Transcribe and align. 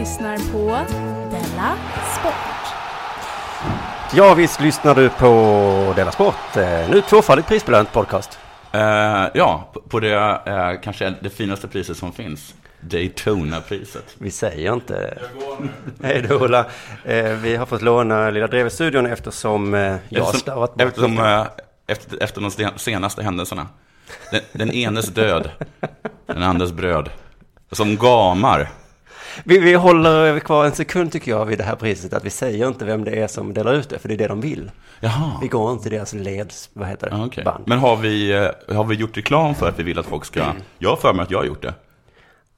Lyssnar 0.00 0.36
på 0.52 0.86
Della 1.30 1.76
Sport. 2.20 2.74
Ja, 4.14 4.34
visst 4.34 4.60
lyssnar 4.60 4.94
du 4.94 5.08
på 5.08 5.92
Della 5.96 6.12
Sport. 6.12 6.56
Eh, 6.56 6.90
Nu 6.90 7.00
tvåfaldigt 7.02 7.48
prisbelönt 7.48 7.92
podcast. 7.92 8.38
Eh, 8.72 8.80
ja, 9.34 9.72
på- 9.88 10.00
det 10.00 10.12
eh, 10.46 10.80
kanske 10.82 11.14
det 11.20 11.30
finaste 11.30 11.68
priset 11.68 11.96
som 11.96 12.12
finns. 12.12 12.54
Daytona-priset. 12.80 14.04
Vi 14.18 14.30
säger 14.30 14.72
inte... 14.72 15.18
Hej 16.02 16.24
då 16.28 16.34
Ola. 16.44 16.64
Eh, 17.04 17.24
Vi 17.24 17.56
har 17.56 17.66
fått 17.66 17.82
låna 17.82 18.30
Lilla 18.30 18.46
Drevet-studion 18.46 19.06
eftersom 19.06 19.74
eh, 19.74 19.96
jag 20.08 20.24
har 20.24 20.32
stavat 20.32 20.74
bort 20.74 20.82
eftersom, 20.86 21.18
eh, 21.18 21.46
efter, 21.86 22.22
efter 22.22 22.40
de 22.40 22.78
senaste 22.78 23.22
händelserna. 23.22 23.66
Den, 24.30 24.40
den 24.52 24.70
enes 24.72 25.06
död, 25.08 25.50
den 26.26 26.42
andres 26.42 26.72
bröd. 26.72 27.10
Som 27.72 27.96
gamar. 27.96 28.68
Vi, 29.44 29.58
vi 29.58 29.74
håller 29.74 30.38
kvar 30.38 30.64
en 30.64 30.72
sekund 30.72 31.12
tycker 31.12 31.30
jag 31.30 31.46
vid 31.46 31.58
det 31.58 31.64
här 31.64 31.76
priset. 31.76 32.12
Att 32.12 32.24
vi 32.24 32.30
säger 32.30 32.68
inte 32.68 32.84
vem 32.84 33.04
det 33.04 33.10
är 33.22 33.26
som 33.26 33.54
delar 33.54 33.74
ut 33.74 33.88
det, 33.88 33.98
för 33.98 34.08
det 34.08 34.14
är 34.14 34.18
det 34.18 34.28
de 34.28 34.40
vill. 34.40 34.70
Jaha. 35.00 35.32
Vi 35.42 35.48
går 35.48 35.72
inte 35.72 35.90
deras 35.90 36.12
leds, 36.12 36.70
vad 36.72 36.88
heter 36.88 37.10
det, 37.10 37.16
Ja, 37.16 37.26
okej. 37.26 37.44
band. 37.44 37.64
Men 37.66 37.78
har 37.78 37.96
vi, 37.96 38.32
eh, 38.68 38.76
har 38.76 38.84
vi 38.84 38.94
gjort 38.94 39.16
reklam 39.16 39.54
för 39.54 39.68
att 39.68 39.78
vi 39.78 39.82
vill 39.82 39.98
att 39.98 40.06
folk 40.06 40.24
ska... 40.24 40.44
Jag 40.78 40.90
har 40.90 40.96
för 40.96 41.12
mig 41.12 41.22
att 41.22 41.30
jag 41.30 41.38
har 41.38 41.44
gjort 41.44 41.62
det. 41.62 41.74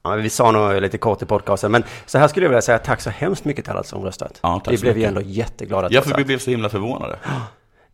Ja, 0.03 0.15
vi 0.15 0.29
sa 0.29 0.51
nog 0.51 0.81
lite 0.81 0.97
kort 0.97 1.21
i 1.21 1.25
podcasten, 1.25 1.71
men 1.71 1.83
så 2.05 2.17
här 2.17 2.27
skulle 2.27 2.45
jag 2.45 2.49
vilja 2.49 2.61
säga 2.61 2.79
tack 2.79 3.01
så 3.01 3.09
hemskt 3.09 3.45
mycket 3.45 3.65
till 3.65 3.71
alla 3.73 3.83
som 3.83 4.03
röstat. 4.03 4.39
Ja, 4.41 4.61
vi 4.69 4.77
blev 4.77 4.97
ju 4.97 5.03
ändå 5.03 5.21
jätteglada. 5.21 5.87
Ja, 5.91 6.01
för 6.01 6.17
vi 6.17 6.25
blev 6.25 6.37
så 6.37 6.51
himla 6.51 6.69
förvånade. 6.69 7.17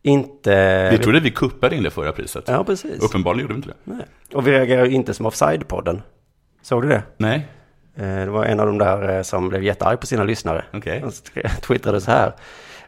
Inte... 0.02 0.88
Vi 0.90 0.98
trodde 0.98 1.20
vi 1.20 1.30
kuppade 1.30 1.76
in 1.76 1.82
det 1.82 1.90
förra 1.90 2.12
priset. 2.12 2.44
Ja, 2.46 2.64
precis. 2.64 3.02
Uppenbarligen 3.02 3.42
gjorde 3.42 3.54
vi 3.54 3.56
inte 3.56 3.68
det. 3.68 3.92
Nej. 3.94 4.06
Och 4.34 4.46
vi 4.46 4.50
reagerar 4.50 4.84
ju 4.84 4.92
inte 4.92 5.14
som 5.14 5.26
Offside-podden. 5.26 6.02
Såg 6.62 6.82
du 6.82 6.88
det? 6.88 7.02
Nej. 7.16 7.48
Eh, 7.96 8.04
Det 8.06 8.30
var 8.30 8.44
en 8.44 8.60
av 8.60 8.66
de 8.66 8.78
där 8.78 9.16
eh, 9.16 9.22
som 9.22 9.48
blev 9.48 9.62
jättearg 9.64 10.00
på 10.00 10.06
sina 10.06 10.24
lyssnare. 10.24 10.64
Okej. 10.72 11.00
Han 11.00 11.12
twittrade 11.62 12.00
så 12.00 12.10
här. 12.10 12.32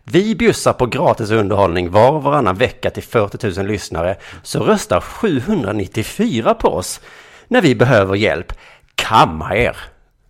Vi 0.05 0.35
bjussar 0.35 0.73
på 0.73 0.87
gratis 0.87 1.31
underhållning 1.31 1.91
var 1.91 2.11
och 2.13 2.23
varannan 2.23 2.55
vecka 2.57 2.91
till 2.91 3.03
40 3.03 3.59
000 3.59 3.67
lyssnare. 3.67 4.17
Så 4.43 4.61
röstar 4.65 5.01
794 5.01 6.55
på 6.55 6.69
oss. 6.69 7.01
När 7.49 7.61
vi 7.63 7.75
behöver 7.75 8.15
hjälp. 8.15 8.53
Kamma 8.95 9.57
er. 9.57 9.77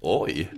Oj. 0.01 0.51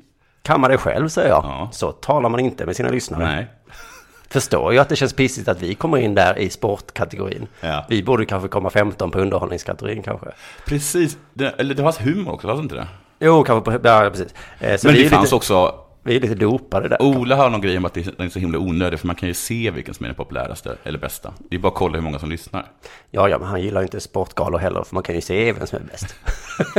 Kamma 0.43 0.69
dig 0.69 0.79
själv, 0.79 1.09
säger 1.09 1.29
jag. 1.29 1.45
Ja. 1.45 1.69
Så 1.73 1.93
talar 1.93 2.29
man 2.29 2.41
inte 2.41 2.67
med 2.67 2.77
sina 2.77 2.89
lyssnare. 2.89 3.25
Nej. 3.25 3.47
Förstår 4.31 4.73
ju 4.73 4.79
att 4.79 4.89
det 4.89 4.97
känns 4.97 5.13
pissigt 5.13 5.49
att 5.49 5.63
vi 5.63 5.75
kommer 5.75 5.99
in 5.99 6.15
där 6.15 6.39
i 6.39 6.51
sportkategorin. 6.51 7.47
Ja. 7.61 7.87
Vi 7.89 8.03
borde 8.03 8.27
kanske 8.27 8.49
komma 8.49 8.71
15 8.71 9.11
på 9.11 9.19
underhållningskategorin 9.19 10.03
kanske. 10.03 10.27
Precis. 10.67 11.17
Det, 11.35 11.49
eller 11.59 11.75
det 11.75 11.83
var 11.83 11.93
humor 11.93 12.33
också, 12.33 12.55
det 12.55 12.63
inte 12.63 12.75
det? 12.75 12.87
Jo, 13.25 13.45
kanske 13.45 13.79
på... 13.79 13.89
Ja, 13.89 14.11
precis. 14.11 14.35
Eh, 14.61 14.77
Så 14.77 14.87
Men 14.87 14.95
vi 14.95 15.03
det 15.03 15.07
är 15.07 15.11
fanns 15.11 15.25
lite, 15.25 15.35
också... 15.35 15.81
Vi 16.07 16.17
är 16.17 16.21
lite 16.21 16.35
dopade 16.35 16.89
där. 16.89 17.03
Ola 17.03 17.37
har 17.37 17.51
någon 17.51 17.61
grej 17.61 17.77
om 17.77 17.85
att 17.85 17.95
det 17.95 18.19
är 18.19 18.29
så 18.29 18.39
himla 18.39 18.59
onödigt, 18.59 19.01
för 19.01 19.07
man 19.07 19.17
kan 19.17 19.29
ju 19.29 19.35
se 19.35 19.71
vilken 19.71 19.95
som 19.95 20.05
är 20.05 20.09
den 20.09 20.17
populäraste 20.17 20.77
eller 20.85 20.99
bästa. 20.99 21.33
Det 21.51 21.57
är 21.57 21.61
bara 21.61 21.69
att 21.69 21.75
kolla 21.75 21.95
hur 21.95 22.03
många 22.03 22.19
som 22.19 22.31
lyssnar. 22.31 22.67
Ja, 23.11 23.29
ja, 23.29 23.39
men 23.39 23.49
han 23.49 23.63
gillar 23.63 23.81
ju 23.81 23.85
inte 23.85 24.01
sportgalor 24.01 24.59
heller, 24.59 24.85
för 24.85 24.95
man 24.95 25.03
kan 25.03 25.15
ju 25.15 25.21
se 25.21 25.53
vem 25.53 25.67
som 25.67 25.79
är 25.79 25.83
bäst. 25.83 26.15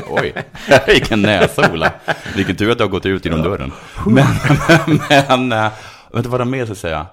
Oj, 0.09 0.33
vilken 0.87 1.21
näsa 1.21 1.71
Ola. 1.73 1.91
Vilken 2.35 2.55
tur 2.55 2.71
att 2.71 2.77
du 2.77 2.83
har 2.83 2.91
gått 2.91 3.05
ut 3.05 3.25
genom 3.25 3.41
dörren. 3.41 3.71
Men, 4.05 4.25
men, 5.09 5.47
men, 5.49 5.71
vänta 6.11 6.29
vad 6.29 6.41
det 6.41 6.45
mer 6.45 6.65
ska 6.65 6.75
säga. 6.75 7.05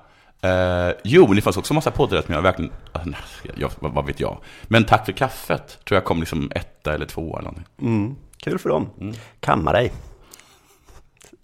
Uh, 0.44 0.94
jo, 1.04 1.26
men 1.26 1.36
det 1.36 1.42
fanns 1.42 1.56
också 1.56 1.74
massa 1.74 1.90
poddar 1.90 2.22
som 2.22 2.34
jag 2.34 2.42
verkligen, 2.42 2.72
nej, 3.04 3.16
jag, 3.54 3.70
vad, 3.80 3.92
vad 3.92 4.06
vet 4.06 4.20
jag. 4.20 4.38
Men 4.62 4.84
Tack 4.84 5.04
för 5.04 5.12
kaffet, 5.12 5.78
tror 5.84 5.96
jag 5.96 6.04
kom 6.04 6.20
liksom 6.20 6.52
etta 6.54 6.94
eller 6.94 7.06
två 7.06 7.38
eller 7.38 7.50
någonting. 7.50 7.66
Mm. 7.80 8.16
Kul 8.44 8.58
för 8.58 8.68
dem. 8.68 9.14
Kamma 9.40 9.72
dig. 9.72 9.92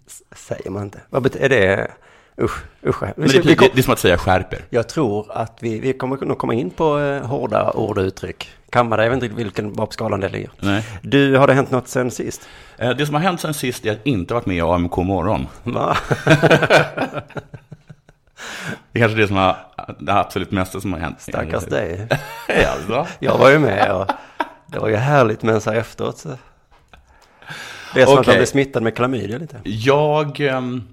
S- 0.07 0.23
Säger 0.31 0.69
man 0.69 0.83
inte. 0.83 0.99
Vad 1.09 1.21
betyder 1.23 1.49
det? 1.49 1.91
Usch, 2.41 2.63
usch. 2.87 3.01
Men 3.01 3.27
det, 3.27 3.39
det, 3.41 3.55
det 3.55 3.77
är 3.77 3.81
som 3.81 3.93
att 3.93 3.99
säga 3.99 4.17
skärper. 4.17 4.59
jag 4.69 4.89
tror 4.89 5.31
att 5.31 5.57
vi, 5.61 5.79
vi 5.79 5.93
kommer 5.93 6.17
nog 6.25 6.37
komma 6.37 6.53
in 6.53 6.69
på 6.69 6.99
eh, 6.99 7.25
hårda 7.25 7.71
ord 7.71 7.97
och 7.97 8.01
uttryck. 8.03 8.49
Kamma 8.69 8.97
dig, 8.97 9.05
jag 9.05 9.15
vet 9.15 9.23
inte 9.23 9.35
vilken 9.35 9.73
var 9.73 9.85
på 9.85 9.91
skalan 9.91 10.19
det 10.19 10.29
ligger. 10.29 10.49
Nej. 10.59 10.85
Du, 11.01 11.37
har 11.37 11.47
det 11.47 11.53
hänt 11.53 11.71
något 11.71 11.87
sen 11.87 12.11
sist? 12.11 12.49
Eh, 12.77 12.89
Det 12.89 13.05
som 13.05 13.15
har 13.15 13.21
hänt 13.21 13.41
sen 13.41 13.53
sist 13.53 13.85
är 13.85 13.91
att 13.91 13.97
jag 13.97 14.07
inte 14.13 14.33
varit 14.33 14.45
med 14.45 14.55
i 14.57 14.61
AMK 14.61 14.97
morgon. 14.97 15.47
Va? 15.63 15.97
Det 18.91 18.99
är 18.99 19.03
kanske 19.03 19.17
det 19.21 19.27
som 19.27 19.35
har, 19.37 19.57
det 19.99 20.13
absolut 20.13 20.51
mesta 20.51 20.81
som 20.81 20.93
har 20.93 20.99
hänt. 20.99 21.21
Stackars 21.21 21.63
dig. 21.69 22.07
alltså. 22.47 23.07
Jag 23.19 23.37
var 23.37 23.49
ju 23.49 23.59
med 23.59 23.91
och 23.95 24.07
det 24.67 24.79
var 24.79 24.87
ju 24.87 24.95
härligt 24.95 25.43
men 25.43 25.61
så 25.61 25.71
här 25.71 25.77
efteråt 25.77 26.17
så... 26.17 26.29
Det 27.93 28.01
är 28.01 28.05
som 28.05 28.13
att 28.13 28.19
Okej. 28.19 28.31
man 28.31 28.37
blir 28.37 28.45
smittad 28.45 28.83
med 28.83 28.95
klamydia 28.95 29.37
lite. 29.37 29.61
Jag... 29.63 30.39
ehm, 30.39 30.83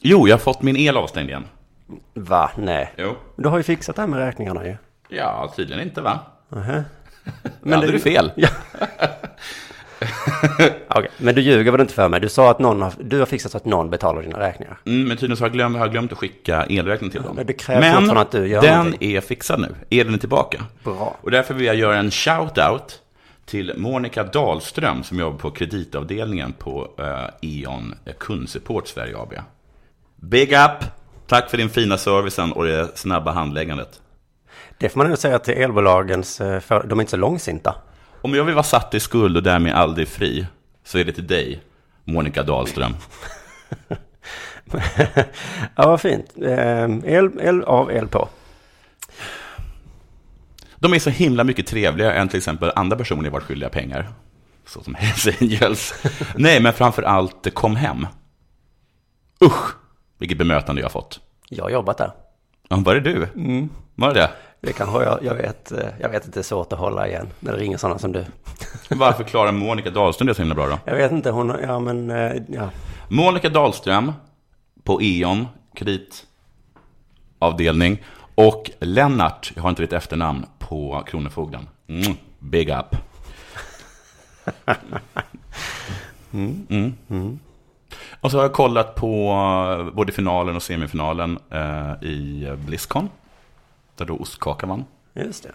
jo, 0.00 0.28
jag 0.28 0.34
har 0.34 0.40
fått 0.40 0.62
min 0.62 0.76
el 0.76 0.96
avstängd 0.96 1.28
igen. 1.30 1.44
Va? 2.14 2.50
Nej. 2.58 2.92
Jo. 2.96 3.16
Du 3.36 3.48
har 3.48 3.56
ju 3.56 3.62
fixat 3.62 3.96
det 3.96 4.02
här 4.02 4.06
med 4.08 4.18
räkningarna 4.18 4.66
ju. 4.66 4.76
Ja, 5.08 5.52
tydligen 5.56 5.82
inte 5.82 6.00
va? 6.00 6.18
Nähä. 6.48 6.84
Men 7.60 7.72
hade 7.80 7.92
du 7.92 7.98
fel? 7.98 8.32
Ja. 8.36 8.48
Okej, 10.88 11.08
men 11.18 11.34
du 11.34 11.40
ljuger 11.40 11.72
väl 11.72 11.80
inte 11.80 11.94
för 11.94 12.08
mig? 12.08 12.20
Du 12.20 12.28
sa 12.28 12.50
att 12.50 12.58
någon 12.58 12.82
har, 12.82 12.92
du 13.00 13.18
har 13.18 13.26
fixat 13.26 13.52
så 13.52 13.58
att 13.58 13.64
någon 13.64 13.90
betalar 13.90 14.22
dina 14.22 14.38
räkningar. 14.40 14.78
Mm, 14.86 15.08
men 15.08 15.16
tydligen 15.16 15.36
så 15.36 15.42
har 15.42 15.48
jag 15.48 15.52
glömt, 15.52 15.76
har 15.76 15.84
jag 15.84 15.92
glömt 15.92 16.12
att 16.12 16.18
skicka 16.18 16.66
elräkning 16.68 17.10
till 17.10 17.22
dem. 17.22 17.36
men 17.36 17.46
det 17.46 17.52
krävs 17.52 17.86
fortfarande 17.86 18.20
att 18.20 18.30
du 18.30 18.46
gör 18.48 18.62
den 18.62 18.76
någonting. 18.76 19.12
är 19.16 19.20
fixad 19.20 19.60
nu. 19.60 19.74
Elen 20.00 20.14
är 20.14 20.18
tillbaka. 20.18 20.64
Bra. 20.84 21.16
Och 21.20 21.30
därför 21.30 21.54
vill 21.54 21.66
jag 21.66 21.76
göra 21.76 21.96
en 21.96 22.10
shout-out 22.10 22.98
till 23.46 23.72
Monica 23.76 24.24
Dahlström 24.24 25.02
som 25.02 25.18
jobbar 25.18 25.38
på 25.38 25.50
kreditavdelningen 25.50 26.52
på 26.52 26.90
uh, 27.00 27.28
E.ON 27.42 27.94
Kundsupport 28.18 28.88
Sverige 28.88 29.18
AB. 29.18 29.34
Big 30.16 30.52
up! 30.52 30.84
Tack 31.26 31.50
för 31.50 31.56
din 31.56 31.70
fina 31.70 31.98
servicen 31.98 32.52
och 32.52 32.64
det 32.64 32.98
snabba 32.98 33.32
handläggandet. 33.32 34.00
Det 34.78 34.88
får 34.88 34.98
man 34.98 35.08
nog 35.08 35.18
säga 35.18 35.38
till 35.38 35.54
elbolagens, 35.54 36.40
eh, 36.40 36.60
för, 36.60 36.82
de 36.82 36.98
är 36.98 37.02
inte 37.02 37.10
så 37.10 37.16
långsinta. 37.16 37.74
Om 38.20 38.34
jag 38.34 38.44
vill 38.44 38.54
vara 38.54 38.64
satt 38.64 38.94
i 38.94 39.00
skuld 39.00 39.36
och 39.36 39.42
därmed 39.42 39.74
aldrig 39.74 40.08
fri, 40.08 40.46
så 40.84 40.98
är 40.98 41.04
det 41.04 41.12
till 41.12 41.26
dig, 41.26 41.62
Monica 42.04 42.42
Dahlström. 42.42 42.92
ja, 45.76 45.86
vad 45.86 46.00
fint. 46.00 46.32
Eh, 46.42 46.84
El, 47.04 47.30
el 47.40 47.62
av, 47.62 47.90
el 47.90 48.08
på. 48.08 48.28
De 50.84 50.94
är 50.94 50.98
så 50.98 51.10
himla 51.10 51.44
mycket 51.44 51.66
trevligare 51.66 52.14
än 52.14 52.28
till 52.28 52.38
exempel 52.38 52.72
andra 52.76 52.96
personer 52.96 53.24
jag 53.24 53.30
varit 53.30 53.44
skyldiga 53.44 53.68
pengar. 53.68 54.08
Så 54.66 54.82
som 54.82 54.94
Hells 54.94 55.28
Angels. 55.40 55.94
Nej, 56.36 56.60
men 56.60 56.72
framför 56.72 57.02
allt 57.02 57.54
Kom 57.54 57.76
Hem. 57.76 58.06
Usch, 59.44 59.70
vilket 60.18 60.38
bemötande 60.38 60.80
jag 60.80 60.86
har 60.86 60.90
fått. 60.90 61.20
Jag 61.48 61.64
har 61.64 61.70
jobbat 61.70 61.98
där. 61.98 62.10
Ja, 62.68 62.76
var 62.76 62.94
det 62.94 63.00
du? 63.00 63.28
Var 63.94 64.08
det 64.08 64.14
det? 64.14 64.30
Det 64.60 64.72
kanske 64.72 65.02
jag, 65.02 65.18
jag 65.22 65.34
vet, 65.34 65.72
eh, 65.72 65.78
jag 66.00 66.08
vet 66.08 66.24
inte, 66.24 66.38
det 66.38 66.40
är 66.40 66.44
svårt 66.44 66.72
att 66.72 66.78
hålla 66.78 67.08
igen 67.08 67.26
när 67.40 67.52
det 67.52 67.58
ringer 67.58 67.76
sådana 67.76 67.98
som 67.98 68.12
du. 68.12 68.24
Varför 68.88 69.24
klarar 69.24 69.52
Monica 69.52 69.90
Dahlström 69.90 70.26
det 70.26 70.34
så 70.34 70.42
himla 70.42 70.54
bra 70.54 70.66
då? 70.66 70.78
Jag 70.84 70.96
vet 70.96 71.12
inte, 71.12 71.30
hon, 71.30 71.56
ja 71.62 71.80
men, 71.80 72.10
eh, 72.10 72.32
ja. 72.48 72.70
Monica 73.08 73.48
Dahlström 73.48 74.12
på 74.82 75.02
E.ON, 75.02 75.46
kreditavdelning. 75.74 78.02
Och 78.34 78.70
Lennart, 78.78 79.52
jag 79.54 79.62
har 79.62 79.70
inte 79.70 79.82
ditt 79.82 79.92
efternamn, 79.92 80.46
på 80.68 81.02
Kronofogden. 81.06 81.68
Mm, 81.88 82.14
big 82.38 82.68
up. 82.70 82.96
Mm. 86.32 87.38
Och 88.20 88.30
så 88.30 88.36
har 88.36 88.44
jag 88.44 88.52
kollat 88.52 88.94
på 88.94 89.30
eh, 89.88 89.94
både 89.94 90.12
finalen 90.12 90.56
och 90.56 90.62
semifinalen 90.62 91.38
eh, 91.50 91.92
i 92.08 92.56
Blizzcon. 92.66 93.08
Där 93.96 94.04
då 94.04 94.16
Ostkaka 94.16 94.66
vann. 94.66 94.84
Just 95.14 95.42
det. 95.42 95.52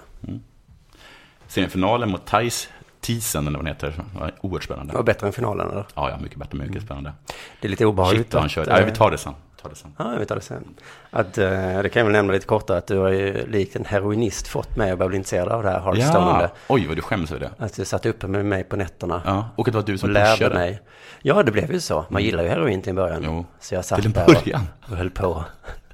Semifinalen 1.47 2.09
mot 2.11 2.25
Thais 2.25 2.69
Tisen, 3.01 3.47
eller 3.47 3.57
vad 3.57 3.65
den 3.65 3.73
heter. 3.73 3.87
Det 4.13 4.19
var 4.19 4.31
oerhört 4.41 4.61
Det 4.61 4.65
spännande. 4.65 4.93
var 4.93 5.03
bättre 5.03 5.27
än 5.27 5.33
finalen 5.33 5.69
eller? 5.71 5.85
Ja, 5.95 6.09
ja, 6.09 6.17
mycket 6.17 6.37
bättre, 6.37 6.57
mycket 6.57 6.83
spännande. 6.83 7.13
Det 7.61 7.67
är 7.67 7.69
lite 7.69 7.85
obehagligt. 7.85 8.25
Shit 8.27 8.33
han 8.33 8.45
att, 8.45 8.51
körde. 8.51 8.71
eh, 8.71 8.75
Nej, 8.77 8.85
vi 8.85 8.91
tar 8.91 9.11
det 9.11 9.17
sen. 9.17 9.33
Tar 9.61 9.69
det 9.69 9.75
sen. 9.75 9.93
Ja, 9.97 10.15
vi 10.19 10.25
tar 10.25 10.35
det 10.35 10.41
sen. 10.41 10.63
Att, 11.11 11.37
eh, 11.37 11.49
det 11.81 11.89
kan 11.89 11.99
jag 11.99 12.05
väl 12.05 12.11
nämna 12.13 12.33
lite 12.33 12.45
kortare 12.45 12.77
att 12.77 12.87
du 12.87 12.97
har 12.97 13.09
ju 13.09 13.47
likt 13.47 13.75
en 13.75 13.85
heroinist 13.85 14.47
fått 14.47 14.75
mig 14.75 14.91
att 14.91 14.97
börja 14.97 15.07
bli 15.09 15.17
intresserad 15.17 15.47
av 15.49 15.63
det 15.63 15.69
här 15.69 15.79
Hearthstone. 15.79 16.41
Ja, 16.41 16.49
oj 16.67 16.87
vad 16.87 16.95
du 16.97 17.01
skäms 17.01 17.31
över 17.31 17.39
det. 17.39 17.65
Att 17.65 17.75
du 17.75 17.85
satt 17.85 18.05
uppe 18.05 18.27
med 18.27 18.45
mig 18.45 18.63
på 18.63 18.75
nätterna 18.75 19.21
Ja, 19.25 19.49
och 19.55 19.65
det 19.65 19.71
var 19.71 19.81
du 19.83 19.97
som 19.97 20.09
lärde 20.09 20.31
pushade. 20.31 20.55
mig. 20.55 20.81
Ja, 21.21 21.43
det 21.43 21.51
blev 21.51 21.71
ju 21.71 21.79
så. 21.79 22.05
Man 22.09 22.23
gillar 22.23 22.43
ju 22.43 22.49
heroin 22.49 22.81
till 22.81 22.89
en 22.89 22.95
början. 22.95 23.21
Jo, 23.25 23.45
så 23.59 23.75
jag 23.75 23.85
satt 23.85 23.97
till 24.01 24.07
en 24.07 24.13
där 24.13 24.25
början. 24.25 24.67
Och, 24.85 24.91
och 24.91 24.97
höll 24.97 25.09
på. 25.09 25.43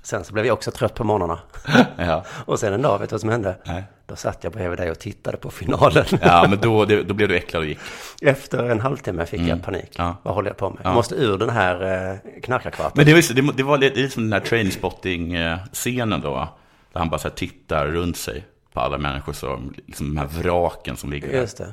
Sen 0.02 0.24
så 0.24 0.34
blev 0.34 0.46
jag 0.46 0.54
också 0.54 0.72
trött 0.72 0.94
på 0.94 1.04
morgnarna. 1.04 1.40
Ja. 1.98 2.24
Och 2.46 2.60
sen 2.60 2.74
en 2.74 2.82
dag, 2.82 3.00
vet 3.00 3.10
du 3.10 3.14
vad 3.14 3.22
som 3.22 3.30
hände? 3.30 3.56
Nej. 3.64 3.84
Då 4.08 4.16
satt 4.16 4.44
jag 4.44 4.54
bredvid 4.54 4.80
dig 4.80 4.92
och 4.92 5.00
tittade 5.00 5.38
på 5.38 5.50
finalen. 5.50 6.06
ja, 6.22 6.46
men 6.50 6.60
då, 6.60 6.86
då 6.86 7.14
blev 7.14 7.30
du 7.30 7.36
äcklad 7.36 7.64
och 7.64 7.68
gick. 7.70 7.80
Efter 8.22 8.64
en 8.70 8.80
halvtimme 8.80 9.26
fick 9.26 9.42
jag 9.42 9.64
panik. 9.64 9.90
Ja. 9.98 10.16
Vad 10.24 10.34
håller 10.34 10.50
jag 10.50 10.58
på 10.58 10.70
med? 10.70 10.80
Ja. 10.84 10.90
Jag 10.90 10.96
måste 10.96 11.16
ur 11.16 11.38
den 11.38 11.50
här 11.50 12.12
eh, 12.12 12.42
knarkarkvarten. 12.42 12.92
Men 12.96 13.06
det 13.06 13.14
var, 13.14 13.34
det, 13.36 13.52
det 13.58 13.64
var 13.64 13.78
lite, 13.78 14.10
som 14.10 14.24
den 14.24 14.34
här 14.34 14.40
trainspotting-scenen 14.40 16.22
då. 16.22 16.50
Där 16.94 17.00
han 17.00 17.10
bara 17.10 17.20
så 17.20 17.30
tittar 17.30 17.88
runt 17.88 18.18
sig 18.18 18.46
på 18.74 18.80
alla 18.80 18.98
människor, 18.98 19.34
som, 19.34 19.74
liksom 19.86 20.16
de 20.16 20.18
här 20.18 20.28
vraken 20.28 20.98
som 20.98 21.12
ligger 21.12 21.28
där. 21.28 21.40
Just 21.40 21.58
det. 21.58 21.72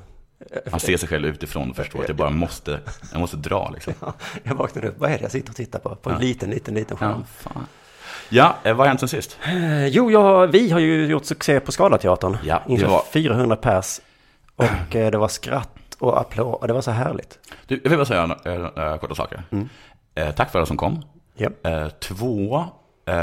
Han 0.70 0.80
ser 0.80 0.96
sig 0.96 1.08
själv 1.08 1.26
utifrån 1.28 1.70
och 1.70 1.76
förstår 1.76 2.00
att 2.02 2.08
jag 2.08 2.16
bara 2.16 2.30
måste, 2.30 2.80
jag 3.12 3.20
måste 3.20 3.36
dra 3.36 3.70
liksom. 3.74 3.94
Ja, 4.00 4.12
jag 4.42 4.54
vaknade 4.54 4.88
upp. 4.88 4.98
Vad 4.98 5.10
är 5.10 5.16
det 5.18 5.22
jag 5.22 5.30
sitter 5.30 5.50
och 5.50 5.56
tittar 5.56 5.78
på? 5.78 5.94
På 5.96 6.10
en 6.10 6.20
liten, 6.20 6.50
liten, 6.50 6.74
liten 6.74 6.96
Ja, 7.00 7.06
skärm. 7.06 7.24
fan. 7.38 7.66
Ja, 8.34 8.56
eh, 8.62 8.74
vad 8.74 8.78
har 8.78 8.86
hänt 8.88 9.00
sen 9.00 9.08
sist? 9.08 9.38
Eh, 9.46 9.86
Jo, 9.86 10.10
jag, 10.10 10.46
vi 10.46 10.70
har 10.70 10.80
ju 10.80 11.06
gjort 11.06 11.24
succé 11.24 11.60
på 11.60 11.72
Scalateatern. 11.72 12.36
Ja, 12.44 12.62
det 12.66 12.84
var- 12.84 13.02
400 13.12 13.56
pers. 13.56 14.00
Och 14.56 14.96
eh, 14.96 15.10
det 15.10 15.18
var 15.18 15.28
skratt 15.28 15.96
och 15.98 16.20
applåd. 16.20 16.54
Och 16.60 16.66
det 16.68 16.74
var 16.74 16.80
så 16.80 16.90
härligt. 16.90 17.38
Du, 17.66 17.80
jag 17.82 17.90
vill 17.90 17.98
bara 17.98 18.04
säga 18.06 18.36
äh, 18.76 18.96
korta 18.96 19.14
saker. 19.14 19.42
Eh, 20.14 20.30
tack 20.30 20.50
för 20.50 20.58
alla 20.58 20.66
som 20.66 20.76
kom. 20.76 21.02
Ja. 21.36 21.48
Eh, 21.64 21.88
två, 21.88 22.64
eh, 23.06 23.14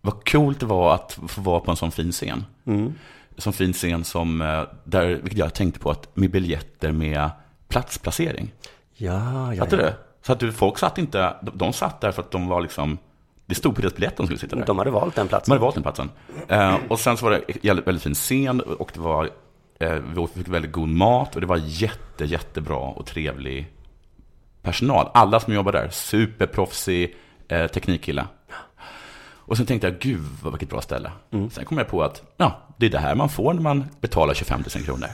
vad 0.00 0.28
coolt 0.32 0.60
det 0.60 0.66
var 0.66 0.94
att 0.94 1.18
få 1.28 1.40
vara 1.40 1.60
på 1.60 1.70
en 1.70 1.76
sån 1.76 1.92
fin 1.92 2.12
scen. 2.12 2.44
Mm. 2.66 2.94
Sån 3.38 3.52
fin 3.52 3.72
scen 3.72 4.04
som, 4.04 4.38
där, 4.84 5.06
vilket 5.06 5.38
jag 5.38 5.54
tänkte 5.54 5.80
på, 5.80 5.90
att 5.90 6.16
med 6.16 6.30
biljetter 6.30 6.92
med 6.92 7.30
platsplacering. 7.68 8.52
Ja, 8.94 9.54
ja, 9.54 9.64
Fattar 9.64 9.78
ja. 9.78 9.84
du? 9.84 9.92
Så 10.22 10.32
att 10.32 10.40
du, 10.40 10.52
folk 10.52 10.78
satt 10.78 10.98
inte, 10.98 11.34
de, 11.42 11.50
de 11.58 11.72
satt 11.72 12.00
där 12.00 12.12
för 12.12 12.22
att 12.22 12.30
de 12.30 12.48
var 12.48 12.60
liksom, 12.60 12.98
det 13.46 13.54
stod 13.54 13.74
på 13.74 13.80
deras 13.80 13.94
biljett 13.94 14.16
de 14.16 14.26
skulle 14.26 14.38
sitta 14.38 14.56
där. 14.56 14.66
De 14.66 14.78
hade 14.78 14.90
valt 14.90 15.14
den 15.14 15.24
De 15.26 15.28
platsen. 15.28 15.52
hade 15.52 15.62
valt 15.62 15.74
den 15.74 15.82
platsen. 15.82 16.10
Eh, 16.48 16.76
och 16.88 17.00
sen 17.00 17.16
så 17.16 17.24
var 17.24 17.30
det 17.30 17.68
en 17.70 17.76
väldigt, 17.84 18.02
fin 18.02 18.14
scen 18.14 18.60
och 18.60 18.90
det 18.94 19.00
var, 19.00 19.30
eh, 19.80 19.92
vi 19.92 20.26
fick 20.34 20.48
väldigt 20.48 20.72
god 20.72 20.88
mat 20.88 21.34
och 21.34 21.40
det 21.40 21.46
var 21.46 21.60
jätte, 21.64 22.24
jättebra 22.24 22.76
och 22.76 23.06
trevlig 23.06 23.72
personal. 24.62 25.10
Alla 25.14 25.40
som 25.40 25.54
jobbar 25.54 25.72
där, 25.72 25.88
superproffsig 25.90 27.16
eh, 27.48 27.66
teknikkille. 27.66 28.26
Och 29.44 29.56
sen 29.56 29.66
tänkte 29.66 29.86
jag, 29.88 29.98
gud 29.98 30.20
vad 30.42 30.52
vilket 30.52 30.68
bra 30.70 30.80
ställe. 30.80 31.10
Sen 31.50 31.64
kom 31.64 31.78
jag 31.78 31.88
på 31.88 32.02
att, 32.02 32.22
ja, 32.36 32.60
det 32.76 32.86
är 32.86 32.90
det 32.90 32.98
här 32.98 33.14
man 33.14 33.28
får 33.28 33.54
när 33.54 33.62
man 33.62 33.84
betalar 34.00 34.34
25 34.34 34.60
000 34.76 34.84
kronor. 34.84 35.06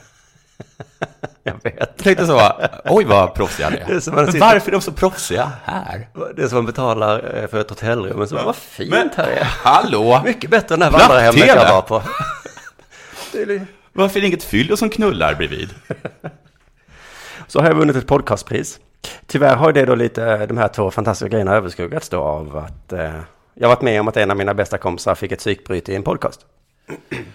Jag 1.43 1.55
vet. 1.63 1.75
Jag 1.79 1.97
tänkte 1.97 2.27
så, 2.27 2.53
oj 2.85 3.05
vad 3.05 3.35
proffsiga 3.35 3.71
Det 3.71 3.77
är 3.77 3.91
är. 3.91 4.01
sitter- 4.01 4.41
varför 4.41 4.69
är 4.71 4.73
de 4.73 4.81
så 4.81 4.93
proffsiga 4.93 5.53
här? 5.65 6.09
Det 6.37 6.43
är 6.43 6.49
som 6.49 6.57
man 6.57 6.67
betalar 6.67 7.37
eh, 7.37 7.47
för 7.49 7.61
ett 7.61 7.71
hotellrum. 7.71 8.19
Men 8.19 8.29
så, 8.29 8.35
vad 8.35 8.57
fint 8.57 8.91
Men- 8.91 9.11
här 9.17 9.27
är. 9.29 9.45
Hallå! 9.45 10.21
Mycket 10.25 10.51
bättre 10.51 10.75
än 10.75 10.79
det 10.81 10.85
här 10.87 10.93
vandrarhemmet 10.93 11.47
jag 11.47 11.57
var 11.73 11.83
på. 11.83 12.03
Är 13.39 13.67
Varför 13.93 14.17
är 14.19 14.21
det 14.21 14.27
inget 14.27 14.43
fyllo 14.45 14.77
som 14.77 14.91
knullar 14.91 15.35
bredvid? 15.35 15.71
Så 17.47 17.61
har 17.61 17.67
jag 17.67 17.75
vunnit 17.75 17.97
ett 17.97 18.07
podcastpris. 18.07 18.81
Tyvärr 19.27 19.57
har 19.57 19.73
det 19.73 19.85
då 19.85 19.95
lite, 19.95 20.47
de 20.47 20.59
här 20.59 20.69
två 20.69 20.91
fantastiska 20.91 21.29
grejerna 21.29 21.55
överskuggats 21.55 22.09
då 22.09 22.21
av 22.21 22.57
att 22.57 22.93
eh, 22.93 23.21
jag 23.55 23.69
varit 23.69 23.83
med 23.83 24.01
om 24.01 24.09
att 24.09 24.17
en 24.17 24.31
av 24.31 24.37
mina 24.37 24.55
bästa 24.55 24.79
kompisar 24.79 25.15
fick 25.15 25.33
ett 25.33 25.39
psykbryt 25.39 25.89
i 25.89 25.95
en 25.95 26.03
podcast. 26.03 26.41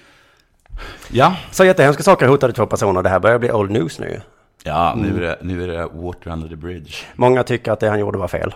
Ja, 1.11 1.35
Så 1.51 1.65
jättehemska 1.65 2.03
saker 2.03 2.27
hotade 2.27 2.53
två 2.53 2.65
personer. 2.65 3.03
Det 3.03 3.09
här 3.09 3.19
börjar 3.19 3.39
bli 3.39 3.51
old 3.51 3.71
news 3.71 3.99
nu. 3.99 4.21
ja 4.63 4.93
nu, 4.97 5.17
är 5.17 5.21
det, 5.21 5.37
nu 5.41 5.63
är 5.63 5.67
det 5.67 5.85
water 5.93 6.31
under 6.31 6.47
the 6.49 6.55
bridge. 6.55 6.93
Många 7.15 7.43
tycker 7.43 7.71
att 7.71 7.79
det 7.79 7.89
han 7.89 7.99
gjorde 7.99 8.17
var 8.17 8.27
fel. 8.27 8.55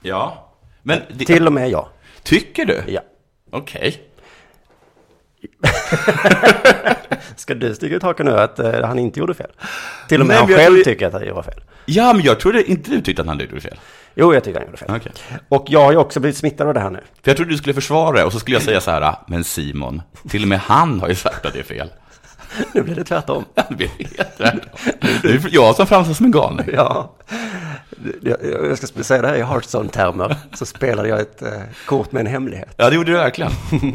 Ja, 0.00 0.48
men 0.82 1.00
det, 1.14 1.24
Till 1.24 1.46
och 1.46 1.52
med 1.52 1.70
jag. 1.70 1.88
tycker 2.22 2.64
du? 2.66 2.82
Ja. 2.86 3.00
Okej. 3.50 4.02
Ska 7.36 7.54
du 7.54 7.74
sticka 7.74 7.94
ut 7.94 8.02
hakan 8.02 8.26
nu 8.26 8.32
att 8.40 8.58
eh, 8.58 8.82
han 8.84 8.98
inte 8.98 9.20
gjorde 9.20 9.34
fel? 9.34 9.50
Till 10.08 10.20
och 10.20 10.26
med 10.26 10.34
Nej, 10.34 10.40
han 10.40 10.46
men 10.50 10.52
jag 10.56 10.64
själv 10.64 10.74
tror- 10.74 10.84
tycker 10.84 11.06
att 11.06 11.12
han 11.12 11.26
gjorde 11.26 11.42
fel. 11.42 11.60
Ja, 11.86 12.12
men 12.12 12.22
jag 12.22 12.40
trodde 12.40 12.70
inte 12.70 12.90
du 12.90 13.00
tyckte 13.00 13.22
att 13.22 13.28
han 13.28 13.38
gjorde 13.38 13.60
fel. 13.60 13.78
Jo, 14.14 14.34
jag 14.34 14.44
tycker 14.44 14.58
han 14.60 14.66
gjorde 14.66 14.78
fel. 14.78 14.90
Okej. 14.96 15.12
Och 15.48 15.64
jag 15.68 15.84
har 15.84 15.92
ju 15.92 15.98
också 15.98 16.20
blivit 16.20 16.36
smittad 16.36 16.68
av 16.68 16.74
det 16.74 16.80
här 16.80 16.90
nu. 16.90 17.00
För 17.22 17.30
jag 17.30 17.36
trodde 17.36 17.52
du 17.52 17.58
skulle 17.58 17.74
försvara 17.74 18.16
det 18.16 18.24
och 18.24 18.32
så 18.32 18.38
skulle 18.38 18.56
jag 18.56 18.62
säga 18.62 18.80
så 18.80 18.90
här, 18.90 19.14
men 19.26 19.44
Simon, 19.44 20.02
till 20.28 20.42
och 20.42 20.48
med 20.48 20.58
han 20.58 21.00
har 21.00 21.08
ju 21.08 21.14
sagt 21.14 21.46
att 21.46 21.52
det 21.52 21.58
är 21.58 21.62
fel. 21.62 21.90
Nu 22.72 22.82
blir 22.82 22.94
det 22.94 23.04
tvärtom. 23.04 23.44
Det 23.68 23.74
blir 23.76 23.88
helt 23.98 24.36
tvärtom. 24.36 25.48
Jag 25.50 25.74
som 25.76 25.86
framstår 25.86 26.14
som 26.14 26.26
en 26.26 26.32
galning. 26.32 26.66
Ja. 26.72 27.14
Jag, 28.22 28.78
ska 28.78 29.02
säga 29.02 29.22
det 29.22 29.28
här 29.28 29.34
i 29.36 29.42
Hearthstone-termer. 29.42 30.36
Så 30.54 30.66
spelade 30.66 31.08
jag 31.08 31.20
ett 31.20 31.42
eh, 31.42 31.48
kort 31.86 32.12
med 32.12 32.20
en 32.20 32.26
hemlighet. 32.26 32.68
Ja, 32.76 32.90
det 32.90 32.96
gjorde 32.96 33.12
du 33.12 33.16
verkligen. 33.16 33.50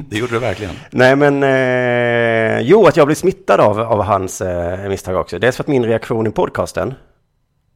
Det 0.09 0.17
gjorde 0.17 0.33
du 0.33 0.39
verkligen. 0.39 0.73
Nej 0.89 1.15
men, 1.15 1.43
eh, 1.43 2.59
jo 2.61 2.85
att 2.87 2.97
jag 2.97 3.07
blev 3.07 3.15
smittad 3.15 3.59
av, 3.59 3.79
av 3.79 4.03
hans 4.03 4.41
eh, 4.41 4.89
misstag 4.89 5.15
också. 5.15 5.39
Dels 5.39 5.55
för 5.55 5.63
att 5.63 5.67
min 5.67 5.85
reaktion 5.85 6.27
i 6.27 6.31
podcasten, 6.31 6.93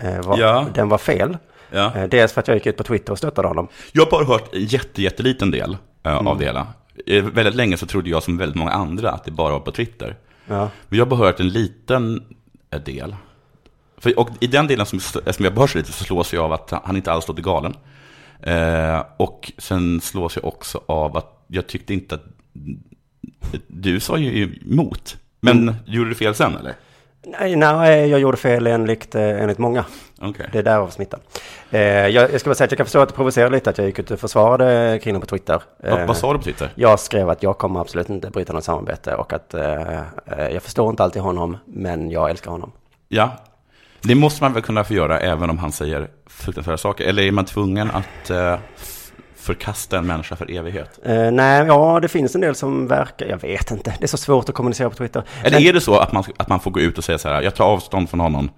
eh, 0.03 0.21
var, 0.21 0.37
Ja. 0.37 0.65
den 0.73 0.89
var 0.89 0.97
fel. 0.97 1.37
Ja. 1.71 1.95
Eh, 1.95 2.09
dels 2.09 2.33
för 2.33 2.41
att 2.41 2.47
jag 2.47 2.57
gick 2.57 2.65
ut 2.65 2.77
på 2.77 2.83
Twitter 2.83 3.11
och 3.11 3.17
stöttade 3.17 3.47
honom. 3.47 3.67
Jag 3.91 4.03
har 4.05 4.11
bara 4.11 4.25
hört 4.25 4.55
en 4.55 4.65
jätte, 4.65 5.01
jätteliten 5.01 5.51
del 5.51 5.77
eh, 6.03 6.17
av 6.17 6.37
det 6.39 6.45
hela. 6.45 6.67
Eh, 7.05 7.23
Väldigt 7.23 7.55
länge 7.55 7.77
så 7.77 7.85
trodde 7.85 8.09
jag 8.09 8.23
som 8.23 8.37
väldigt 8.37 8.55
många 8.55 8.71
andra 8.71 9.11
att 9.11 9.23
det 9.25 9.31
bara 9.31 9.53
var 9.53 9.59
på 9.59 9.71
Twitter. 9.71 10.15
Ja. 10.47 10.69
Men 10.89 10.97
jag 10.99 11.05
har 11.05 11.09
bara 11.09 11.19
hört 11.19 11.39
en 11.39 11.49
liten 11.49 12.23
del. 12.85 13.15
För, 13.97 14.19
och 14.19 14.29
i 14.39 14.47
den 14.47 14.67
delen 14.67 14.85
som, 14.85 14.99
som 14.99 15.45
jag 15.45 15.53
bara 15.53 15.67
lite 15.75 15.91
så 15.91 16.03
slås 16.03 16.33
jag 16.33 16.43
av 16.43 16.53
att 16.53 16.71
han 16.83 16.95
inte 16.95 17.11
alls 17.11 17.27
låter 17.27 17.43
galen. 17.43 17.73
Eh, 18.39 19.03
och 19.17 19.51
sen 19.57 20.01
slås 20.01 20.35
jag 20.35 20.45
också 20.45 20.81
av 20.85 21.17
att 21.17 21.45
jag 21.47 21.67
tyckte 21.67 21.93
inte 21.93 22.15
att 22.15 22.23
du 23.67 23.99
sa 23.99 24.17
ju 24.17 24.59
emot. 24.65 25.17
Men 25.39 25.75
gjorde 25.85 26.09
du 26.09 26.15
fel 26.15 26.35
sen 26.35 26.55
eller? 26.57 26.73
Nej, 27.39 27.55
nej, 27.55 28.09
jag 28.09 28.19
gjorde 28.19 28.37
fel 28.37 28.67
enligt, 28.67 29.15
eh, 29.15 29.41
enligt 29.41 29.57
många. 29.57 29.85
Okej. 30.21 30.49
Det 30.51 30.59
är 30.59 30.63
därav 30.63 30.89
smittan. 30.89 31.19
Eh, 31.71 31.81
jag, 31.81 32.33
jag 32.33 32.39
ska 32.39 32.49
bara 32.49 32.55
säga 32.55 32.65
att 32.65 32.71
jag 32.71 32.77
kan 32.77 32.85
förstå 32.85 32.99
att 32.99 33.09
det 33.09 33.15
provocerar 33.15 33.49
lite 33.49 33.69
att 33.69 33.77
jag 33.77 33.87
gick 33.87 33.99
ut 33.99 34.11
och 34.11 34.19
försvarade 34.19 34.99
kvinnor 35.03 35.19
på 35.19 35.25
Twitter. 35.25 35.61
Vad, 35.83 35.99
Eh, 35.99 36.05
vad 36.07 36.17
sa 36.17 36.33
du 36.33 36.37
på 36.39 36.43
Twitter? 36.43 36.69
Jag 36.75 36.99
skrev 36.99 37.29
att 37.29 37.43
jag 37.43 37.57
kommer 37.57 37.79
absolut 37.81 38.09
inte 38.09 38.29
bryta 38.29 38.53
något 38.53 38.63
samarbete 38.63 39.15
och 39.15 39.33
att 39.33 39.53
eh, 39.53 39.97
eh, 40.25 40.47
jag 40.53 40.63
förstår 40.63 40.89
inte 40.89 41.03
alltid 41.03 41.21
honom, 41.21 41.57
men 41.65 42.11
jag 42.11 42.29
älskar 42.29 42.51
honom. 42.51 42.71
Ja, 43.07 43.31
det 44.01 44.15
måste 44.15 44.43
man 44.43 44.53
väl 44.53 44.63
kunna 44.63 44.83
få 44.83 44.93
göra 44.93 45.19
även 45.19 45.49
om 45.49 45.57
han 45.57 45.71
säger 45.71 46.07
fruktansvärda 46.27 46.77
saker. 46.77 47.05
Eller 47.05 47.23
är 47.23 47.31
man 47.31 47.45
tvungen 47.45 47.91
att 47.91 48.29
eh, 48.29 48.55
förkasta 49.47 49.97
en 49.97 50.07
människa 50.07 50.35
för 50.35 50.51
evighet? 50.57 50.99
Eh, 51.03 51.31
nej, 51.31 51.65
ja, 51.67 51.99
det 52.01 52.07
finns 52.07 52.35
en 52.35 52.41
del 52.41 52.55
som 52.55 52.87
verkar, 52.87 53.25
jag 53.25 53.41
vet 53.41 53.71
inte, 53.71 53.93
det 53.99 54.05
är 54.05 54.07
så 54.07 54.17
svårt 54.17 54.49
att 54.49 54.55
kommunicera 54.55 54.89
på 54.89 54.95
Twitter. 54.95 55.23
Eller 55.43 55.57
Men- 55.59 55.67
är 55.67 55.73
det 55.73 55.81
så 55.81 55.97
att 55.97 56.11
man, 56.11 56.23
att 56.37 56.49
man 56.49 56.59
får 56.59 56.71
gå 56.71 56.79
ut 56.79 56.97
och 56.97 57.03
säga 57.03 57.17
så 57.17 57.29
här, 57.29 57.41
jag 57.41 57.55
tar 57.55 57.65
avstånd 57.65 58.09
från 58.09 58.19
honom, 58.19 58.49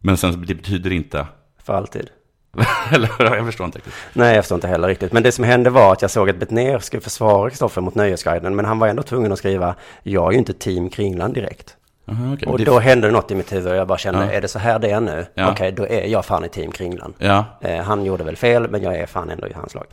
men 0.00 0.16
sen 0.16 0.44
det 0.46 0.54
betyder 0.54 0.92
inte... 0.92 1.26
För 1.64 1.74
alltid. 1.74 2.10
Eller 2.92 3.10
jag 3.36 3.46
förstår 3.46 3.64
inte 3.66 3.78
riktigt. 3.78 3.94
Nej, 4.12 4.34
jag 4.34 4.44
förstår 4.44 4.56
inte 4.56 4.68
heller 4.68 4.88
riktigt. 4.88 5.12
Men 5.12 5.22
det 5.22 5.32
som 5.32 5.44
hände 5.44 5.70
var 5.70 5.92
att 5.92 6.02
jag 6.02 6.10
såg 6.10 6.30
att 6.30 6.36
Betnér 6.36 6.78
skulle 6.78 7.00
försvara 7.00 7.50
Kristoffer 7.50 7.80
mot 7.80 7.94
Nöjesguiden, 7.94 8.56
men 8.56 8.64
han 8.64 8.78
var 8.78 8.88
ändå 8.88 9.02
tvungen 9.02 9.32
att 9.32 9.38
skriva, 9.38 9.74
jag 10.02 10.26
är 10.28 10.32
ju 10.32 10.38
inte 10.38 10.52
team 10.52 10.90
Kringland 10.90 11.34
direkt. 11.34 11.76
Aha, 12.10 12.24
men 12.40 12.48
Och 12.48 12.58
det- 12.58 12.64
då 12.64 12.78
hände 12.78 13.06
det 13.08 13.12
något 13.12 13.30
i 13.30 13.34
mitt 13.34 13.52
huvud 13.52 13.72
och 13.72 13.76
jag 13.78 13.86
bara 13.88 13.98
kände, 13.98 14.24
Ja. 14.24 14.32
är 14.32 14.40
det 14.40 14.48
så 14.48 14.58
här 14.58 14.78
det 14.78 14.90
är 14.90 15.00
nu? 15.00 15.26
Ja. 15.34 15.50
Okej, 15.50 15.72
då 15.72 15.86
är 15.86 16.06
jag 16.06 16.24
fan 16.24 16.44
i 16.44 16.48
team 16.48 16.72
Kringlan. 16.72 17.14
Ja. 17.18 17.44
Eh, 17.60 17.76
han 17.78 18.04
gjorde 18.04 18.24
väl 18.24 18.36
fel, 18.36 18.70
men 18.70 18.82
jag 18.82 18.96
är 18.96 19.06
fan 19.06 19.30
ändå 19.30 19.46
i 19.48 19.52
hans 19.52 19.74
lag. 19.74 19.84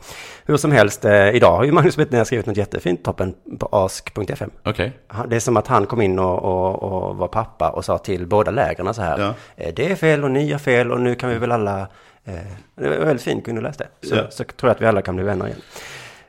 Hur 0.44 0.56
som 0.56 0.72
helst, 0.72 1.04
eh, 1.04 1.28
idag 1.30 1.56
har 1.56 1.64
ju 1.64 1.72
Magnus 1.72 1.96
Betnér 1.96 2.24
skrivit 2.24 2.46
något 2.46 2.56
jättefint 2.56 3.04
toppen 3.04 3.34
på 3.58 3.68
ask.fm. 3.72 4.50
Han- 5.08 5.28
Det 5.28 5.36
är 5.36 5.40
som 5.40 5.56
att 5.56 5.66
han 5.66 5.86
kom 5.86 6.00
in 6.02 6.18
och, 6.18 6.38
och, 6.42 6.82
och 6.82 7.16
var 7.16 7.28
pappa 7.28 7.70
och 7.70 7.84
sa 7.84 7.98
till 7.98 8.26
båda 8.26 8.50
lägren 8.50 8.94
så 8.94 9.02
här. 9.02 9.34
Eh, 9.56 9.74
Det 9.76 9.90
är 9.92 9.94
fel 9.96 10.24
och 10.24 10.30
ni 10.30 10.52
har 10.52 10.58
fel 10.58 10.92
och 10.92 11.00
nu 11.00 11.14
kan 11.14 11.30
vi 11.30 11.38
väl 11.38 11.52
alla... 11.52 11.80
Eh, 12.24 12.34
det 12.76 12.88
var 12.88 12.96
väldigt 13.06 13.22
fint, 13.24 13.44
kunde 13.44 13.60
du 13.60 13.66
läsa 13.66 13.84
det. 14.00 14.06
Så, 14.08 14.14
så 14.30 14.44
tror 14.44 14.68
jag 14.68 14.70
att 14.70 14.82
vi 14.82 14.86
alla 14.86 15.02
kan 15.02 15.16
bli 15.16 15.24
vänner 15.24 15.46
igen. 15.46 15.58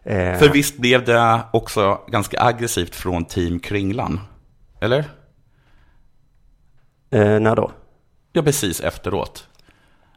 Eh, 0.04 0.40
För 0.40 0.50
visst 0.50 0.78
blev 0.78 1.06
det 1.06 1.40
också 1.52 2.00
ganska 2.08 2.42
aggressivt 2.42 2.96
från 2.96 3.26
Team 3.26 3.60
Kringlan? 3.60 4.20
Eller? 4.82 5.06
Eh, 7.12 7.40
när 7.40 7.56
då? 7.56 7.72
Ja, 8.34 8.42
precis 8.42 8.80
efteråt. 8.82 9.48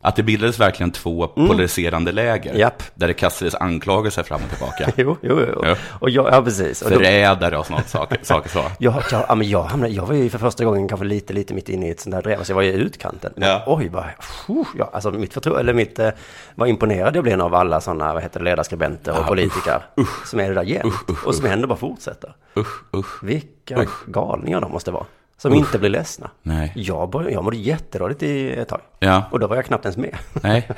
Att 0.03 0.17
det 0.17 0.23
bildades 0.23 0.61
verkligen 0.61 0.91
två 0.91 1.27
polariserande 1.27 2.13
läger. 2.13 2.51
Mm. 2.51 2.61
Japp. 2.61 2.83
Där 2.95 3.09
det 3.09 3.15
kastades 3.15 3.55
anklagelser 3.55 4.23
fram 4.23 4.41
och 4.45 4.51
tillbaka. 4.51 4.93
Jo, 4.97 5.17
jo, 5.23 5.41
jo. 5.55 5.61
Ja. 5.65 5.77
Och 6.01 6.11
jag, 6.11 6.27
ja, 6.33 6.43
precis. 6.43 6.83
Och 6.83 6.89
Förrädare 6.89 7.59
och 7.59 7.67
sådana 7.67 7.85
saker, 7.85 8.19
saker 8.23 8.51
så. 8.51 8.65
jag, 8.79 8.95
jag, 9.11 9.25
ja, 9.29 9.35
men 9.35 9.49
jag, 9.49 9.63
hamnade, 9.63 9.93
jag 9.93 10.07
var 10.07 10.15
ju 10.15 10.31
för 10.31 10.39
första 10.39 10.65
gången 10.65 10.89
kanske 10.89 11.07
lite, 11.07 11.33
lite 11.33 11.55
mitt 11.55 11.69
inne 11.69 11.89
i 11.89 11.91
ett 11.91 12.01
sånt 12.01 12.15
där 12.15 12.23
drev. 12.23 12.43
Så 12.43 12.51
jag 12.51 12.55
var 12.57 12.63
ju 12.63 12.71
i 12.71 12.75
utkanten. 12.75 13.33
Men, 13.37 13.49
Ja. 13.49 13.63
Oj, 13.67 13.89
bara, 13.89 14.11
phew, 14.47 14.65
ja, 14.79 14.91
alltså 14.93 15.11
mitt 15.11 15.35
förtroende, 15.35 15.61
eller 15.61 15.73
mitt, 15.75 15.99
eh, 15.99 16.11
vad 16.55 16.69
imponerad 16.69 17.17
jag 17.17 17.25
blev 17.25 17.41
av 17.41 17.55
alla 17.55 17.81
sådana, 17.81 18.15
vad 18.15 18.23
heter 18.23 18.41
det, 18.41 18.45
ledarskribenter 18.45 19.13
och 19.13 19.19
Ja, 19.19 19.27
politiker. 19.27 19.83
Som 20.27 20.41
är 20.41 20.49
det 20.49 20.55
där 20.55 20.63
jämt. 20.63 20.85
Usch, 20.87 21.11
usch, 21.11 21.27
och 21.27 21.35
som 21.35 21.47
ändå 21.47 21.69
bara 21.69 21.79
fortsätter. 21.79 22.35
Usch, 22.57 22.95
usch. 22.97 23.25
Vilka 23.25 23.87
galningar 24.07 24.61
de 24.61 24.73
måste 24.73 24.91
vara. 24.91 25.07
Som 25.43 25.55
inte 25.55 25.79
blir 25.79 25.91
ledsna. 25.91 26.31
Nej. 26.43 26.73
Jag, 26.75 27.27
jag 27.31 27.45
mådde 27.45 27.57
jättedåligt 27.57 28.23
i 28.23 28.53
ett 28.53 28.69
tag. 28.69 28.81
Ja. 28.99 29.23
Och 29.31 29.41
då 29.41 29.47
var 29.47 29.57
jag 29.57 29.65
knappt 29.65 29.85
ens 29.85 29.97
med. 29.97 30.17
Nej. 30.33 30.69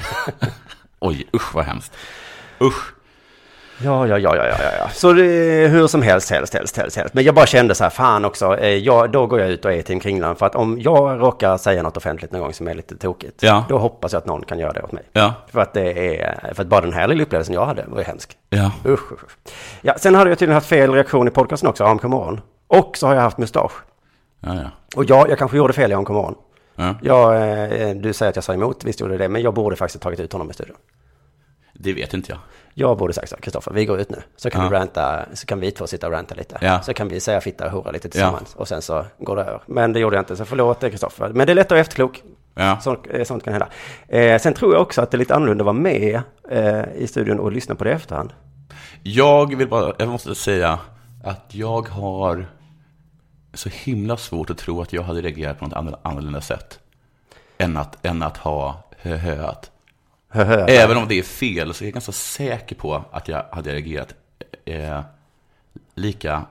Oj, 0.98 1.28
usch 1.34 1.54
vad 1.54 1.64
hemskt. 1.64 1.92
Usch. 2.60 2.92
Ja, 3.84 4.06
ja, 4.06 4.18
ja, 4.18 4.36
ja, 4.36 4.46
ja, 4.46 4.56
ja. 4.78 4.88
Så 4.88 5.12
det, 5.12 5.22
hur 5.68 5.86
som 5.86 6.02
helst, 6.02 6.30
helst, 6.30 6.54
helst, 6.54 6.76
helst, 6.76 6.96
helst. 6.96 7.14
Men 7.14 7.24
jag 7.24 7.34
bara 7.34 7.46
kände 7.46 7.74
så 7.74 7.84
här, 7.84 7.90
fan 7.90 8.24
också, 8.24 8.58
eh, 8.58 8.68
jag, 8.76 9.10
då 9.12 9.26
går 9.26 9.40
jag 9.40 9.50
ut 9.50 9.64
och 9.64 9.72
är 9.72 9.82
Team 9.82 10.00
Kringlan. 10.00 10.36
För 10.36 10.46
att 10.46 10.54
om 10.54 10.80
jag 10.80 11.20
råkar 11.20 11.56
säga 11.56 11.82
något 11.82 11.96
offentligt 11.96 12.32
någon 12.32 12.40
gång 12.40 12.52
som 12.52 12.68
är 12.68 12.74
lite 12.74 12.96
tokigt, 12.96 13.42
Ja. 13.42 13.64
då 13.68 13.78
hoppas 13.78 14.12
jag 14.12 14.20
att 14.20 14.26
någon 14.26 14.42
kan 14.44 14.58
göra 14.58 14.72
det 14.72 14.82
åt 14.82 14.92
mig. 14.92 15.02
Ja. 15.12 15.34
För 15.48 15.60
att 15.60 15.72
det 15.74 16.18
är, 16.20 16.54
för 16.54 16.62
att 16.62 16.68
bara 16.68 16.80
den 16.80 16.92
här 16.92 17.08
lilla 17.08 17.22
upplevelsen 17.22 17.54
jag 17.54 17.66
hade 17.66 17.84
var 17.88 17.98
ju 17.98 18.04
hemsk. 18.04 18.36
Ja. 18.50 18.72
Usch, 18.86 19.12
usch, 19.12 19.24
usch. 19.24 19.52
Ja, 19.82 19.94
sen 19.98 20.14
hade 20.14 20.30
jag 20.30 20.38
tydligen 20.38 20.54
haft 20.54 20.66
fel 20.68 20.92
reaktion 20.92 21.28
i 21.28 21.30
podcasten 21.30 21.68
också, 21.68 21.84
AMK 21.84 22.02
morgon. 22.02 22.40
Och 22.68 22.96
så 22.96 23.06
har 23.06 23.14
jag 23.14 23.22
haft 23.22 23.38
mustasch. 23.38 23.72
Ja, 24.46 24.54
ja. 24.54 24.70
Och 24.96 25.04
ja, 25.04 25.26
jag 25.28 25.38
kanske 25.38 25.56
gjorde 25.56 25.72
fel 25.72 25.90
i 25.90 25.94
AMK 25.94 26.08
morgon. 26.08 26.34
ja. 26.76 26.94
Ja, 27.02 27.34
eh, 27.36 27.96
du 27.96 28.12
säger 28.12 28.30
att 28.30 28.36
jag 28.36 28.44
sa 28.44 28.54
emot, 28.54 28.84
visst 28.84 29.00
gjorde 29.00 29.12
jag 29.12 29.20
det, 29.20 29.28
men 29.28 29.42
jag 29.42 29.54
borde 29.54 29.76
faktiskt 29.76 30.02
tagit 30.02 30.20
ut 30.20 30.32
honom 30.32 30.50
i 30.50 30.54
studion. 30.54 30.76
Det 31.74 31.92
vet 31.92 32.14
inte 32.14 32.32
jag. 32.32 32.38
Jag 32.74 32.98
borde 32.98 33.12
sagt 33.12 33.28
så, 33.28 33.36
Kristoffer, 33.36 33.72
vi 33.72 33.84
går 33.86 34.00
ut 34.00 34.10
nu. 34.10 34.22
Så 34.36 34.50
kan, 34.50 34.62
Ja. 34.64 34.68
vi 34.68 34.76
ranta, 34.76 35.24
så 35.34 35.46
kan 35.46 35.60
vi 35.60 35.70
två 35.70 35.86
sitta 35.86 36.06
och 36.06 36.12
ranta 36.12 36.34
lite. 36.34 36.58
Ja. 36.60 36.80
Så 36.82 36.94
kan 36.94 37.08
vi 37.08 37.20
säga 37.20 37.40
fitta 37.40 37.64
och 37.66 37.70
hora 37.72 37.90
lite 37.90 38.08
tillsammans. 38.08 38.54
Och 38.54 38.68
sen 38.68 38.82
så 38.82 39.04
går 39.18 39.36
det 39.36 39.42
över. 39.42 39.60
Men 39.66 39.92
det 39.92 40.00
gjorde 40.00 40.16
jag 40.16 40.22
inte, 40.22 40.36
så 40.36 40.44
förlåt 40.44 40.80
det 40.80 40.90
Kristoffer. 40.90 41.28
Men 41.28 41.46
det 41.46 41.52
är 41.52 41.54
lätt 41.54 41.66
att 41.66 41.70
vara 41.70 41.80
efterklok. 41.80 42.22
Ja. 42.54 42.78
Sånt, 42.80 43.00
eh, 43.10 43.24
sånt 43.24 43.44
kan 43.44 43.52
hända. 43.52 43.68
Eh, 44.08 44.38
sen 44.38 44.54
tror 44.54 44.72
jag 44.72 44.82
också 44.82 45.02
att 45.02 45.10
det 45.10 45.16
är 45.16 45.18
lite 45.18 45.34
annorlunda 45.34 45.62
att 45.62 45.66
vara 45.66 45.72
med 45.72 46.20
eh, 46.50 46.84
i 46.96 47.06
studion 47.06 47.40
och 47.40 47.52
lyssna 47.52 47.74
på 47.74 47.84
det 47.84 47.90
i 47.90 47.92
efterhand. 47.92 48.32
Jag 49.02 49.56
vill 49.56 49.68
bara, 49.68 49.92
jag 49.98 50.08
måste 50.08 50.34
säga 50.34 50.78
att 51.24 51.46
jag 51.54 51.88
har 51.88 52.46
så 53.54 53.68
himla 53.68 54.16
svårt 54.16 54.50
att 54.50 54.58
tro 54.58 54.82
att 54.82 54.92
jag 54.92 55.02
hade 55.02 55.22
reagerat 55.22 55.58
på 55.58 55.64
något 55.64 55.74
annorl- 55.74 55.98
annorlunda 56.02 56.40
sätt. 56.40 56.80
Än 57.58 57.76
att, 57.76 58.06
än 58.06 58.22
att 58.22 58.36
ha 58.36 58.82
höhöat. 58.98 59.70
Hö, 60.28 60.44
hö, 60.44 60.66
Även 60.66 60.96
om 60.96 61.08
det 61.08 61.18
är 61.18 61.22
fel 61.22 61.74
så 61.74 61.84
är 61.84 61.86
jag 61.86 61.92
ganska 61.92 62.12
säker 62.12 62.76
på 62.76 63.04
att 63.10 63.28
jag 63.28 63.44
hade 63.52 63.72
reagerat 63.72 64.14
eh, 64.64 65.00
lika 65.94 66.42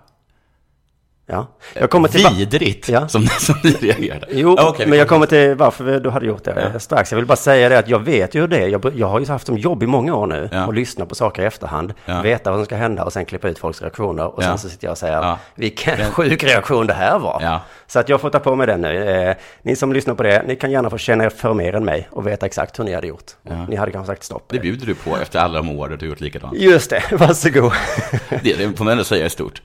Ja. 1.31 1.47
Jag 1.73 1.89
kommer 1.89 2.07
till... 2.07 2.27
vidrigt 2.37 2.89
Ja. 2.89 3.07
som, 3.07 3.25
som 3.27 3.55
ni 3.63 3.71
reagerade. 3.71 4.27
Jo, 4.31 4.55
Ja, 4.57 4.69
okej, 4.69 4.85
vi 4.85 4.89
men 4.89 4.99
jag 4.99 5.07
kommer- 5.07 5.25
till 5.25 5.55
varför 5.55 5.99
du 5.99 6.09
hade 6.09 6.25
gjort 6.25 6.43
det 6.43 6.79
strax. 6.79 7.11
Jag 7.11 7.17
vill 7.17 7.25
bara 7.25 7.35
säga 7.35 7.69
det 7.69 7.77
att 7.79 7.87
jag 7.87 7.99
vet 7.99 8.35
ju 8.35 8.41
hur 8.41 8.47
det 8.47 8.57
är. 8.57 8.67
Jag, 8.67 8.91
jag 8.95 9.07
har 9.07 9.19
ju 9.19 9.25
haft 9.27 9.45
som 9.47 9.57
jobb 9.57 9.83
i 9.83 9.87
många 9.87 10.15
år 10.15 10.27
nu 10.27 10.49
Ja. 10.51 10.65
och 10.65 10.73
lyssna 10.73 11.05
på 11.05 11.15
saker 11.15 11.41
i 11.43 11.45
efterhand, 11.45 11.93
Ja. 12.05 12.21
veta 12.21 12.49
vad 12.51 12.57
som 12.59 12.65
ska 12.65 12.75
hända 12.75 13.03
och 13.03 13.13
sen 13.13 13.25
klippa 13.25 13.47
ut 13.49 13.59
folks 13.59 13.81
reaktioner. 13.81 14.25
Och 14.27 14.43
Ja. 14.43 14.47
sen 14.47 14.57
så 14.57 14.69
sitter 14.69 14.87
jag 14.87 14.91
och 14.91 14.97
säger, 14.97 15.13
Ja. 15.13 15.39
vilken 15.55 15.97
Den- 15.97 16.11
sjuk 16.11 16.43
reaktion 16.43 16.87
det 16.87 16.93
här 16.93 17.19
var. 17.19 17.39
Ja. 17.43 17.61
Så 17.87 17.99
att 17.99 18.09
jag 18.09 18.21
får 18.21 18.29
ta 18.29 18.39
på 18.39 18.55
mig 18.55 18.67
den 18.67 18.81
nu. 18.81 19.09
Eh, 19.09 19.35
ni 19.61 19.75
som 19.75 19.93
lyssnar 19.93 20.15
på 20.15 20.23
det, 20.23 20.43
ni 20.47 20.55
kan 20.55 20.71
gärna 20.71 20.89
få 20.89 20.97
känna 20.97 21.23
er 21.25 21.29
för 21.29 21.53
mer 21.53 21.75
än 21.75 21.85
mig 21.85 22.07
och 22.11 22.27
veta 22.27 22.45
exakt 22.45 22.79
hur 22.79 22.83
ni 22.83 22.93
hade 22.93 23.07
gjort. 23.07 23.31
Ja. 23.43 23.65
Ni 23.69 23.75
hade 23.75 23.91
kanske 23.91 24.11
sagt 24.13 24.23
stopp. 24.23 24.45
Det 24.49 24.59
bjuder 24.59 24.85
du 24.85 24.95
på 24.95 25.17
efter 25.21 25.39
alla 25.39 25.57
de 25.61 25.69
år 25.79 25.87
du 25.89 25.95
har 26.05 26.09
gjort 26.09 26.19
likadant. 26.21 26.57
Just 26.57 26.89
det, 26.89 27.03
varsågod. 27.11 27.71
Det, 28.43 28.53
det 28.57 28.77
får 28.77 28.83
man 28.85 28.91
ändå 28.91 29.03
säga 29.03 29.25
är 29.25 29.29
stort. 29.29 29.61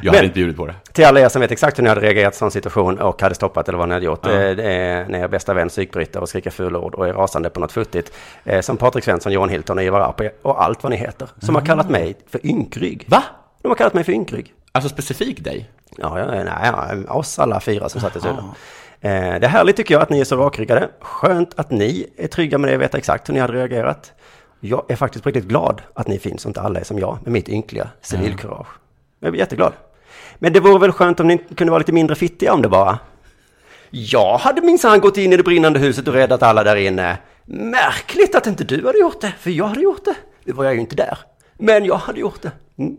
Jag 0.00 0.04
Men- 0.04 0.14
hade 0.14 0.24
inte 0.26 0.34
bjudit 0.34 0.56
på 0.56 0.66
det. 0.66 0.74
Till 0.92 1.04
alla 1.04 1.20
er 1.20 1.28
som 1.28 1.40
vet 1.40 1.50
exakt 1.50 1.78
hur 1.78 1.82
ni 1.82 1.88
hade 1.88 2.00
reagerat 2.00 2.34
i 2.34 2.36
sån 2.36 2.50
situation 2.50 2.98
och 3.00 3.22
hade 3.22 3.34
stoppat 3.34 3.68
eller 3.68 3.78
vad 3.78 3.88
ni 3.88 3.94
hade 3.94 4.06
gjort. 4.06 4.20
Ja. 4.26 4.30
Eh, 4.32 4.56
Det 4.56 4.72
är 4.72 5.04
när 5.08 5.18
er 5.18 5.28
bästa 5.28 5.54
vän 5.54 5.68
psykbryter 5.68 6.20
och 6.20 6.28
skriker 6.28 6.50
fula 6.50 6.78
ord 6.78 6.94
och 6.94 7.08
är 7.08 7.12
rasande 7.12 7.50
på 7.50 7.60
något 7.60 7.72
futtigt. 7.72 8.12
Eh, 8.44 8.60
Som 8.60 8.76
Patrik 8.76 9.04
Svensson, 9.04 9.32
Johan 9.32 9.48
Hilton 9.48 9.78
och 9.78 9.84
Ivar 9.84 10.00
Arpi 10.00 10.30
och 10.42 10.62
allt 10.64 10.82
vad 10.82 10.90
ni 10.90 10.96
heter. 10.96 11.28
Som 11.38 11.54
har 11.54 11.62
kallat 11.62 11.90
mig 11.90 12.16
för 12.30 12.46
ynkrygg. 12.46 13.04
Va? 13.08 13.22
De 13.62 13.68
har 13.68 13.74
kallat 13.76 13.94
mig 13.94 14.04
för 14.04 14.12
ynkrygg. 14.12 14.52
Alltså 14.72 14.88
specifikt 14.88 15.44
dig? 15.44 15.70
Ja, 15.96 16.18
ja, 16.18 16.26
nej, 16.26 16.44
ja, 17.06 17.14
oss 17.14 17.38
alla 17.38 17.60
fyra 17.60 17.88
som 17.88 18.00
satt 18.00 18.16
i 18.16 18.20
studion. 18.20 18.38
Eh, 19.00 19.10
Det 19.10 19.16
är 19.46 19.48
härligt 19.48 19.76
tycker 19.76 19.94
jag 19.94 20.02
att 20.02 20.10
ni 20.10 20.20
är 20.20 20.24
så 20.24 20.36
rakryggade. 20.36 20.88
Skönt 21.00 21.58
att 21.58 21.70
ni 21.70 22.06
är 22.18 22.26
trygga 22.26 22.58
med 22.58 22.70
det 22.70 22.74
och 22.76 22.82
vet 22.82 22.94
exakt 22.94 23.28
hur 23.28 23.34
ni 23.34 23.40
hade 23.40 23.52
reagerat. 23.52 24.12
Jag 24.60 24.84
är 24.88 24.96
faktiskt 24.96 25.26
riktigt 25.26 25.44
glad 25.44 25.82
att 25.94 26.08
ni 26.08 26.18
finns 26.18 26.44
och 26.44 26.48
inte 26.50 26.60
alla 26.60 26.80
är 26.80 26.84
som 26.84 26.98
jag 26.98 27.18
med 27.24 27.32
mitt 27.32 27.48
ynkliga 27.48 27.88
civilkurage. 28.02 28.66
Jag 29.20 29.34
är 29.34 29.38
jätteglad. 29.38 29.72
Men 30.38 30.52
det 30.52 30.60
vore 30.60 30.78
väl 30.78 30.92
skönt 30.92 31.20
om 31.20 31.26
ni 31.26 31.38
kunde 31.38 31.70
vara 31.70 31.78
lite 31.78 31.92
mindre 31.92 32.16
fittiga 32.16 32.52
om 32.52 32.62
det 32.62 32.68
bara. 32.68 32.98
Jag 33.90 34.38
hade 34.38 34.60
minsann 34.60 35.00
gått 35.00 35.16
in 35.16 35.32
i 35.32 35.36
det 35.36 35.42
brinnande 35.42 35.78
huset 35.78 36.08
och 36.08 36.14
räddat 36.14 36.42
alla 36.42 36.64
där 36.64 36.76
inne. 36.76 37.18
Märkligt 37.44 38.34
att 38.34 38.46
inte 38.46 38.64
du 38.64 38.86
hade 38.86 38.98
gjort 38.98 39.20
det, 39.20 39.32
för 39.38 39.50
jag 39.50 39.64
hade 39.64 39.80
gjort 39.80 40.04
det. 40.04 40.14
Nu 40.44 40.52
var 40.52 40.64
jag 40.64 40.74
ju 40.74 40.80
inte 40.80 40.96
där, 40.96 41.18
men 41.58 41.84
jag 41.84 41.96
hade 41.96 42.20
gjort 42.20 42.42
det. 42.42 42.52
Mm. 42.78 42.96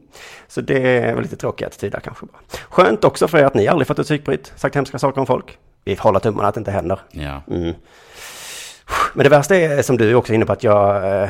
Så 0.47 0.61
det 0.61 0.97
är 0.97 1.21
lite 1.21 1.35
tråkig 1.35 1.65
attityd 1.65 1.91
där 1.91 1.99
kanske 1.99 2.25
bara. 2.25 2.41
Skönt 2.69 3.03
också 3.03 3.27
för 3.27 3.37
er 3.37 3.43
att 3.43 3.53
ni 3.53 3.67
aldrig 3.67 3.87
fått 3.87 3.99
ett 3.99 4.05
psykbryt, 4.05 4.53
sagt 4.55 4.75
hemska 4.75 4.99
saker 4.99 5.19
om 5.21 5.27
folk. 5.27 5.57
Vi 5.83 5.95
håller 5.95 6.19
tummarna 6.19 6.47
att 6.47 6.55
det 6.55 6.59
inte 6.59 6.71
händer. 6.71 6.99
Ja. 7.11 7.41
Mm. 7.47 7.73
Men 9.13 9.23
det 9.23 9.29
värsta 9.29 9.55
är 9.55 9.81
som 9.81 9.97
du 9.97 10.09
är 10.09 10.15
också 10.15 10.33
inne 10.33 10.45
på 10.45 10.53
att 10.53 10.63
jag... 10.63 11.21
eh, 11.23 11.29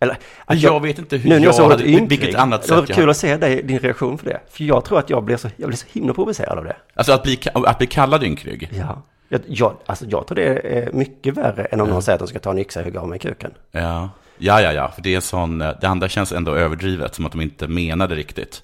Eller, 0.00 0.18
att 0.44 0.58
Jag 0.58 0.82
vet 0.82 0.98
inte 0.98 1.16
hur 1.16 1.30
nu 1.30 1.38
när 1.38 1.44
jag 1.46 1.54
såg 1.54 1.70
hade- 1.70 1.88
ynklig, 1.88 2.20
vilket 2.20 2.34
annat 2.40 2.62
Det 2.62 2.74
var 2.74 2.80
sätt 2.80 2.88
jag 2.88 2.96
kul 2.98 3.10
att 3.10 3.16
se 3.16 3.36
dig, 3.36 3.62
din 3.62 3.78
reaktion 3.78 4.18
för 4.18 4.26
det. 4.26 4.40
För 4.50 4.64
jag 4.64 4.84
tror 4.84 4.98
att 4.98 5.10
jag 5.10 5.24
blev 5.24 5.36
så, 5.36 5.48
jag 5.56 5.68
blev 5.68 5.76
så 5.76 5.86
himla 5.92 6.14
provocerad 6.14 6.58
av 6.58 6.64
det. 6.64 6.76
Alltså 6.94 7.12
att 7.12 7.22
bli, 7.22 7.38
att 7.54 7.78
bli 7.78 7.86
kallad 7.86 8.24
ynkrygg? 8.24 8.70
Ja. 8.72 9.02
Jag, 9.28 9.40
jag, 9.46 9.76
alltså 9.86 10.04
jag 10.08 10.26
tror 10.26 10.36
det 10.36 10.44
är 10.44 10.92
mycket 10.92 11.36
värre 11.36 11.64
än 11.64 11.80
om 11.80 11.88
någon 11.88 12.02
säger 12.02 12.14
att 12.14 12.20
de 12.20 12.28
ska 12.28 12.38
ta 12.38 12.50
en 12.50 12.58
yxa 12.58 12.80
och 12.80 12.86
hugga 12.86 13.00
av 13.00 13.08
mig 13.08 13.18
kuken. 13.18 13.50
Ja. 13.70 14.10
Ja, 14.38 14.60
ja, 14.62 14.72
ja, 14.72 14.90
för 14.94 15.02
det 15.02 15.14
är 15.14 15.20
sån, 15.20 15.58
det 15.58 15.84
andra 15.84 16.08
känns 16.08 16.32
ändå 16.32 16.54
överdrivet, 16.54 17.14
som 17.14 17.26
att 17.26 17.32
de 17.32 17.40
inte 17.40 17.68
menade 17.68 18.14
riktigt. 18.14 18.62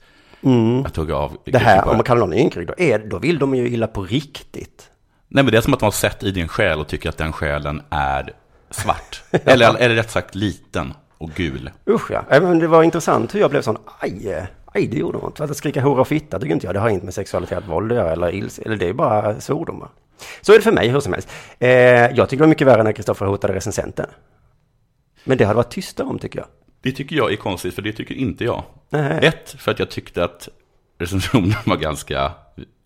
Att 0.87 0.97
hugga 0.97 1.17
av. 1.17 1.29
Mm. 1.31 1.41
Det 1.45 1.59
här, 1.59 1.89
om 1.89 1.97
man 1.97 2.05
kallar 2.05 2.21
någon 2.21 2.35
ynkryggd, 2.35 2.69
då, 2.69 2.75
är, 2.85 2.99
då 2.99 3.19
vill 3.19 3.39
de 3.39 3.55
ju 3.55 3.69
illa 3.69 3.87
på 3.87 4.03
riktigt. 4.03 4.91
Nej, 5.29 5.45
men 5.45 5.53
det 5.53 5.59
är 5.59 5.63
som 5.63 5.75
att 5.75 5.81
de 5.81 5.85
har 5.87 5.91
sett 5.91 6.23
i 6.23 6.31
din 6.31 6.49
själ 6.49 6.81
och 6.81 6.87
tycker 6.89 7.09
att 7.09 7.17
den 7.17 7.33
själen 7.33 7.83
är 7.91 8.33
svart. 8.71 9.23
Eller, 9.31 9.75
eller 9.75 9.95
rätt 9.95 10.11
sagt 10.11 10.35
liten 10.35 10.95
och 11.19 11.31
gul. 11.31 11.71
Usch 11.87 12.11
ja, 12.11 12.25
Äh, 12.31 12.43
men 12.43 12.59
det 12.59 12.67
var 12.67 12.83
intressant 12.83 13.35
hur 13.35 13.41
jag 13.41 13.51
blev 13.51 13.63
sån, 13.63 13.79
aj, 13.99 14.47
aj 14.67 14.87
det 14.87 14.97
gjorde 14.97 15.19
ont. 15.19 15.41
Att 15.41 15.57
skrika 15.57 15.81
hora 15.81 16.01
och 16.01 16.09
fitta 16.09 16.39
tycker 16.39 16.55
inte 16.55 16.67
jag, 16.67 16.75
det 16.75 16.81
har 16.81 16.89
inte 16.89 17.05
med 17.05 17.15
sexualitet 17.15 17.65
våld 17.69 17.93
att 17.93 17.99
göra 17.99 18.13
eller 18.13 18.35
ilse, 18.35 18.63
eller 18.63 18.77
det 18.77 18.89
är 18.89 18.93
bara 18.93 19.41
svordomar. 19.41 19.89
Så 20.41 20.53
är 20.53 20.57
det 20.57 20.63
för 20.63 20.73
mig 20.73 20.89
hur 20.89 21.01
som 21.01 21.13
helst. 21.13 21.29
Eh, 21.59 21.69
jag 21.71 22.29
tycker 22.29 22.37
det 22.37 22.43
var 22.43 22.49
mycket 22.49 22.67
värre 22.67 22.83
när 22.83 22.93
Kristoffer 22.93 23.27
hotade 23.27 23.55
recensenten. 23.55 24.07
Men 25.25 25.39
det 25.39 25.45
hade 25.45 25.57
varit 25.57 25.71
tysta 25.71 26.05
om 26.05 26.19
tycker 26.19 26.39
jag. 26.39 26.49
Det 26.83 26.93
tycker 26.93 27.17
jag 27.17 27.33
är 27.33 27.37
konstigt, 27.37 27.75
för 27.75 27.83
det 27.83 27.93
tycker 27.93 28.15
inte 28.15 28.45
jag. 28.45 28.63
Nej. 28.91 29.19
Ett, 29.27 29.57
för 29.59 29.71
att 29.71 29.79
jag 29.79 29.91
tyckte 29.91 30.25
att 30.25 30.49
recensionen 30.99 31.55
var 31.65 31.77
ganska 31.77 32.33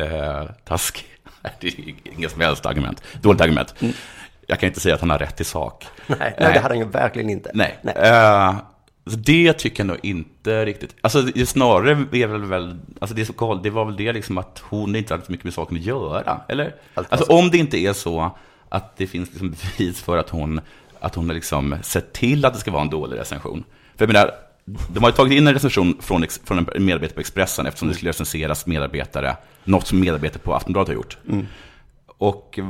eh, 0.00 0.44
taskig. 0.64 1.06
Det 1.61 1.66
är 1.66 1.94
inget 2.16 2.32
som 2.32 2.40
helst 2.40 2.66
argument. 2.66 3.02
Dåligt 3.23 3.40
argument. 3.40 3.75
Jag 4.50 4.61
kan 4.61 4.67
inte 4.67 4.81
säga 4.81 4.95
att 4.95 5.00
han 5.00 5.11
har 5.11 5.19
rätt 5.19 5.40
i 5.40 5.45
sak. 5.45 5.87
Nej, 6.07 6.19
nej, 6.19 6.52
det 6.52 6.61
hade 6.61 6.75
han 6.75 6.78
ju 6.78 6.85
verkligen 6.85 7.31
inte. 7.31 7.50
Nej. 7.55 7.78
nej. 7.83 7.95
Så 9.07 9.17
det 9.17 9.52
tycker 9.52 9.81
jag 9.81 9.87
nog 9.87 9.99
inte 10.02 10.64
riktigt. 10.64 10.97
Alltså 11.00 11.26
snarare 11.47 11.90
är 11.90 12.26
väl, 12.26 12.45
väl 12.45 12.78
alltså 13.00 13.17
det, 13.17 13.25
så 13.25 13.55
det 13.62 13.71
var 13.71 13.85
väl 13.85 13.97
det 13.97 14.12
liksom 14.12 14.38
att 14.38 14.62
hon 14.69 14.97
inte 14.97 15.14
hade 15.14 15.25
så 15.25 15.33
mycket 15.33 15.45
med 15.45 15.55
saken 15.55 15.76
att 15.76 15.83
göra. 15.83 16.40
Eller? 16.49 16.75
Allt 16.95 17.12
Alltså 17.12 17.33
var 17.33 17.38
om 17.38 17.50
det 17.50 17.59
inte 17.59 17.78
är 17.78 17.93
så 17.93 18.37
att 18.69 18.97
det 18.97 19.07
finns 19.07 19.31
liksom 19.31 19.50
bevis 19.50 20.02
för 20.02 20.19
att 20.19 20.31
hon, 20.31 20.61
att 21.00 21.14
hon 21.14 21.28
har 21.28 21.35
liksom 21.35 21.76
sett 21.83 22.12
till 22.12 22.45
att 22.45 22.55
det 22.55 22.61
ska 22.61 22.71
vara 22.71 22.83
en 22.83 22.90
dålig 22.90 23.19
recension. 23.19 23.64
För 23.97 24.05
jag 24.05 24.12
menar, 24.12 24.31
de 24.64 25.02
har 25.02 25.11
ju 25.11 25.17
tagit 25.17 25.33
in 25.33 25.47
en 25.47 25.55
recension 25.55 25.99
från, 26.00 26.25
från 26.45 26.59
en 26.59 26.85
medarbetare 26.85 27.14
på 27.14 27.21
Expressen 27.21 27.67
eftersom 27.67 27.88
det 27.88 27.95
skulle 27.95 28.09
recenseras 28.09 28.67
medarbetare, 28.67 29.37
något 29.64 29.87
som 29.87 30.00
medarbetare 30.00 30.43
på 30.43 30.55
Aftonbladet 30.55 30.88
har 30.88 30.95
gjort. 30.95 31.19
Och 32.19 32.59
eh, 32.59 32.64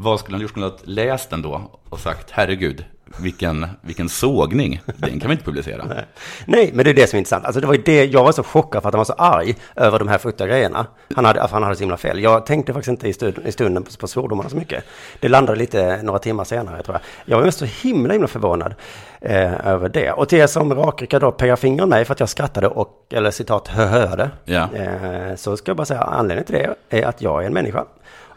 vad 0.00 0.20
skulle 0.20 0.34
han 0.34 0.42
gjort? 0.42 0.50
Skulle 0.50 0.66
han 0.66 0.72
ha 0.72 0.78
läst 0.84 1.30
den 1.30 1.42
då 1.42 1.70
och 1.88 2.00
sagt, 2.00 2.30
herregud, 2.30 2.84
vilken, 3.20 3.66
vilken 3.80 4.08
sågning, 4.08 4.80
den 4.96 5.20
kan 5.20 5.28
vi 5.28 5.32
inte 5.32 5.44
publicera. 5.44 5.84
Nej, 6.46 6.70
men 6.74 6.84
det 6.84 6.90
är 6.90 6.94
det 6.94 7.06
som 7.06 7.16
är 7.16 7.18
intressant. 7.18 7.44
Alltså 7.44 7.60
det 7.60 7.66
var 7.66 7.74
ju 7.74 7.82
det, 7.82 8.04
jag 8.04 8.24
var 8.24 8.32
så 8.32 8.42
chockad 8.42 8.82
för 8.82 8.88
att 8.88 8.94
han 8.94 8.98
var 8.98 9.04
så 9.04 9.12
arg 9.12 9.56
över 9.76 9.98
de 9.98 10.08
här 10.08 10.18
fruktiga 10.18 10.46
grejerna. 10.46 10.86
Han 11.14 11.24
hade, 11.24 11.40
han 11.50 11.62
hade 11.62 11.76
så 11.76 11.80
himla 11.80 11.96
fel. 11.96 12.22
Jag 12.22 12.46
tänkte 12.46 12.72
faktiskt 12.72 12.88
inte 12.88 13.08
i, 13.08 13.12
stund, 13.12 13.38
i 13.44 13.52
stunden 13.52 13.82
på, 13.82 13.90
på 14.00 14.08
svordomarna 14.08 14.48
så 14.48 14.56
mycket. 14.56 14.84
Det 15.20 15.28
landade 15.28 15.58
lite 15.58 16.02
några 16.02 16.18
timmar 16.18 16.44
senare 16.44 16.82
tror 16.82 16.94
jag. 16.94 17.02
Jag 17.24 17.36
var 17.38 17.44
mest 17.44 17.58
så 17.58 17.64
himla, 17.64 18.12
himla 18.12 18.28
förvånad 18.28 18.74
eh, 19.20 19.66
över 19.66 19.88
det. 19.88 20.12
Och 20.12 20.28
till 20.28 20.38
er 20.38 20.46
som 20.46 20.74
rakryckar 20.74 21.20
då 21.20 21.32
pegar 21.32 21.56
finger 21.56 21.82
åt 21.82 21.88
mig 21.88 22.04
för 22.04 22.12
att 22.12 22.20
jag 22.20 22.28
skrattade 22.28 22.68
och, 22.68 22.90
eller 23.10 23.30
citat, 23.30 23.68
höhöade. 23.68 24.30
Ja. 24.44 24.68
Eh, 24.74 25.34
så 25.36 25.56
ska 25.56 25.70
jag 25.70 25.76
bara 25.76 25.84
säga, 25.84 26.00
anledningen 26.00 26.44
till 26.44 26.54
det 26.54 26.98
är 26.98 27.06
att 27.06 27.22
jag 27.22 27.42
är 27.42 27.46
en 27.46 27.52
människa. 27.52 27.84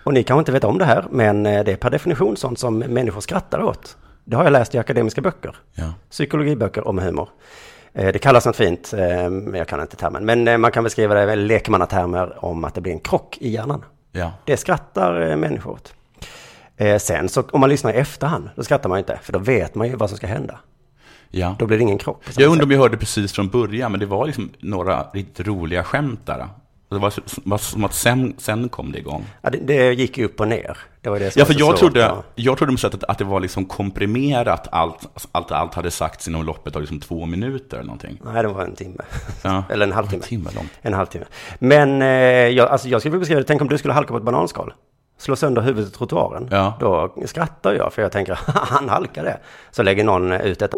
Och 0.04 0.14
ni 0.14 0.24
kanske 0.24 0.40
inte 0.40 0.52
vet 0.52 0.64
om 0.64 0.78
det 0.78 0.86
här, 0.86 1.06
men 1.12 1.46
eh, 1.46 1.64
det 1.64 1.72
är 1.72 1.76
per 1.76 1.90
definition 1.90 2.38
sånt 2.38 2.60
som 2.60 2.78
människor 2.80 3.22
skrattar 3.22 3.64
åt. 3.64 3.98
Det 4.24 4.36
har 4.36 4.44
jag 4.44 4.54
läst 4.54 4.76
i 4.76 4.78
akademiska 4.78 5.22
böcker. 5.22 5.56
Ja. 5.74 5.94
Psykologiböcker 6.10 6.88
om 6.88 6.98
humor. 7.00 7.30
Eh, 7.94 8.14
Det 8.14 8.20
kallas 8.20 8.46
något 8.46 8.56
fint, 8.56 8.94
eh, 8.94 9.30
men 9.30 9.54
jag 9.54 9.68
kan 9.68 9.82
inte 9.82 9.96
termen. 9.96 10.26
Men 10.26 10.62
man 10.62 10.72
kan 10.72 10.84
beskriva 10.84 11.14
det 11.14 11.34
i 11.34 11.36
lekmannatermer 11.36 12.46
om 12.46 12.64
att 12.66 12.74
det 12.76 12.82
blir 12.82 12.94
en 12.94 13.00
krock 13.00 13.38
i 13.42 13.50
hjärnan. 13.50 13.86
Ja. 14.12 14.32
Det 14.46 14.58
skrattar 14.58 15.36
människor 15.36 15.72
åt. 15.72 15.94
Sen 17.02 17.30
så 17.30 17.42
om 17.52 17.60
man 17.60 17.70
lyssnar 17.70 17.94
i 17.94 17.96
efterhand, 17.98 18.50
då 18.56 18.64
skrattar 18.64 18.90
man 18.90 18.98
inte. 19.00 19.20
För 19.24 19.34
då 19.34 19.40
vet 19.40 19.76
man 19.76 19.88
ju 19.88 19.96
vad 19.96 20.10
som 20.10 20.18
ska 20.18 20.28
hända. 20.28 20.60
Ja. 21.30 21.56
Då 21.60 21.66
blir 21.66 21.78
det 21.78 21.82
ingen 21.82 21.98
krock. 21.98 22.24
Jag 22.38 22.50
undrar 22.52 22.64
om 22.64 22.70
vi 22.70 22.76
hörde 22.76 22.98
precis 22.98 23.34
från 23.34 23.48
början, 23.50 23.92
men 23.92 24.00
det 24.00 24.06
var 24.06 24.26
liksom 24.26 24.50
några 24.60 25.04
riktigt 25.14 25.48
roliga 25.48 25.84
skämt 25.84 26.20
där. 26.26 26.48
Det 26.92 27.00
var 27.00 27.14
var 27.44 27.58
som 27.58 27.84
att 27.84 27.94
sen, 27.94 28.34
sen 28.38 28.70
kom 28.70 28.92
det 28.92 29.00
igång. 29.00 29.26
Ja, 29.42 29.50
det, 29.50 29.58
det 29.58 29.94
gick 29.94 30.18
upp 30.18 30.40
och 30.40 30.48
ner. 30.48 30.78
Det 31.02 31.10
var 31.10 31.20
det 31.20 31.32
som 31.32 31.40
Ja, 31.40 31.44
var 31.44 31.48
för 31.48 31.54
så 31.54 31.60
jag 31.60 31.78
trodde, 31.78 32.00
ja. 32.00 32.24
jag 32.36 32.58
trodde 32.58 32.78
sättet 32.78 33.04
att 33.04 33.18
det 33.18 33.24
var 33.24 33.40
liksom 33.40 33.66
komprimerat 33.66 34.68
allt, 34.72 35.28
allt, 35.32 35.52
allt 35.52 35.74
hade 35.74 35.92
sagts 35.92 36.28
inom 36.28 36.46
loppet 36.46 36.76
av 36.76 36.82
liksom 36.82 37.00
två 37.00 37.26
minuter 37.26 37.78
eller 37.78 37.86
någonting. 37.86 38.22
Nej, 38.26 38.44
det 38.44 38.48
var 38.48 38.64
en 38.64 38.76
timme. 38.76 39.04
Ja. 39.44 39.64
Eller 39.70 39.86
en 39.86 39.92
halvtimme. 39.92 40.24
En 40.24 40.28
timme 40.28 40.50
långt. 40.56 40.72
En 40.82 40.94
halvtimme. 40.94 41.26
Men 41.60 42.02
eh, 42.02 42.08
jag, 42.08 42.70
alltså 42.70 42.88
jag 42.90 43.02
skulle 43.02 43.18
beskriva 43.20 43.40
det, 43.40 43.48
tänk 43.48 43.62
om 43.62 43.68
du 43.68 43.78
skulle 43.78 43.94
halka 43.94 44.12
på 44.12 44.18
ett 44.18 44.24
bananskal. 44.24 44.74
Slå 45.18 45.36
sönder 45.36 45.62
huvudet 45.62 45.94
i 45.94 45.98
trottoaren. 45.98 46.48
Ja. 46.52 46.74
Då 46.80 47.16
skrattar 47.26 47.74
jag 47.74 47.94
för 47.94 48.02
jag 48.02 48.12
tänker, 48.12 48.40
han 48.46 48.90
halkade. 48.90 49.38
Så 49.72 49.84
lägger 49.84 50.04
någon 50.04 50.32
ut 50.32 50.60
detta. 50.60 50.78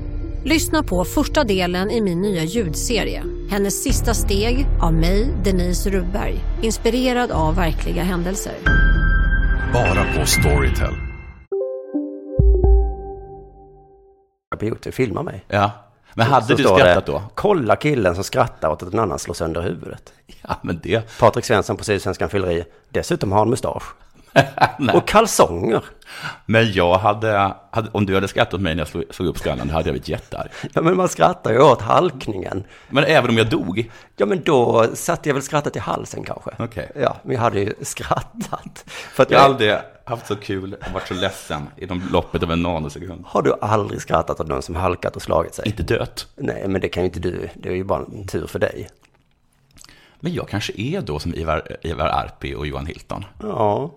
Lyssna 0.43 0.83
på 0.83 1.05
första 1.05 1.43
delen 1.43 1.91
i 1.91 2.01
min 2.01 2.21
nya 2.21 2.43
ljudserie. 2.43 3.23
Hennes 3.49 3.83
sista 3.83 4.13
steg 4.13 4.67
av 4.81 4.93
mig, 4.93 5.33
Denise 5.43 5.89
Rubberg. 5.89 6.39
Inspirerad 6.61 7.31
av 7.31 7.55
verkliga 7.55 8.03
händelser. 8.03 8.53
Bara 9.73 10.19
på 10.19 10.25
Storytel. 10.25 10.93
på 14.59 14.65
YouTube, 14.65 14.91
filma 14.91 15.23
mig. 15.23 15.45
Ja. 15.47 15.71
Men 16.13 16.27
hade 16.27 16.45
Så 16.45 16.53
du 16.53 16.63
skrattat 16.63 17.05
det, 17.05 17.11
då? 17.11 17.23
Kolla 17.35 17.75
killen 17.75 18.15
som 18.15 18.23
skrattar 18.23 18.69
åt 18.69 18.83
att 18.83 18.93
en 18.93 18.99
annan 18.99 19.19
slår 19.19 19.33
sönder 19.33 19.61
huvudet. 19.61 20.13
Ja, 20.41 20.55
men 20.61 20.79
det... 20.83 21.19
Patrik 21.19 21.45
Svensson 21.45 21.77
på 21.77 21.83
Sydsvenskan 21.83 22.29
fyller 22.29 22.51
i. 22.51 22.63
Dessutom 22.89 23.31
har 23.31 23.39
han 23.39 23.49
mustasch. 23.49 23.83
och 24.93 25.07
kalsonger. 25.07 25.83
Men 26.45 26.71
jag 26.73 26.97
hade, 26.97 27.53
hade, 27.71 27.89
om 27.91 28.05
du 28.05 28.15
hade 28.15 28.27
skrattat 28.27 28.53
åt 28.53 28.61
mig 28.61 28.75
när 28.75 28.81
jag 28.81 28.87
slog, 28.87 29.03
slog 29.09 29.27
upp 29.27 29.37
skallen, 29.37 29.67
då 29.67 29.73
hade 29.73 29.89
jag 29.89 29.93
blivit 29.93 30.07
jättearg. 30.07 30.51
Ja, 30.73 30.81
men 30.81 30.97
man 30.97 31.09
skrattar 31.09 31.51
ju 31.51 31.59
åt 31.59 31.81
halkningen. 31.81 32.63
Men 32.89 33.03
även 33.03 33.29
om 33.29 33.37
jag 33.37 33.49
dog? 33.49 33.91
Ja, 34.17 34.25
men 34.25 34.43
då 34.43 34.87
satte 34.93 35.29
jag 35.29 35.33
väl 35.33 35.43
skrattet 35.43 35.75
i 35.75 35.79
halsen 35.79 36.23
kanske. 36.23 36.51
Okej. 36.59 36.91
Ja, 36.95 37.17
men 37.23 37.35
jag 37.35 37.41
hade 37.41 37.59
ju 37.59 37.73
skrattat. 37.81 38.83
För 38.85 39.25
Jag 39.29 39.39
har 39.39 39.43
jag, 39.45 39.51
aldrig 39.51 39.77
haft 40.05 40.27
så 40.27 40.35
kul 40.35 40.73
och 40.73 40.93
varit 40.93 41.07
så 41.07 41.13
ledsen 41.13 41.61
inom 41.77 42.03
loppet 42.11 42.43
av 42.43 42.51
en 42.51 42.61
nanosekund. 42.61 43.23
har 43.27 43.41
du 43.41 43.53
aldrig 43.61 44.01
skrattat 44.01 44.39
åt 44.39 44.47
någon 44.47 44.61
som 44.61 44.75
halkat 44.75 45.15
och 45.15 45.21
slagit 45.21 45.53
sig? 45.55 45.67
Inte 45.67 45.83
dött. 45.83 46.27
Nej, 46.35 46.67
men 46.67 46.81
det 46.81 46.89
kan 46.89 47.03
ju 47.03 47.07
inte 47.07 47.19
du. 47.19 47.49
Det 47.55 47.69
är 47.69 47.73
ju 47.73 47.83
bara 47.83 48.05
en 48.05 48.27
tur 48.27 48.47
för 48.47 48.59
dig. 48.59 48.89
Men 50.19 50.33
jag 50.33 50.49
kanske 50.49 50.73
är 50.75 51.01
då 51.01 51.19
som 51.19 51.35
Ivar, 51.35 51.77
Ivar 51.81 52.07
Arpi 52.07 52.55
och 52.55 52.67
Johan 52.67 52.85
Hilton. 52.85 53.25
Ja, 53.41 53.91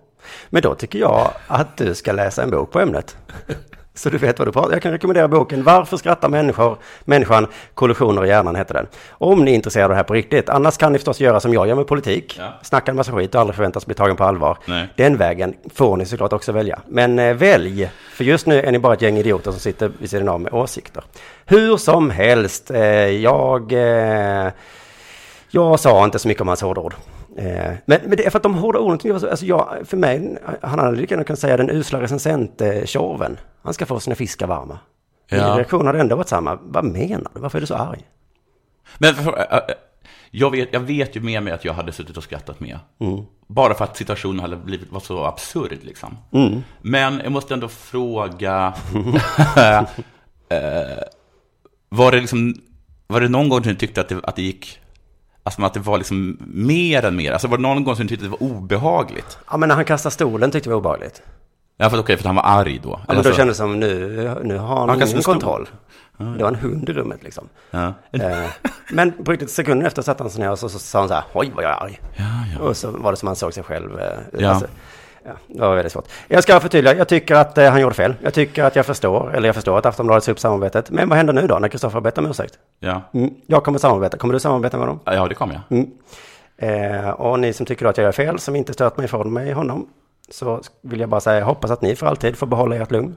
men 0.49 0.61
då 0.61 0.75
tycker 0.75 0.99
jag 0.99 1.31
att 1.47 1.77
du 1.77 1.95
ska 1.95 2.11
läsa 2.11 2.43
en 2.43 2.49
bok 2.49 2.71
på 2.71 2.79
ämnet. 2.79 3.17
Så 3.95 4.09
du 4.09 4.17
vet 4.17 4.39
vad 4.39 4.47
du 4.47 4.51
pratar 4.51 4.71
Jag 4.71 4.81
kan 4.81 4.91
rekommendera 4.91 5.27
boken 5.27 5.63
Varför 5.63 5.97
skrattar 5.97 6.29
människor? 6.29 6.77
Människan, 7.05 7.47
kollisioner 7.73 8.25
i 8.25 8.27
hjärnan 8.27 8.55
heter 8.55 8.73
den. 8.73 8.87
Om 9.09 9.45
ni 9.45 9.51
är 9.51 9.55
intresserade 9.55 9.85
av 9.85 9.89
det 9.89 9.95
här 9.95 10.03
på 10.03 10.13
riktigt. 10.13 10.49
Annars 10.49 10.77
kan 10.77 10.91
ni 10.91 10.97
förstås 10.97 11.19
göra 11.19 11.39
som 11.39 11.53
jag 11.53 11.67
gör 11.67 11.75
med 11.75 11.87
politik. 11.87 12.35
Ja. 12.39 12.53
Snacka 12.63 12.91
en 12.91 12.97
massa 12.97 13.11
skit 13.11 13.35
och 13.35 13.41
aldrig 13.41 13.55
förväntas 13.55 13.85
bli 13.85 13.95
tagen 13.95 14.15
på 14.15 14.23
allvar. 14.23 14.57
Nej. 14.65 14.87
Den 14.95 15.17
vägen 15.17 15.53
får 15.73 15.97
ni 15.97 16.05
såklart 16.05 16.33
också 16.33 16.51
välja. 16.51 16.79
Men 16.87 17.19
eh, 17.19 17.33
välj, 17.33 17.89
för 18.11 18.23
just 18.23 18.47
nu 18.47 18.61
är 18.61 18.71
ni 18.71 18.79
bara 18.79 18.93
ett 18.93 19.01
gäng 19.01 19.17
idioter 19.17 19.51
som 19.51 19.59
sitter 19.59 19.91
vid 19.99 20.09
sidan 20.09 20.29
av 20.29 20.41
med 20.41 20.53
åsikter. 20.53 21.03
Hur 21.45 21.77
som 21.77 22.09
helst, 22.09 22.71
eh, 22.71 22.81
jag... 23.09 23.73
Eh, 23.73 24.51
jag 25.49 25.79
sa 25.79 26.03
inte 26.03 26.19
så 26.19 26.27
mycket 26.27 26.41
om 26.41 26.47
hans 26.47 26.61
hårda 26.61 26.81
ord. 26.81 26.95
Eh, 27.37 27.73
men, 27.85 28.01
men 28.05 28.17
det 28.17 28.25
är 28.25 28.29
för 28.29 28.39
att 28.39 28.43
de 28.43 28.55
hårda 28.55 28.79
orden 28.79 29.15
alltså 29.15 29.45
jag, 29.45 29.77
för 29.83 29.97
mig, 29.97 30.37
han 30.61 30.79
hade 30.79 30.97
lika 30.97 31.13
gärna 31.13 31.23
kunnat 31.23 31.39
säga 31.39 31.57
den 31.57 31.69
usla 31.69 32.01
recensent 32.01 32.61
eh, 32.61 32.85
tjorven. 32.85 33.37
Han 33.61 33.73
ska 33.73 33.85
få 33.85 33.99
sina 33.99 34.15
fiskar 34.15 34.47
varma. 34.47 34.79
Ja. 35.29 35.47
Min 35.47 35.55
reaktion 35.55 35.85
hade 35.85 35.99
ändå 35.99 36.15
varit 36.15 36.27
samma. 36.27 36.59
Vad 36.61 36.85
menar 36.85 37.31
du? 37.33 37.39
Varför 37.39 37.57
är 37.57 37.61
du 37.61 37.67
så 37.67 37.75
arg? 37.75 38.01
Men 38.97 39.15
äh, 39.15 39.27
äh, 39.27 39.59
jag, 40.31 40.51
vet, 40.51 40.69
jag 40.73 40.79
vet 40.79 41.15
ju 41.15 41.21
med 41.21 41.43
mig 41.43 41.53
att 41.53 41.65
jag 41.65 41.73
hade 41.73 41.91
suttit 41.91 42.17
och 42.17 42.23
skrattat 42.23 42.59
med. 42.59 42.79
Bara 43.47 43.73
för 43.73 43.85
att 43.85 43.97
situationen 43.97 44.39
hade 44.39 44.55
blivit, 44.55 44.91
var 44.91 44.99
så 44.99 45.23
absurd 45.23 45.77
liksom. 45.81 46.17
Mm. 46.31 46.63
Men 46.81 47.21
jag 47.23 47.31
måste 47.31 47.53
ändå 47.53 47.67
fråga, 47.67 48.73
eh, 50.49 50.97
var, 51.89 52.11
det 52.11 52.19
liksom, 52.19 52.55
var 53.07 53.21
det 53.21 53.29
någon 53.29 53.49
gång 53.49 53.61
du 53.61 53.75
tyckte 53.75 54.01
att 54.01 54.09
det, 54.09 54.19
att 54.23 54.35
det 54.35 54.41
gick, 54.41 54.79
alltså 55.45 55.61
att 55.63 55.73
det 55.73 55.79
var 55.79 55.97
liksom 55.97 56.37
mer 56.45 57.05
än 57.05 57.15
mer? 57.15 57.31
Alltså 57.31 57.47
var 57.47 57.57
det 57.57 57.61
någon 57.61 57.83
gång 57.83 57.95
som 57.95 58.05
du 58.05 58.09
tyckte 58.09 58.25
det 58.25 58.29
var 58.29 58.43
obehagligt? 58.43 59.37
Ja, 59.51 59.57
men 59.57 59.69
när 59.69 59.75
han 59.75 59.85
kastade 59.85 60.13
stolen 60.13 60.51
tyckte 60.51 60.69
jag 60.69 60.73
var 60.73 60.79
obehagligt. 60.79 61.21
Ja, 61.77 61.89
för 61.89 61.99
okej, 61.99 62.17
för 62.17 62.25
han 62.25 62.35
var 62.35 62.43
arg 62.43 62.79
då. 62.83 62.89
Ja, 62.89 62.99
men 63.07 63.17
Alltså- 63.17 63.31
då 63.31 63.35
kändes 63.37 63.57
det 63.57 63.63
som 63.63 63.79
nu, 63.79 64.07
nu 64.43 64.57
har 64.57 64.77
han, 64.79 64.89
Han 64.89 65.07
ingen 65.07 65.21
kontroll. 65.21 65.69
Det 66.17 66.43
var 66.43 66.47
en 66.47 66.55
hund 66.55 66.89
i 66.89 66.93
rummet 66.93 67.23
liksom. 67.23 67.49
Ja. 67.71 67.93
Eh, 68.11 68.37
men 68.91 69.11
på 69.23 69.31
riktigt, 69.31 69.49
sekunden 69.51 69.87
efter 69.87 70.01
satte 70.01 70.23
han 70.23 70.29
sig 70.31 70.41
ner 70.41 70.51
och 70.51 70.59
så, 70.59 70.69
så 70.69 70.79
sa 70.79 70.99
han 70.99 71.07
så 71.07 71.13
här, 71.13 71.23
oj 71.33 71.51
vad 71.55 71.63
jag 71.63 71.71
är 71.71 71.83
arg. 71.83 71.99
Ja, 72.15 72.23
ja. 72.53 72.59
Och 72.59 72.77
så 72.77 72.91
var 72.91 73.11
det 73.11 73.17
som 73.17 73.27
han 73.27 73.35
såg 73.35 73.53
sig 73.53 73.63
själv. 73.63 73.99
eh, 73.99 74.05
Ja. 74.39 74.49
Alltså, 74.49 74.67
ja, 75.25 75.31
det 75.47 75.61
var 75.61 75.75
väldigt 75.75 75.93
svårt. 75.93 76.07
Jag 76.27 76.43
ska 76.43 76.59
förtydliga, 76.59 76.95
jag 76.95 77.07
tycker 77.07 77.35
att 77.35 77.57
eh, 77.57 77.69
han 77.69 77.81
gjorde 77.81 77.95
fel. 77.95 78.15
Jag 78.21 78.33
tycker 78.33 78.63
att 78.63 78.75
jag 78.75 78.85
förstår, 78.85 79.35
eller 79.35 79.47
jag 79.47 79.55
förstår 79.55 79.77
att 79.77 79.85
Aftonbladet 79.85 80.23
sa 80.23 80.31
upp 80.31 80.39
samarbetet. 80.39 80.89
Men 80.89 81.09
vad 81.09 81.17
händer 81.17 81.33
nu 81.33 81.47
då 81.47 81.59
när 81.59 81.67
Kristoffer 81.67 81.93
har 81.93 82.01
bett 82.01 82.17
om 82.17 82.25
ursäkt? 82.25 82.53
Ja. 82.79 83.01
Mm, 83.13 83.33
jag 83.47 83.63
kommer 83.63 83.79
samarbeta. 83.79 84.17
Kommer 84.17 84.33
du 84.33 84.39
samarbeta 84.39 84.77
med 84.77 84.87
honom? 84.87 84.99
ja, 85.05 85.27
det 85.27 85.35
kom 85.35 85.51
jag. 85.51 85.61
Mm. 85.69 85.91
Eh, 86.57 87.09
och 87.09 87.39
ni 87.39 87.53
som 87.53 87.65
tycker 87.65 87.85
att 87.85 87.97
jag 87.97 88.05
gör 88.05 88.11
fel, 88.11 88.39
som 88.39 88.55
inte 88.55 88.73
stört 88.73 88.97
mig 88.97 89.05
ifrån 89.05 89.33
mig 89.33 89.51
honom, 89.51 89.87
så 90.29 90.61
vill 90.81 90.99
jag 90.99 91.09
bara 91.09 91.21
säga, 91.21 91.39
jag 91.39 91.45
hoppas 91.45 91.71
att 91.71 91.81
ni 91.81 91.95
för 91.95 92.07
alltid 92.07 92.35
får 92.35 92.47
behålla 92.47 92.75
ert 92.75 92.91
lugn. 92.91 93.15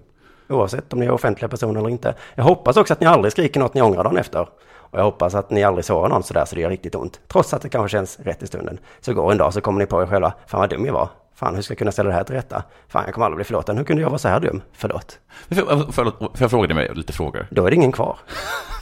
Oavsett 0.49 0.92
om 0.92 0.99
ni 0.99 1.07
är 1.07 1.11
offentliga 1.11 1.49
personer 1.49 1.81
eller 1.81 1.90
inte. 1.90 2.14
Jag 2.35 2.44
hoppas 2.44 2.77
också 2.77 2.92
att 2.92 3.01
ni 3.01 3.07
aldrig 3.07 3.33
skriker 3.33 3.61
något 3.61 3.75
ni 3.75 3.83
ångrar 3.83 4.05
dagen 4.05 4.16
efter. 4.16 4.49
Och 4.90 4.99
jag 4.99 5.05
hoppas 5.05 5.35
att 5.35 5.51
ni 5.51 5.64
aldrig 5.64 5.85
sårar 5.85 6.09
någon 6.09 6.23
sådär 6.23 6.44
så 6.44 6.55
det 6.55 6.61
gör 6.61 6.71
riktigt 6.71 6.94
ont. 6.94 7.21
Trots 7.29 7.55
att 7.55 7.62
det 7.62 7.68
kanske 7.68 7.97
känns 7.97 8.18
rätt 8.21 8.42
i 8.42 8.47
stunden. 8.47 8.79
Så 9.01 9.14
går 9.14 9.33
en 9.33 9.38
dag 9.38 9.53
så 9.53 9.61
kommer 9.61 9.79
ni 9.79 9.87
på 9.87 10.03
er 10.03 10.07
själva, 10.07 10.33
fan 10.47 10.61
vad 10.61 10.71
dum 10.71 10.87
jag 10.87 10.92
var. 10.92 11.09
Fan, 11.38 11.55
hur 11.55 11.62
ska 11.62 11.72
jag 11.72 11.79
kunna 11.79 11.92
ställa 11.92 12.09
det 12.09 12.14
här 12.14 12.24
till 12.24 12.35
rätta? 12.35 12.62
Fan, 12.88 13.03
jag 13.07 13.14
kommer 13.14 13.24
aldrig 13.27 13.37
bli 13.37 13.44
förlåten. 13.44 13.77
Hur 13.77 13.85
kunde 13.85 14.03
jag 14.03 14.09
vara 14.11 14.18
så 14.18 14.29
här 14.29 14.40
dum? 14.40 14.62
Förlåt. 14.72 15.18
Får, 15.48 15.92
får, 15.92 16.05
får 16.11 16.31
jag 16.38 16.51
fråga 16.51 16.74
dig 16.74 16.94
lite 16.94 17.12
frågor? 17.12 17.46
Då 17.51 17.66
är 17.66 17.70
det 17.70 17.77
ingen 17.77 17.92
kvar. 17.92 18.16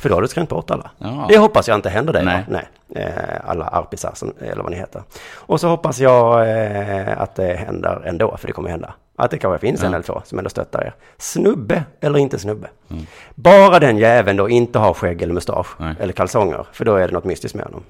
För 0.01 0.09
då 0.09 0.14
har 0.14 0.23
du 0.23 0.29
skrämt 0.29 0.49
bort 0.49 0.71
alla. 0.71 0.90
Ja. 0.99 1.27
Det 1.29 1.38
hoppas 1.38 1.69
jag 1.69 1.75
inte 1.75 1.88
händer 1.88 2.12
dig. 2.12 2.25
Nej. 2.25 2.45
Nej. 2.49 2.69
Eh, 2.95 3.51
alla 3.51 3.64
arpisar, 3.64 4.11
som, 4.14 4.33
eller 4.40 4.62
vad 4.62 4.71
ni 4.73 4.77
heter. 4.79 5.03
Och 5.35 5.61
så 5.61 5.69
hoppas 5.69 5.99
jag 5.99 6.51
eh, 6.51 7.21
att 7.21 7.35
det 7.35 7.55
händer 7.55 8.03
ändå, 8.07 8.37
för 8.37 8.47
det 8.47 8.53
kommer 8.53 8.71
hända. 8.71 8.95
Att 9.16 9.31
det 9.31 9.38
kanske 9.38 9.59
finns 9.66 9.81
en 9.83 9.90
Ja. 9.90 9.95
eller 9.97 10.05
två 10.07 10.23
som 10.25 10.38
ändå 10.38 10.51
stöttar 10.51 10.83
er. 10.85 10.95
Snubbe 11.19 11.85
eller 12.01 12.19
inte 12.19 12.38
snubbe. 12.38 12.69
Mm. 12.90 13.07
Bara 13.35 13.79
den 13.79 13.99
jäveln 13.99 14.37
då 14.37 14.49
inte 14.49 14.79
har 14.79 14.95
skägg 14.95 15.23
eller 15.23 15.35
mustasch. 15.35 15.66
Nej. 15.79 15.95
Eller 16.01 16.12
kalsonger. 16.12 16.66
För 16.73 16.85
då 16.85 16.95
är 16.95 17.09
det 17.09 17.14
något 17.14 17.25
mystiskt 17.25 17.55
med 17.57 17.64
honom. 17.64 17.83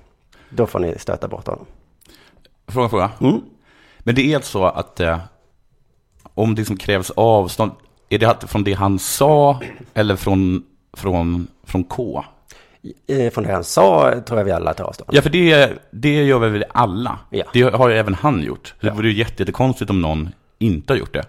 Då 0.51 0.67
får 0.67 0.79
ni 0.79 0.99
stöta 0.99 1.29
bort 1.29 1.47
honom. 1.47 1.67
Fråga, 2.69 2.89
fråga. 2.89 3.11
Mm. 3.21 3.41
Men 4.07 4.15
det 4.15 4.33
är 4.33 4.41
så 4.41 4.65
att 4.65 5.01
eh, 5.01 5.19
om 6.35 6.55
det 6.55 6.65
som 6.65 6.77
krävs 6.77 7.11
avstånd, 7.11 7.73
är 8.09 8.19
det 8.19 8.47
från 8.49 8.65
det 8.65 8.73
han 8.73 8.99
sa 8.99 9.61
eller 9.95 10.17
från, 10.17 10.63
från, 10.97 11.47
från 11.65 11.85
K? 11.85 12.25
Eh, 13.09 13.31
Från 13.33 13.45
det 13.45 13.53
han 13.53 13.65
sa 13.65 14.21
tror 14.27 14.39
jag 14.41 14.45
vi 14.45 14.53
alla 14.53 14.75
tar 14.75 14.85
avstånd. 14.85 15.11
Ja, 15.13 15.23
för 15.23 15.31
det, 15.31 15.73
det 15.91 16.25
gör 16.25 16.39
väl 16.39 16.65
alla? 16.71 17.19
Ja. 17.31 17.45
Det 17.53 17.63
har 17.63 17.89
ju 17.89 17.97
även 17.99 18.15
han 18.15 18.43
gjort. 18.43 18.67
Så 18.81 18.87
Ja. 18.87 18.91
det 18.91 18.97
vore 18.97 19.09
ju 19.09 19.15
jätte- 19.19 19.43
jättekonstigt 19.43 19.91
om 19.91 20.01
någon 20.03 20.29
inte 20.59 20.93
har 20.93 20.99
gjort 20.99 21.13
det. 21.15 21.25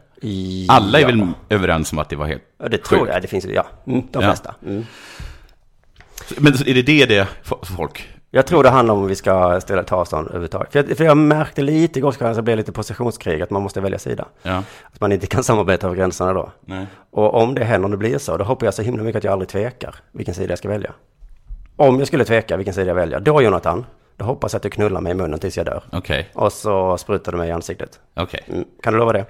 Alla 0.69 0.99
är 0.99 1.05
väl 1.05 1.27
överens 1.49 1.91
om 1.91 1.99
att 1.99 2.09
det 2.09 2.15
var 2.15 2.25
helt 2.27 2.43
Ja, 2.59 2.67
det 2.69 2.77
tror 2.77 2.99
sjukt. 2.99 3.11
jag. 3.13 3.21
Det 3.21 3.27
finns 3.27 3.45
ju, 3.45 3.53
ja. 3.53 3.65
Mm, 3.87 4.01
de 4.11 4.21
flesta. 4.23 4.55
Mm. 4.65 4.85
Men 6.37 6.53
är 6.53 6.73
det 6.73 6.81
det 6.81 7.05
det 7.05 7.27
folk? 7.77 8.07
Jag 8.31 8.45
tror 8.47 8.63
det 8.63 8.69
handlar 8.69 8.93
om 8.95 9.07
vi 9.07 9.15
ska 9.15 9.61
ställa 9.61 9.83
ta 9.83 9.95
avstånd 9.95 10.27
överhuvudtaget. 10.27 10.71
För 10.71 10.79
jag, 10.79 10.97
för 10.97 11.03
jag 11.05 11.17
märkte 11.17 11.61
lite 11.61 11.99
igår 11.99 12.11
så 12.11 12.33
det 12.33 12.41
blev 12.41 12.57
lite 12.57 12.71
positionskrig, 12.71 13.41
att 13.41 13.49
man 13.49 13.61
måste 13.61 13.81
välja 13.81 13.99
sida. 13.99 14.25
Ja. 14.43 14.63
Att 14.93 15.01
man 15.01 15.11
inte 15.11 15.27
kan 15.27 15.43
samarbeta 15.49 15.87
över 15.87 15.97
gränserna 15.97 16.33
då. 16.33 16.51
Nej. 16.65 16.85
Och 17.11 17.33
om 17.41 17.55
det 17.55 17.63
händer, 17.63 17.85
om 17.85 17.91
det 17.91 17.97
blir 17.97 18.17
så, 18.17 18.37
då 18.37 18.43
hoppas 18.45 18.65
jag 18.65 18.73
så 18.73 18.81
himla 18.81 19.03
mycket 19.03 19.17
att 19.17 19.23
jag 19.23 19.31
aldrig 19.31 19.49
tvekar 19.49 19.95
vilken 20.11 20.35
sida 20.35 20.51
jag 20.51 20.57
ska 20.59 20.69
välja. 20.69 20.91
Om 21.75 21.99
jag 21.99 22.07
skulle 22.07 22.25
tveka 22.25 22.57
vilken 22.57 22.73
sida 22.73 22.87
jag 22.87 22.95
väljer, 22.95 23.19
då 23.19 23.41
Jonathan, 23.41 23.85
då 24.17 24.25
hoppas 24.25 24.53
jag 24.53 24.57
att 24.57 24.63
du 24.63 24.69
knullar 24.69 25.01
mig 25.01 25.11
i 25.11 25.15
munnen 25.15 25.39
tills 25.39 25.57
jag 25.57 25.65
dör. 25.65 25.83
Okej, 25.91 26.29
Och 26.33 26.53
så 26.53 26.97
sprutar 26.97 27.31
du 27.31 27.37
mig 27.37 27.49
i 27.49 27.51
ansiktet. 27.51 27.99
okej. 28.15 28.43
Mm. 28.47 28.65
Kan 28.83 28.93
du 28.93 28.99
lova 28.99 29.13
det? 29.13 29.25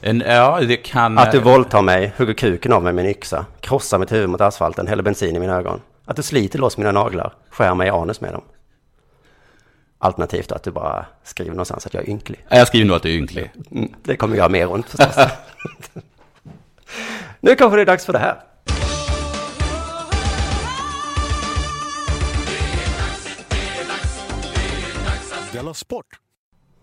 En- 0.00 0.22
Ja, 0.26 0.60
det 0.68 0.76
kan... 0.76 1.18
Att 1.18 1.32
du 1.32 1.40
våldtar 1.40 1.82
mig, 1.82 2.12
hugger 2.18 2.34
kuken 2.34 2.72
av 2.72 2.82
mig 2.82 2.92
med 2.92 3.04
en 3.04 3.10
yxa, 3.10 3.46
krossar 3.60 3.98
mitt 3.98 4.12
huvud 4.12 4.28
mot 4.28 4.40
asfalten, 4.40 4.86
häller 4.86 5.02
bensin 5.02 5.36
i 5.36 5.38
mina 5.38 5.56
ögon. 5.56 5.80
Att 6.06 6.16
du 6.16 6.22
sliter 6.22 6.58
loss 6.58 6.78
mina 6.78 6.92
naglar, 6.92 7.34
skär 7.50 7.74
mig 7.74 7.86
i 7.86 7.90
anus 7.90 8.20
med 8.20 8.32
dem. 8.32 8.42
Alternativt 9.98 10.52
att 10.52 10.62
du 10.62 10.70
bara 10.70 11.06
skriver 11.24 11.50
någonstans 11.50 11.86
att 11.86 11.94
jag 11.94 12.02
är 12.02 12.08
ynklig. 12.10 12.44
Ja, 12.48 12.56
Jag 12.56 12.68
skriver 12.68 12.86
nog 12.86 12.96
att 12.96 13.02
du 13.02 13.08
är 13.10 13.16
ynklig. 13.18 13.50
Mm, 13.70 13.92
det 14.02 14.16
kommer 14.16 14.36
göra 14.36 14.48
mer 14.48 14.72
ont 14.72 14.86
förstås. 14.88 15.16
nu 17.40 17.54
kanske 17.54 17.76
det 17.76 17.82
är 17.82 17.86
dags 17.86 18.04
för 18.06 18.12
det 18.12 18.18
här. 18.18 18.42
Sport! 25.74 26.06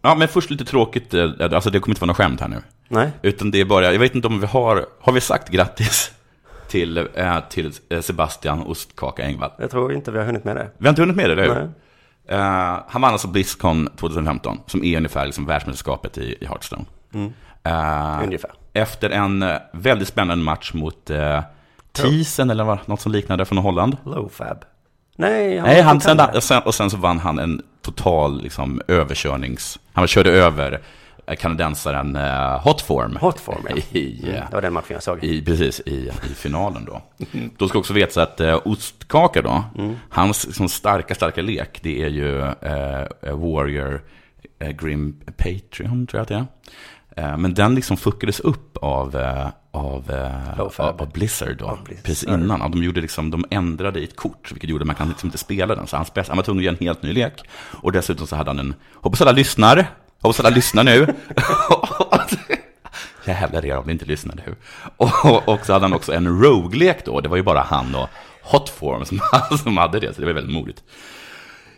Ja, 0.01 0.15
men 0.15 0.27
först 0.27 0.49
lite 0.49 0.65
tråkigt, 0.65 1.13
eh, 1.13 1.31
alltså 1.39 1.69
det 1.69 1.79
kommer 1.79 1.91
inte 1.91 2.01
vara 2.01 2.07
något 2.07 2.17
skämt 2.17 2.41
här 2.41 2.47
nu. 2.47 2.61
Nej. 2.87 3.11
Utan 3.21 3.51
det 3.51 3.61
är 3.61 3.65
bara, 3.65 3.91
jag 3.93 3.99
vet 3.99 4.15
inte 4.15 4.27
om 4.27 4.39
vi 4.39 4.45
har, 4.47 4.85
har 5.01 5.13
vi 5.13 5.21
sagt 5.21 5.49
grattis 5.49 6.11
till, 6.73 6.97
eh, 6.97 7.39
till 7.49 7.71
eh, 7.89 8.01
Sebastian 8.01 8.63
Ostkaka 8.63 9.23
Engvall? 9.23 9.51
Jag 9.57 9.71
tror 9.71 9.93
inte 9.93 10.11
vi 10.11 10.17
har 10.17 10.25
hunnit 10.25 10.43
med 10.43 10.55
det. 10.55 10.69
Vi 10.77 10.85
har 10.85 10.89
inte 10.89 11.01
hunnit 11.01 11.15
med 11.15 11.29
det, 11.29 11.33
eller 11.33 11.55
hur? 11.55 11.71
Eh, 12.27 12.79
han 12.87 13.01
vann 13.01 13.11
alltså 13.11 13.27
Blizzcon 13.27 13.89
2015, 13.95 14.59
som 14.65 14.83
är 14.83 14.97
ungefär 14.97 15.25
liksom 15.25 15.45
världsmästerskapet 15.45 16.17
i, 16.17 16.37
i 16.41 16.45
Hearthstone. 16.45 16.85
Mm. 17.13 17.33
Eh, 17.63 18.23
Ungefär. 18.23 18.51
Efter 18.73 19.09
en 19.09 19.45
väldigt 19.73 20.07
spännande 20.07 20.43
match 20.43 20.73
mot 20.73 21.09
uh, 21.09 21.41
Thiesen, 21.91 22.49
eller 22.49 22.63
vad, 22.63 22.79
något 22.85 23.01
som 23.01 23.11
liknade, 23.11 23.45
från 23.45 23.57
Holland. 23.57 23.97
Low 24.05 24.29
fab. 24.29 24.65
Nej, 25.15 25.61
Nej, 25.61 25.81
han, 25.81 26.01
sen, 26.01 26.19
och, 26.19 26.43
sen, 26.43 26.61
och 26.61 26.75
sen 26.75 26.89
så 26.89 26.97
vann 26.97 27.19
han 27.19 27.39
en 27.39 27.61
total 27.81 28.41
liksom, 28.41 28.81
överkörnings... 28.87 29.79
Han 29.93 30.07
körde 30.07 30.31
över 30.31 30.81
kanadensaren 31.39 32.15
uh, 32.15 32.59
Hotform. 32.63 33.15
Hotform, 33.21 33.65
ja. 33.69 33.75
I, 33.99 34.29
eh, 34.29 34.33
Det 34.49 34.55
var 34.55 34.61
den 34.61 34.73
matchen 34.73 34.87
jag 34.93 35.03
såg. 35.03 35.23
i, 35.23 35.45
precis, 35.45 35.79
i, 35.85 35.91
i 36.31 36.33
finalen 36.35 36.85
då. 36.85 37.01
Då 37.57 37.67
ska 37.67 37.79
också 37.79 37.93
veta 37.93 38.23
att 38.23 38.41
uh, 38.41 38.59
Ostkaka 38.65 39.41
då, 39.41 39.63
Mm. 39.77 39.95
hans 40.09 40.45
liksom, 40.45 40.69
starka, 40.69 41.15
starka 41.15 41.41
lek, 41.41 41.79
det 41.83 42.03
är 42.03 42.09
ju 42.09 42.41
eh, 42.41 43.35
Warrior 43.37 44.01
eh, 44.59 44.69
Grim 44.71 45.15
Patreon, 45.37 46.07
tror 46.07 46.17
jag 46.19 46.21
att 46.21 46.27
det 46.27 46.35
är. 46.35 46.45
Eh, 47.31 47.37
men 47.37 47.53
den 47.53 47.75
liksom 47.75 47.97
fuckades 47.97 48.39
upp 48.39 48.77
av, 48.77 49.15
eh, 49.15 49.47
av, 49.71 50.11
eh, 50.11 50.59
av, 50.59 50.73
av 51.01 51.11
Blizzard 51.13 51.57
då, 51.57 51.65
Av 51.65 51.83
Blizzard. 51.83 52.05
precis 52.05 52.23
innan. 52.29 52.59
Ja, 52.61 52.67
de, 52.67 52.83
gjorde 52.83 53.01
liksom, 53.01 53.31
de 53.31 53.45
ändrade 53.49 53.99
i 53.99 54.03
ett 54.03 54.15
kort, 54.15 54.51
vilket 54.51 54.69
gjorde 54.69 54.81
att 54.83 54.87
man 54.87 54.95
kan 54.95 55.07
liksom 55.09 55.27
inte 55.27 55.37
spela 55.37 55.75
den. 55.75 55.87
Så 55.87 55.95
han, 55.97 56.05
spelade, 56.05 56.29
han 56.29 56.37
var 56.37 56.43
tvungen 56.43 56.59
att 56.61 56.65
göra 56.65 56.75
en 56.79 56.85
helt 56.87 57.03
ny 57.03 57.13
lek. 57.13 57.33
Och 57.81 57.91
dessutom 57.91 58.27
så 58.27 58.35
hade 58.35 58.49
han 58.49 58.59
en, 58.59 58.73
hoppas 58.95 59.21
alla 59.21 59.31
lyssnar, 59.31 59.85
hoppas 60.23 60.39
alla 60.39 60.49
lyssnar 60.49 60.83
nu. 60.83 61.07
Jävlar 63.25 63.65
er 63.65 63.77
om 63.77 63.85
ni 63.85 63.91
inte 63.91 64.05
lyssnar 64.05 64.35
nu. 64.35 64.55
Och, 64.97 65.47
och 65.47 65.65
så 65.65 65.73
hade 65.73 65.85
han 65.85 65.93
också 65.93 66.13
en 66.13 66.43
rogue-lek 66.43 67.05
då. 67.05 67.21
Det 67.21 67.29
var 67.29 67.37
ju 67.37 67.43
bara 67.43 67.61
han 67.61 67.95
och 67.95 68.09
Hotform 68.41 69.05
som, 69.05 69.19
som 69.63 69.77
hade 69.77 69.99
det, 69.99 70.13
så 70.13 70.21
det 70.21 70.27
var 70.27 70.33
väldigt 70.33 70.53
modigt. 70.53 70.83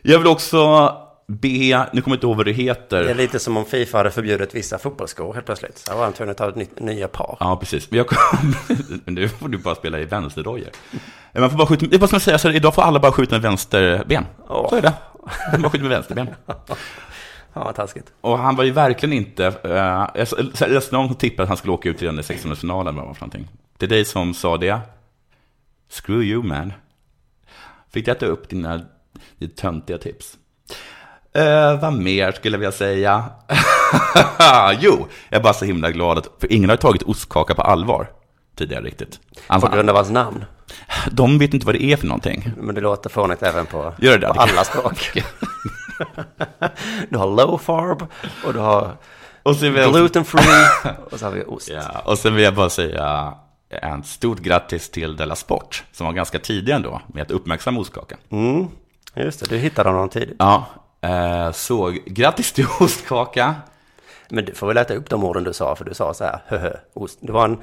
Jag 0.01 0.17
vill 0.17 0.27
också 0.27 0.91
be, 1.27 1.88
nu 1.93 2.01
kommer 2.01 2.15
jag 2.15 2.15
inte 2.15 2.27
ihåg 2.27 2.38
vad 2.38 2.45
det 2.45 2.51
heter. 2.51 3.03
Det 3.03 3.10
är 3.10 3.15
lite 3.15 3.39
som 3.39 3.58
om 3.58 3.65
Fifa 3.65 3.97
hade 3.97 4.12
förbjudit 4.12 4.55
vissa 4.55 4.77
fotbollsskor 4.77 5.34
helt 5.34 5.45
plötsligt. 5.45 5.77
Så 5.77 5.95
var 5.95 6.03
han 6.03 6.13
tvungen 6.13 6.31
att 6.31 6.38
ta 6.38 6.49
ett 6.49 6.55
nytt, 6.55 6.79
nya 6.79 7.08
par. 7.08 7.38
Ja, 7.39 7.58
precis. 7.58 7.91
Men 7.91 7.97
jag 7.97 8.08
kom, 8.08 8.55
nu 9.05 9.29
får 9.29 9.47
du 9.47 9.58
bara 9.58 9.75
spela 9.75 9.99
i 9.99 10.05
vänsterdojor. 10.05 10.69
Man 11.34 11.49
får 11.49 11.58
bara 11.58 11.67
skjuta, 11.67 11.86
det 11.86 11.95
är 11.95 11.99
vad 11.99 12.10
ska 12.10 12.15
man 12.15 12.21
säga, 12.21 12.38
så 12.38 12.51
idag 12.51 12.75
får 12.75 12.81
alla 12.81 12.99
bara 12.99 13.12
skjuta 13.12 13.36
med 13.36 13.41
vänsterben. 13.41 14.25
Så 14.47 14.75
är 14.75 14.81
det. 14.81 14.93
Man 15.58 15.71
skjuter 15.71 15.86
med 15.86 15.89
vänsterben. 15.89 16.27
Ja, 17.56 17.63
vad 17.63 17.76
taskigt. 17.76 18.13
Och 18.22 18.38
han 18.38 18.56
var 18.56 18.63
ju 18.63 18.72
verkligen 18.72 19.13
inte, 19.13 19.48
uh, 19.65 20.26
jag 20.60 20.70
läste 20.70 20.96
någon 20.96 21.08
som 21.08 21.15
tippade 21.15 21.44
att 21.44 21.48
han 21.48 21.58
skulle 21.58 21.74
åka 21.74 21.89
ut 21.89 21.98
till 21.98 22.08
den 22.08 22.20
16-finalen, 22.22 22.96
vad 22.96 23.06
var 23.06 23.13
det 23.13 23.20
för 23.20 23.26
någonting. 23.26 23.48
Det 23.78 23.86
är 23.86 23.89
dig 23.89 24.06
som 24.06 24.34
sa 24.34 24.58
det. 24.58 24.80
Screw 25.89 26.24
you 26.24 26.44
man. 26.44 26.74
Fick 27.94 28.08
jag 28.08 28.20
ta 28.20 28.26
upp 28.26 28.50
dina, 28.50 28.82
dina 29.38 29.52
töntiga 29.56 29.98
tips. 29.98 30.38
Uh, 31.38 31.82
vad 31.82 31.94
mer 31.94 32.32
skulle 32.32 32.56
jag 32.56 32.60
vilja 32.60 32.72
säga? 32.72 33.24
jo, 34.80 35.08
jag 35.30 35.39
är 35.39 35.44
bara 35.44 35.54
så 35.54 35.65
himla 35.65 35.91
glad 35.91 36.18
att, 36.18 36.30
för 36.39 36.52
ingen 36.52 36.70
har 36.70 36.78
tagit 36.78 37.04
ostkaka 37.04 37.56
på 37.56 37.62
allvar 37.62 38.08
tidigare 38.56 38.84
riktigt. 38.84 39.20
Alltså, 39.48 39.68
På 39.70 39.76
grund 39.76 39.89
av 39.89 39.96
hans 39.96 40.10
namn. 40.10 40.46
de 41.12 41.38
vet 41.38 41.54
inte 41.54 41.65
vad 41.65 41.76
det 41.76 41.84
är 41.84 41.98
för 41.98 42.08
någonting. 42.08 42.52
Men 42.58 42.76
det 42.76 42.82
låter 42.82 43.10
fånigt 43.10 43.44
även 43.44 43.65
på, 43.65 43.94
Gör 44.00 44.18
det? 44.18 44.28
på 44.28 44.39
alla 44.41 44.63
språk. 44.63 45.12
du 47.10 47.17
har 47.17 47.27
low 47.27 47.58
farb 47.58 48.08
och 48.45 48.53
du 48.53 48.60
har 48.60 48.97
Och 49.43 49.55
sen 49.55 49.73
gluten 49.73 50.25
free 50.25 50.91
och 51.12 51.19
så 51.19 51.25
har 51.25 51.31
vi 51.31 51.43
ost. 51.43 51.69
Ja, 51.69 52.01
och 52.05 52.17
sen 52.17 52.36
vill 52.36 52.43
jag 52.43 52.55
bara 52.55 52.69
säga 52.69 53.34
en 53.69 54.03
stort 54.03 54.39
grattis 54.39 54.89
till 54.89 55.15
Della 55.15 55.36
Sport, 55.36 55.84
som 55.91 56.05
var 56.05 56.13
ganska 56.13 56.39
tidig 56.39 56.73
ändå 56.73 57.01
med 57.08 57.21
att 57.21 57.31
uppmärksamma 57.31 57.79
ostkaka. 57.79 58.17
Mm, 58.29 58.67
just 59.15 59.39
det, 59.39 59.45
du 59.49 59.58
hittade 59.58 59.89
honom 59.89 60.10
tidigt. 60.10 60.36
Ja, 60.39 60.65
eh, 61.01 61.51
så 61.51 61.95
grattis 62.05 62.51
till 62.51 62.65
ostkaka. 62.79 63.55
Men 64.29 64.45
du 64.45 64.53
får 64.53 64.67
väl 64.67 64.77
äta 64.77 64.93
upp 64.93 65.10
de 65.10 65.23
orden 65.23 65.43
du 65.43 65.53
sa, 65.53 65.75
för 65.75 65.86
du 65.86 65.93
sa 65.93 66.13
så 66.13 66.23
här, 66.23 66.39
höhö, 66.47 66.77
ost. 66.93 67.19
Du 67.21 67.34
var 67.34 67.45
en 67.45 67.58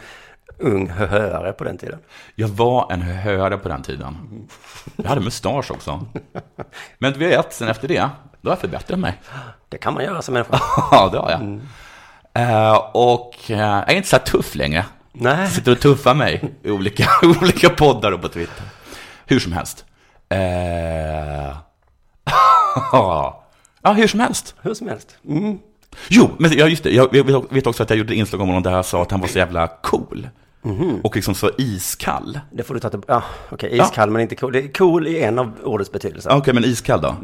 ung 0.62 0.88
höhöare 0.88 1.52
på 1.52 1.64
den 1.64 1.78
tiden. 1.78 1.98
Jag 2.34 2.48
var 2.48 2.92
en 2.92 3.02
höra 3.02 3.58
på 3.58 3.68
den 3.68 3.82
tiden. 3.82 4.16
Jag 4.96 5.08
hade 5.08 5.20
mustasch 5.20 5.70
också. 5.70 6.06
Men 6.98 7.12
du 7.12 7.18
vet, 7.18 7.52
sen 7.54 7.68
efter 7.68 7.88
det, 7.88 8.08
då 8.40 8.48
har 8.50 8.52
jag 8.52 8.58
förbättrat 8.58 8.98
mig. 8.98 9.20
Det 9.68 9.78
kan 9.78 9.94
man 9.94 10.04
göra 10.04 10.22
som 10.22 10.34
människa. 10.34 10.60
Ja, 10.90 11.08
det 11.12 11.18
har 11.18 11.30
jag. 11.30 11.60
Eh, 12.34 12.76
och 12.92 13.34
eh, 13.50 13.58
jag 13.58 13.90
är 13.92 13.96
inte 13.96 14.08
så 14.08 14.16
här 14.16 14.24
tuff 14.24 14.54
längre. 14.54 14.84
Nej. 15.12 15.48
Sitter 15.50 15.72
och 15.72 15.80
tuffar 15.80 16.14
mig 16.14 16.44
i 16.62 16.70
olika, 16.70 17.06
olika 17.42 17.68
poddar 17.70 18.12
och 18.12 18.22
på 18.22 18.28
Twitter. 18.28 18.64
Hur 19.26 19.38
som 19.38 19.52
helst. 19.52 19.84
Eh, 20.28 20.38
ja, 22.92 23.92
hur 23.96 24.06
som 24.08 24.20
helst. 24.20 24.54
Hur 24.62 24.74
som 24.74 24.88
helst. 24.88 25.16
Mm. 25.28 25.58
Jo, 26.08 26.30
men 26.38 26.52
ja, 26.52 26.66
just 26.68 26.82
det. 26.82 26.90
Jag 26.90 27.12
vet- 27.12 27.52
vet 27.52 27.66
också 27.66 27.82
att 27.82 27.90
jag 27.90 27.98
gjorde 27.98 28.12
ett 28.12 28.18
inslag 28.18 28.40
om 28.40 28.46
honom 28.48 28.62
där 28.62 28.70
jag 28.72 28.84
sa 28.84 29.02
att 29.02 29.10
han 29.10 29.20
var 29.20 29.28
så 29.28 29.38
jävla 29.38 29.66
cool. 29.66 30.28
Och 31.02 31.16
liksom 31.16 31.34
så 31.34 31.50
iskall. 31.58 32.40
Det 32.52 32.62
får 32.62 32.74
du 32.74 32.80
ta 32.80 32.90
till... 32.90 33.00
Ja, 33.08 33.22
okej, 33.50 33.78
iskall 33.78 34.10
men 34.10 34.22
inte 34.22 34.36
cool. 34.36 34.52
Det 34.52 34.58
är 34.64 34.72
cool 34.72 35.06
i 35.06 35.22
en 35.22 35.38
av 35.38 35.52
ordets 35.64 35.92
betydelse. 35.92 36.28
Ja, 36.28 36.36
Okej, 36.36 36.54
men 36.54 36.64
iskall 36.64 37.00
då. 37.00 37.16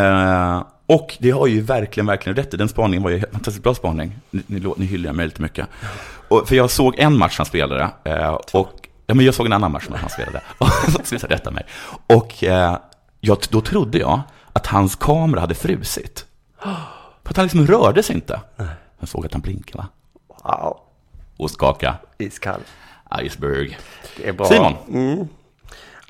Eh, 0.00 0.62
och 0.86 1.16
det 1.20 1.30
har 1.30 1.46
ju 1.46 1.60
verkligen, 1.60 2.06
verkligen 2.06 2.36
rätt 2.36 2.54
i. 2.54 2.56
Den 2.56 2.68
spaningen 2.68 3.02
var 3.02 3.10
ju 3.10 3.16
en 3.16 3.22
fantastiskt 3.32 3.62
bra 3.62 3.74
spaning. 3.74 4.12
Ni, 4.30 4.42
ni, 4.46 4.72
ni 4.76 4.84
hyllar 4.86 5.12
mig 5.12 5.26
lite 5.26 5.42
mycket. 5.42 5.68
Och, 6.28 6.48
för 6.48 6.56
jag 6.56 6.70
såg 6.70 6.98
en 6.98 7.18
match 7.18 7.36
han 7.38 7.46
spelade. 7.46 7.90
eh, 8.04 8.28
och, 8.52 8.88
ja, 9.06 9.14
men 9.14 9.26
jag 9.26 9.34
såg 9.34 9.46
en 9.46 9.52
annan 9.52 9.72
match 9.72 9.84
som 9.84 9.94
han 9.94 10.10
spelade. 10.10 10.40
Sluta 11.04 11.26
rätta 11.26 11.50
mig. 11.50 11.66
Och 12.06 12.44
eh, 12.44 12.76
jag, 13.20 13.38
då 13.50 13.60
trodde 13.60 13.98
jag 13.98 14.20
att 14.52 14.66
hans 14.66 14.96
kamera 14.96 15.40
hade 15.40 15.54
frusit. 15.54 16.26
För 17.24 17.30
att 17.30 17.36
han 17.36 17.44
liksom 17.46 17.66
rörde 17.66 18.02
sig 18.02 18.14
inte. 18.14 18.40
Jag 19.00 19.08
såg 19.08 19.26
att 19.26 19.32
han 19.32 19.42
blinkade? 19.42 19.86
Wow. 20.44 20.76
Och 21.38 21.50
skaka. 21.50 21.94
Iskall. 22.18 22.60
Iceberg. 23.22 23.78
Det 24.16 24.28
är 24.28 24.32
bra. 24.32 24.46
Simon. 24.46 24.74
Mm. 24.88 25.28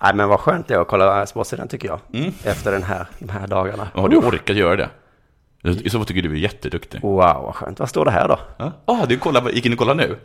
Nej, 0.02 0.14
men 0.14 0.28
vad 0.28 0.40
skönt 0.40 0.68
det 0.68 0.74
är 0.74 0.78
att 0.78 0.88
kolla 0.88 1.26
Sportsidan 1.26 1.68
tycker 1.68 1.88
jag. 1.88 2.00
Mm. 2.12 2.32
Efter 2.44 2.72
den 2.72 2.82
här, 2.82 3.06
de 3.18 3.28
här 3.28 3.46
dagarna. 3.46 3.88
Har 3.94 4.08
du 4.08 4.16
orkat 4.16 4.56
göra 4.56 4.76
det? 4.76 4.90
I 5.62 5.90
så 5.90 5.98
fall 5.98 6.06
tycker 6.06 6.22
du 6.22 6.32
är 6.32 6.38
jätteduktig. 6.38 7.02
Wow, 7.02 7.18
vad 7.18 7.54
skönt. 7.54 7.78
Vad 7.78 7.88
står 7.88 8.04
det 8.04 8.10
här 8.10 8.28
då? 8.28 8.38
Ja, 8.56 8.72
ah, 8.84 9.06
du 9.06 9.18
kollar, 9.18 9.50
gick 9.50 9.66
in 9.66 9.72
och 9.72 9.78
kollade 9.78 10.06
nu? 10.06 10.18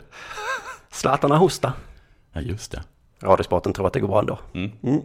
Zlatan 0.90 1.30
har 1.30 1.38
hosta. 1.38 1.72
Ja, 2.32 2.40
just 2.40 2.72
det. 2.72 2.82
Radiosporten 3.22 3.72
tror 3.72 3.86
att 3.86 3.92
det 3.92 4.00
går 4.00 4.08
bra 4.08 4.18
ändå. 4.18 4.38
Mm. 4.54 4.72
Mm. 4.82 5.00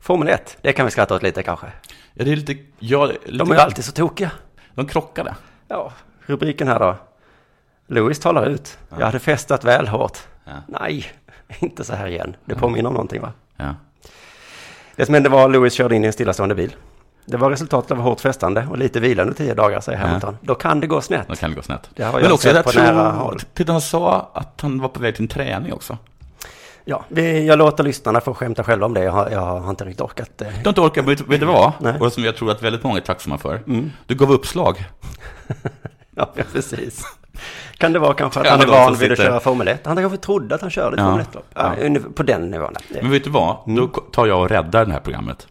Formel 0.00 0.28
1, 0.28 0.58
det 0.60 0.72
kan 0.72 0.84
vi 0.84 0.90
skratta 0.90 1.14
åt 1.14 1.22
lite 1.22 1.42
kanske. 1.42 1.66
Ja, 2.14 2.24
det 2.24 2.32
är 2.32 2.36
lite... 2.36 2.56
Ja, 2.78 3.06
lite 3.06 3.32
De 3.32 3.50
är 3.50 3.56
alltid 3.56 3.84
så 3.84 3.92
tokiga. 3.92 4.30
De 4.74 4.86
krockade. 4.86 5.34
Ja, 5.68 5.92
rubriken 6.26 6.68
här 6.68 6.78
då. 6.78 6.96
Lewis 7.86 8.18
talar 8.20 8.46
ut. 8.46 8.78
Jag 8.98 9.06
hade 9.06 9.18
festat 9.18 9.64
väl 9.64 9.88
hårt. 9.88 10.18
Ja. 10.44 10.52
Nej, 10.80 11.06
inte 11.58 11.84
så 11.84 11.94
här 11.94 12.06
igen. 12.06 12.36
Det 12.44 12.54
påminner 12.54 12.88
om 12.88 12.94
någonting 12.94 13.20
va? 13.22 13.32
Ja. 13.56 13.74
Det 14.96 15.06
som 15.06 15.14
hände 15.14 15.28
var 15.28 15.44
att 15.44 15.50
Lewis 15.52 15.74
körde 15.74 15.96
in 15.96 16.04
i 16.04 16.06
en 16.06 16.12
stillastående 16.12 16.54
bil. 16.54 16.76
Det 17.26 17.36
var 17.36 17.50
resultatet 17.50 17.90
av 17.90 17.98
hårt 17.98 18.20
festande 18.20 18.66
och 18.70 18.78
lite 18.78 19.00
vila 19.00 19.22
under 19.22 19.34
tio 19.34 19.54
dagar, 19.54 19.80
säger 19.80 19.98
Hamilton. 19.98 20.36
Då 20.40 20.54
kan 20.54 20.80
det 20.80 20.86
gå 20.86 21.00
snett. 21.00 21.28
Då 21.28 21.34
kan 21.34 21.50
det 21.50 21.56
gå 21.56 21.62
snett. 21.62 21.90
Det 21.94 22.02
har 22.02 22.12
Men 22.12 22.22
jag 22.22 22.32
också, 22.32 22.48
sett 22.48 22.56
jag 22.56 22.64
på 22.64 22.70
tror, 22.70 22.82
nära 22.82 23.10
håll. 23.10 23.38
han 23.66 23.80
sa 23.80 24.30
att 24.34 24.60
han 24.60 24.80
var 24.80 24.88
på 24.88 25.00
väg 25.00 25.14
till 25.14 25.24
en 25.24 25.28
träning 25.28 25.72
också. 25.72 25.98
Ja, 26.84 27.04
vi, 27.08 27.46
jag 27.46 27.58
låter 27.58 27.84
lyssnarna 27.84 28.20
få 28.20 28.34
skämta 28.34 28.64
själva 28.64 28.86
om 28.86 28.94
det. 28.94 29.04
Jag 29.04 29.12
har, 29.12 29.30
jag 29.30 29.40
har 29.40 29.70
inte 29.70 29.84
riktigt 29.84 30.00
orkat. 30.00 30.42
Eh. 30.42 30.48
Du 30.48 30.54
har 30.54 30.68
inte 30.68 30.80
orkat, 30.80 31.04
vet, 31.04 31.20
vet 31.20 31.40
du 31.40 31.46
vad? 31.46 31.72
Nej. 31.80 31.94
Och 32.00 32.12
som 32.12 32.24
jag 32.24 32.36
tror 32.36 32.50
att 32.50 32.62
väldigt 32.62 32.82
många 32.82 32.96
är 32.96 33.00
tacksamma 33.00 33.38
för. 33.38 33.62
Mm. 33.66 33.90
Du 34.06 34.14
gav 34.14 34.32
uppslag. 34.32 34.84
Ja, 36.16 36.32
precis. 36.52 37.02
Kan 37.78 37.92
det 37.92 37.98
vara 37.98 38.14
kanske 38.14 38.40
att 38.40 38.46
Ja, 38.46 38.52
han 38.52 38.60
är 38.60 38.66
van 38.66 38.94
vid 38.94 39.12
att 39.12 39.18
köra 39.18 39.40
Formel 39.40 39.68
1? 39.68 39.86
Han 39.86 39.96
kanske 39.96 40.18
trodde 40.18 40.54
att 40.54 40.60
han 40.60 40.70
körde 40.70 40.96
ett 40.96 41.00
Ja. 41.00 41.06
Formel 41.10 41.26
1-lopp. 41.26 41.46
Ja, 41.54 42.10
På 42.14 42.22
den 42.22 42.50
nivån. 42.50 42.74
Det- 42.88 43.02
Men 43.02 43.10
vet 43.10 43.24
du 43.24 43.30
vad? 43.30 43.56
Mm. 43.66 43.76
Då 43.76 43.86
tar 43.86 44.26
jag 44.26 44.40
och 44.40 44.48
räddar 44.48 44.84
det 44.86 44.92
här 44.92 45.00
programmet. 45.00 45.48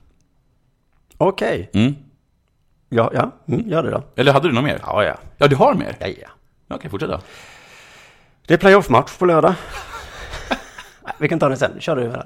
Okej. 1.17 1.69
Mm. 1.73 1.95
Ja, 2.89 3.11
ja. 3.13 3.31
Mm, 3.47 3.69
gör 3.69 3.83
det 3.83 3.91
då. 3.91 4.03
Eller 4.15 4.33
hade 4.33 4.47
du 4.47 4.53
något 4.53 4.63
mer? 4.63 4.79
Ja, 4.85 5.03
ja. 5.03 5.15
Ja, 5.37 5.47
du 5.47 5.55
har 5.55 5.73
mer? 5.73 5.95
Ja, 5.99 6.07
ja. 6.07 6.27
Okej, 6.75 6.89
fortsätt 6.89 7.09
då. 7.09 7.19
Det 8.47 8.53
är 8.53 8.57
playoff-match 8.57 9.17
på 9.17 9.25
lördag. 9.25 9.53
Vi 11.17 11.29
kan 11.29 11.39
ta 11.39 11.49
den 11.49 11.57
sen. 11.57 11.71
Kör 11.79 11.95
du 11.95 12.01
med 12.09 12.25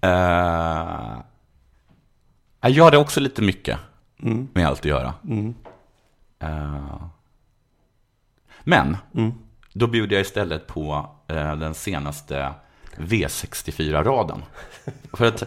den. 0.00 0.10
Uh, 0.10 1.18
jag 2.72 2.84
hade 2.84 2.98
också 2.98 3.20
lite 3.20 3.42
mycket 3.42 3.78
Mm. 4.22 4.48
med 4.54 4.66
allt 4.66 4.78
att 4.80 4.84
göra. 4.84 5.14
Mm. 5.28 5.54
Eh, 6.42 7.02
men, 8.64 8.96
Mm. 9.14 9.32
då 9.72 9.86
bjuder 9.86 10.16
jag 10.16 10.20
istället 10.20 10.66
på 10.66 11.10
eh, 11.28 11.56
den 11.56 11.74
senaste 11.74 12.54
V64-raden. 12.96 14.42
För 15.12 15.26
att 15.26 15.42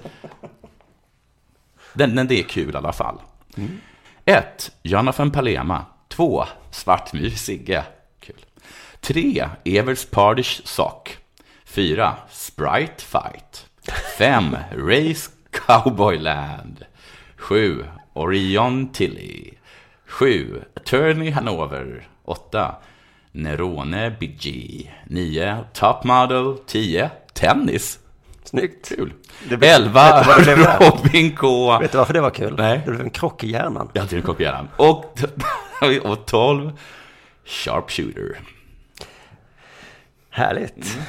den, 1.94 2.16
den, 2.16 2.28
det 2.28 2.40
är 2.40 2.44
kul 2.44 2.74
i 2.74 2.78
alla 2.78 2.94
fall. 2.94 3.22
Mm. 3.58 3.80
1. 4.26 4.72
Jonathan 4.84 5.32
Palema. 5.32 5.86
2. 6.08 6.46
Svartmyr 6.72 7.30
Sigge. 7.30 7.84
Kul. 8.20 8.46
3. 9.02 9.50
Evers 9.66 10.06
Pardish 10.06 10.62
Sock. 10.66 11.18
4. 11.66 12.16
Sprite 12.30 13.04
Fight. 13.04 13.66
5. 14.18 14.56
Race 14.72 15.32
Cowboyland. 15.52 16.86
7. 17.38 17.86
Orion 18.14 18.90
Tilly. 18.92 19.54
7. 20.06 20.62
Attorney 20.76 21.32
Hanover. 21.32 22.08
8. 22.26 22.76
Nerone 23.36 24.16
BG. 24.20 24.92
9. 25.08 25.58
Top 25.74 26.04
Model. 26.04 26.56
10. 26.68 27.10
Tennis. 27.34 28.00
Snyggt. 28.44 28.90
Kul. 28.96 29.14
Det 29.50 29.58
blev- 29.58 29.72
11. 29.72 30.04
vet 30.04 30.24
du 30.26 30.30
vad 30.30 30.38
det 30.40 30.44
blev 30.44 30.58
där? 30.58 30.90
Robin 30.92 31.36
K. 31.36 31.80
Vet 31.80 31.92
du 31.92 31.98
varför 31.98 32.14
det 32.14 32.22
var 32.22 32.30
kul? 32.30 32.56
Nej. 32.58 32.82
Det 32.86 32.92
blev 32.92 33.02
en 33.02 33.10
krock 33.10 33.44
i 33.44 33.52
hjärnan. 33.52 33.90
Jag 33.94 34.10
till 34.10 34.22
kopierar 34.22 34.68
Och, 34.78 35.20
och 36.04 36.26
12. 36.26 36.72
Sharpshooter. 37.46 38.38
Härligt. 40.30 40.78
Eh, 40.78 41.04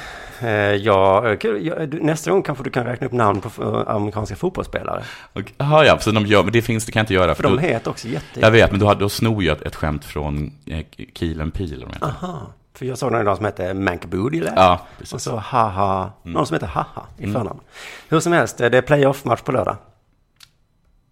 ja, 0.82 1.28
eh. 1.32 1.48
Ja, 1.50 1.86
du- 1.86 2.00
nästa 2.02 2.30
gång 2.30 2.42
kanske 2.42 2.64
du 2.64 2.70
kan 2.70 2.84
räkna 2.86 3.06
upp 3.06 3.12
namn 3.12 3.40
på 3.40 3.62
eh, 3.62 3.94
amerikanska 3.94 4.36
fotbollsspelare. 4.36 5.02
Och, 5.32 5.52
aha, 5.58 5.84
ja, 5.84 5.98
så 5.98 6.10
de 6.10 6.26
gör, 6.26 6.42
men 6.42 6.52
det 6.52 6.62
finns, 6.62 6.86
det 6.86 6.92
kan 6.92 7.00
jag 7.00 7.04
inte 7.04 7.14
göra. 7.14 7.34
För 7.34 7.42
de 7.42 7.52
då- 7.52 7.58
heter 7.58 7.90
också 7.90 8.08
jätte... 8.08 8.40
Jag 8.40 8.50
vet, 8.50 8.70
men 8.70 8.80
då, 8.80 8.94
då 8.94 9.08
snor 9.08 9.42
jag 9.44 9.56
ett, 9.56 9.62
ett 9.66 9.76
skämt 9.76 10.04
från 10.04 10.52
eh, 10.66 10.84
Kielen 11.14 11.50
Pil. 11.50 11.86
Aha. 12.02 12.40
För 12.74 12.86
jag 12.86 12.98
såg 12.98 13.12
någon 13.12 13.36
som 13.36 13.44
hette 13.44 13.74
Mankboodile. 13.74 14.52
Ja, 14.56 14.86
precis. 14.98 15.12
Och 15.14 15.20
så 15.20 15.36
Haha. 15.36 16.10
Någon 16.22 16.46
som 16.46 16.54
heter 16.54 16.66
Haha 16.66 17.06
i 17.18 17.22
Mm. 17.22 17.34
förnamn. 17.34 17.60
Hur 18.08 18.20
som 18.20 18.32
helst, 18.32 18.60
eh, 18.60 18.70
det 18.70 18.78
är 18.78 18.82
playoff-match 18.82 19.40
på 19.42 19.52
lördag. 19.52 19.76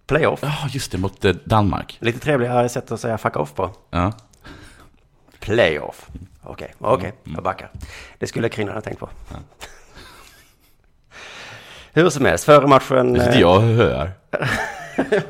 Playoff. 0.07 0.41
Ja, 0.43 0.53
just 0.71 0.93
det, 0.93 0.99
mot 0.99 1.25
eh, 1.25 1.35
Danmark. 1.45 1.97
Lite 2.01 2.19
trevligare 2.19 2.69
sätt 2.69 2.93
att 2.93 3.01
säga 3.01 3.19
fuck 3.19 3.37
off 3.37 3.55
på. 3.55 3.71
Ja. 3.91 4.13
Playoff. 5.41 6.09
Okej, 6.47 6.75
okej, 6.79 7.13
Mm. 7.25 7.35
jag 7.35 7.45
backar. 7.45 7.71
Det 8.19 8.27
skulle 8.27 8.49
Kringlan 8.49 8.75
ha 8.77 8.83
tänkt 8.83 8.99
på. 9.01 9.09
Hur 11.93 12.11
som 12.11 12.25
helst, 12.25 12.45
före 12.45 12.67
matchen... 12.67 13.13
Det 13.13 13.21
sitter 13.21 13.35
eh, 13.35 13.41
jag 13.41 13.57
och 13.57 13.63
hör. 13.63 14.11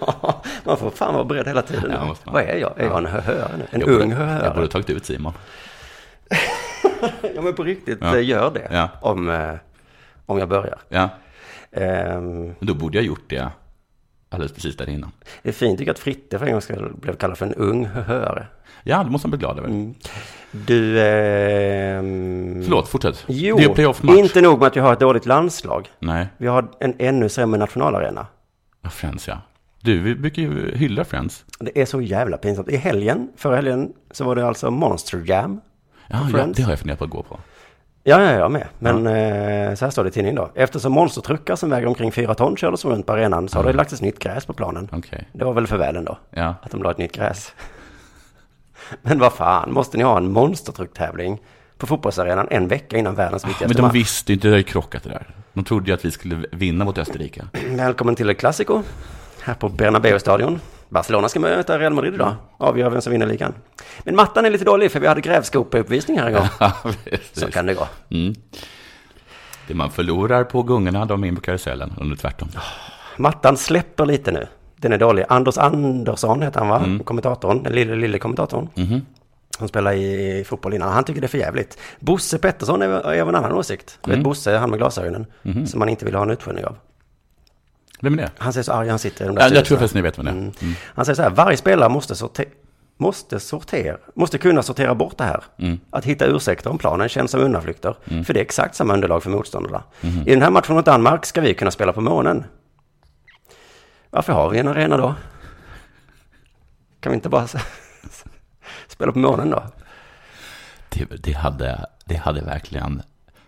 ja, 0.01 0.43
man 0.65 0.77
får 0.77 0.91
fan 0.91 1.15
vara 1.15 1.25
beredd 1.25 1.47
hela 1.47 1.63
tiden. 1.63 1.91
Ja. 1.91 2.15
Vad 2.25 2.43
är 2.43 2.57
jag? 2.57 2.81
Är 2.81 2.85
jag 2.85 2.99
en 2.99 3.07
höhöre 3.07 3.57
nu? 3.57 3.67
En 3.71 3.81
Jag 3.81 3.89
ung 3.89 4.11
borde- 4.11 4.41
Jag 4.45 4.55
borde 4.55 4.69
tagit 4.69 4.91
ut 4.91 5.07
Simon. 5.07 5.33
Ja, 7.35 7.43
men 7.43 7.55
på 7.55 7.63
riktigt, 7.65 7.99
Ja. 8.01 8.17
eh, 8.17 8.25
gör 8.25 8.51
det. 8.51 8.69
Ja. 8.71 8.89
Om, 9.01 9.29
eh, 9.31 9.55
om 10.27 10.39
jag 10.39 10.49
börjar. 10.49 10.79
Ja, 10.89 11.09
Ehm, 11.77 12.45
men 12.47 12.57
då 12.61 12.75
borde 12.75 12.99
jag 12.99 13.05
gjort 13.05 13.25
det 13.29 13.49
alldeles 14.35 14.53
precis 14.53 14.77
där 14.77 14.89
innan. 14.91 15.11
det 15.43 15.49
är 15.49 15.53
fint 15.53 15.79
tycker 15.79 15.89
jag 15.89 15.95
att 15.95 15.99
Fritte 15.99 16.39
för 16.39 16.47
en 16.47 16.53
gång 16.53 16.61
skull 16.61 16.93
blev 17.01 17.17
kallad 17.17 17.39
för 17.39 17.47
en 17.47 17.55
ung 17.55 17.85
höhöre. 17.85 18.47
Ja, 18.83 19.05
det 19.05 19.11
måste 19.11 19.29
man 19.29 19.31
bli 19.31 19.39
glad 19.39 19.59
över. 19.59 19.69
Mm. 19.69 19.95
Du... 20.53 21.01
ehm, 21.01 22.61
Förlåt, 22.65 22.89
fortsätt. 22.89 23.25
Jo, 23.29 23.57
Det 23.57 23.65
är 23.65 23.75
playoff-match. 23.75 24.17
inte 24.19 24.41
nog 24.41 24.59
med 24.59 24.67
att 24.67 24.77
vi 24.77 24.81
har 24.81 24.93
ett 24.93 25.01
dåligt 25.01 25.27
landslag. 25.27 25.89
Nej, 25.99 26.27
Vi 26.39 26.47
har 26.47 26.69
en 26.81 26.95
ännu 26.99 27.29
sämre 27.29 27.59
nationalarena. 27.61 28.27
ja, 28.83 28.91
Friends 28.91 29.29
ja. 29.29 29.39
Du, 29.81 30.01
vi 30.01 30.15
brukar 30.15 30.43
ju 30.43 30.77
hylla 30.77 31.05
Friends. 31.05 31.45
Det 31.61 31.81
är 31.81 31.87
så 31.87 32.01
jävla 32.01 32.37
pinsamt. 32.37 32.69
I 32.69 32.77
helgen, 32.77 33.29
förra 33.37 33.57
helgen, 33.57 33.93
så 34.11 34.25
var 34.25 34.37
det 34.37 34.47
alltså 34.47 34.71
Monster 34.71 35.23
Jam. 35.27 35.61
Ja, 36.09 36.29
ja, 36.33 36.47
det 36.57 36.63
har 36.63 36.71
jag 36.73 36.79
funderat 36.79 36.99
på 36.99 37.05
att 37.05 37.11
gå 37.11 37.23
på. 37.23 37.39
Ja, 38.07 38.23
ja, 38.23 38.31
jag 38.33 38.51
med. 38.51 38.67
Men 38.79 39.07
eh, 39.07 39.75
så 39.75 39.85
här 39.85 39.91
står 39.91 40.05
det 40.05 40.09
i 40.09 40.13
tidningen 40.13 40.37
då. 40.37 40.51
Eftersom 40.55 40.93
monstertruckar 40.93 41.57
som 41.57 41.71
väger 41.71 41.87
omkring 41.87 42.13
fyra 42.13 42.35
ton 42.35 42.57
kördes 42.57 42.85
runt 42.85 43.07
på 43.07 43.13
arenan 43.13 43.49
så 43.49 43.59
har 43.59 43.65
det 43.65 43.73
lagts 43.73 43.93
ett 43.93 44.01
nytt 44.01 44.19
gräs 44.19 44.47
på 44.47 44.53
planen. 44.53 44.89
Okej. 44.93 45.29
Det 45.33 45.45
var 45.45 45.53
väl 45.53 45.67
för 45.67 45.77
väl 45.77 45.97
ändå, 45.97 46.19
Ja. 46.31 46.55
att 46.63 46.71
de 46.71 46.83
la 46.83 46.91
ett 46.91 46.99
nytt 46.99 47.13
gräs. 47.13 47.53
Men 49.03 49.19
vad 49.19 49.33
fan, 49.33 49.73
måste 49.73 49.97
ni 49.97 50.03
ha 50.05 50.17
en 50.17 50.33
monstertrucktävling 50.33 51.39
på 51.79 51.87
fotbollsarenan 51.87 52.49
en 52.51 52.69
vecka 52.69 52.97
innan 52.99 53.15
världens 53.15 53.45
viktigaste 53.45 53.69
Men 53.69 53.77
de 53.77 53.83
match? 53.83 53.95
visste 53.95 54.33
ju 54.33 54.35
inte, 54.35 54.49
det 54.49 54.53
har 54.53 54.59
ju 54.59 54.65
krockat 54.65 55.03
det 55.03 55.09
där. 55.11 55.27
De 55.53 55.65
trodde 55.65 55.87
ju 55.91 55.95
att 55.95 56.05
vi 56.05 56.11
skulle 56.11 56.47
vinna 56.53 56.85
mot 56.85 56.99
Österrike. 56.99 57.45
Välkommen 57.71 58.15
till 58.15 58.29
El 58.31 58.35
Clasico, 58.37 58.83
här 59.43 59.55
på 59.55 59.69
Bernabeu-stadion. 59.69 60.61
Barcelona 60.95 61.29
ska 61.29 61.41
möta 61.41 61.79
Real 61.79 61.93
Madrid 61.93 62.15
idag, 62.15 62.35
avgör 62.57 62.91
vem 62.91 63.01
som 63.01 63.13
vinner 63.13 63.27
ligan. 63.27 63.55
Men 64.05 64.17
mattan 64.17 64.45
är 64.45 64.51
lite 64.51 64.65
dålig 64.65 64.93
för 64.93 65.01
vi 65.01 65.07
hade 65.07 65.21
grävskopeuppvisning 65.21 66.19
här 66.19 66.31
igår. 66.31 66.49
Ja. 66.61 66.73
Så 67.33 67.51
kan 67.51 67.67
det 67.67 67.75
gå. 67.75 67.89
Mm. 68.11 68.35
Det 69.67 69.75
man 69.75 69.91
förlorar 69.91 70.45
på 70.45 70.63
gungorna, 70.63 71.05
de 71.05 71.25
är 71.25 71.29
in 71.29 71.37
på 71.37 71.41
karusellen. 71.41 71.93
Nu 72.01 72.17
tvärtom. 72.17 72.49
Mattan 73.17 73.57
släpper 73.57 74.07
lite 74.07 74.33
nu. 74.33 74.47
Den 74.77 74.93
är 74.93 74.99
dålig. 74.99 75.25
Anders 75.29 75.59
Andersson 75.59 76.43
heter 76.43 76.59
han 76.61 76.69
va? 76.69 76.79
Mm. 76.85 77.05
Kommentatorn, 77.05 77.63
den 77.63 77.73
lille, 77.73 77.95
lille 77.97 78.19
kommentatorn. 78.19 78.69
Mhm. 78.75 79.01
Han 79.59 79.69
spelar 79.69 79.93
i, 79.93 80.45
fotboll 80.45 80.75
innan. 80.75 80.93
Han 80.93 81.05
tycker 81.05 81.21
det 81.21 81.27
är 81.27 81.29
för 81.29 81.39
jävligt. 81.39 81.79
Bosse 82.01 82.39
Pettersson 82.39 82.83
är, 82.83 83.21
av 83.23 83.29
en 83.29 83.35
annan 83.35 83.53
åsikt. 83.53 83.99
Mm. 84.05 84.17
vet 84.17 84.25
Bosse, 84.25 84.57
han 84.57 84.71
med 84.71 84.79
glasögonen. 84.79 85.27
Mhm. 85.43 85.67
Som 85.67 85.79
man 85.79 85.89
inte 85.89 86.05
vill 86.05 86.15
ha 86.15 86.23
en 86.23 86.31
utskällning 86.31 86.65
av. 86.65 86.77
Vem 88.01 88.13
är 88.13 88.17
det? 88.17 88.31
Han 88.39 88.53
ser 88.53 88.63
så 88.63 88.73
arg 88.73 88.89
han 88.89 88.99
sitter 88.99 89.25
i 89.25 89.27
de 89.29 89.37
där 89.37 89.43
Ja, 89.49 89.55
jag 89.55 89.65
tror 89.65 89.79
faktiskt 89.79 89.95
ni 89.95 90.03
vet 90.03 90.19
vad 90.19 90.27
det 90.27 90.31
är. 90.31 90.35
Mm. 90.35 90.53
Mm. 90.61 90.75
Han 90.95 91.05
säger 91.05 91.17
så 91.17 91.23
här, 91.23 91.31
varje 91.31 91.57
spelare 91.57 91.89
måste 91.89 92.15
sortera, 92.15 92.49
måste 92.97 93.41
sortera, 93.41 93.97
måste 94.15 94.39
kunna 94.39 94.63
sortera 94.63 94.95
bort 94.95 95.19
det 95.19 95.25
här. 95.25 95.45
Mm. 95.59 95.81
Att 95.91 96.05
hitta 96.05 96.27
ursäkter 96.27 96.71
om 96.71 96.79
planen 96.79 97.09
känns 97.09 97.31
som 97.31 97.41
undanflykter. 97.41 97.97
Mm. 98.05 98.25
För 98.25 98.35
det 98.35 98.41
är 98.41 98.45
exakt 98.45 98.75
samma 98.75 98.95
underlag 98.95 99.23
för 99.23 99.31
motståndarna. 99.31 99.83
Mhm. 100.01 100.23
I 100.27 100.31
den 100.31 100.43
här 100.43 100.51
matchen 100.51 100.75
mot 100.75 100.85
Danmark 100.85 101.27
ska 101.27 101.41
vi 101.41 101.55
kunna 101.55 101.71
spela 101.71 101.93
på 101.93 102.01
månen. 102.01 102.45
Varför 104.11 104.33
har 104.33 104.51
vi 104.51 104.59
en 104.59 104.69
arena 104.69 104.97
då? 104.97 105.15
Kan 107.01 107.13
vi 107.13 107.15
inte 107.15 107.29
bara 107.29 107.47
spela 108.89 109.13
på 109.13 109.19
månen 109.19 109.51
då? 109.51 109.63
Det, 110.89 111.05
det, 111.23 111.33
hade, 111.33 111.87
det 112.05 112.17
hade 112.17 112.41
verkligen 112.41 113.03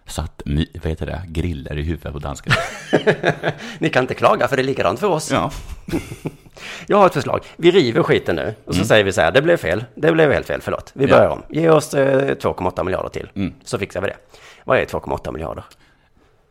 satt, 0.07 0.43
vad 0.83 0.87
heter 0.87 1.07
det, 1.07 1.23
griller 1.29 1.79
i 1.79 1.83
huvudet 1.83 2.13
på 2.13 2.19
danskarna. 2.19 2.57
Ni 3.79 3.89
kan 3.91 4.05
inte 4.05 4.15
klaga 4.15 4.49
för 4.49 4.57
det 4.57 4.63
är 4.63 4.65
likadant 4.65 5.01
för 5.01 5.07
oss. 5.07 5.31
Ja. 5.31 5.51
Jag 6.87 6.97
har 6.97 7.07
ett 7.07 7.15
förslag. 7.15 7.41
Vi 7.57 7.71
river 7.71 8.03
skiten 8.03 8.37
nu 8.37 8.55
och 8.65 8.75
så 8.75 8.79
Mm. 8.79 8.87
säger 8.89 9.05
vi 9.05 9.13
så 9.13 9.21
här, 9.21 9.33
det 9.33 9.43
blev 9.43 9.57
fel, 9.57 9.85
det 9.95 10.13
blev 10.13 10.33
helt 10.33 10.47
fel, 10.47 10.61
förlåt. 10.63 10.91
Vi 10.95 11.05
Ja. 11.05 11.17
börjar 11.17 11.29
om. 11.31 11.43
Ge 11.51 11.71
oss 11.71 11.95
eh, 11.95 12.35
2,8 12.37 12.85
miljarder 12.85 13.09
till, 13.09 13.31
Mm. 13.35 13.55
så 13.65 13.79
fixar 13.79 14.01
vi 14.01 14.07
det. 14.09 14.17
Vad 14.65 14.79
är 14.79 14.85
2,8 14.85 15.33
miljarder? 15.33 15.65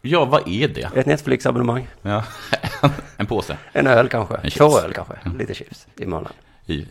Ja, 0.01 0.25
vad 0.25 0.47
är 0.47 0.67
det? 0.67 0.89
Ett 0.95 1.05
Netflix-abonnemang? 1.05 1.87
Ja. 2.01 2.23
en 3.17 3.25
påse 3.25 3.57
En 3.73 3.87
öl 3.87 4.09
kanske? 4.09 4.35
En. 4.35 4.49
Två 4.51 4.79
öl 4.79 4.93
kanske? 4.93 5.13
Lite 5.39 5.53
chips 5.53 5.87
i 5.99 6.05
månaden. 6.05 6.33
i 6.65 6.87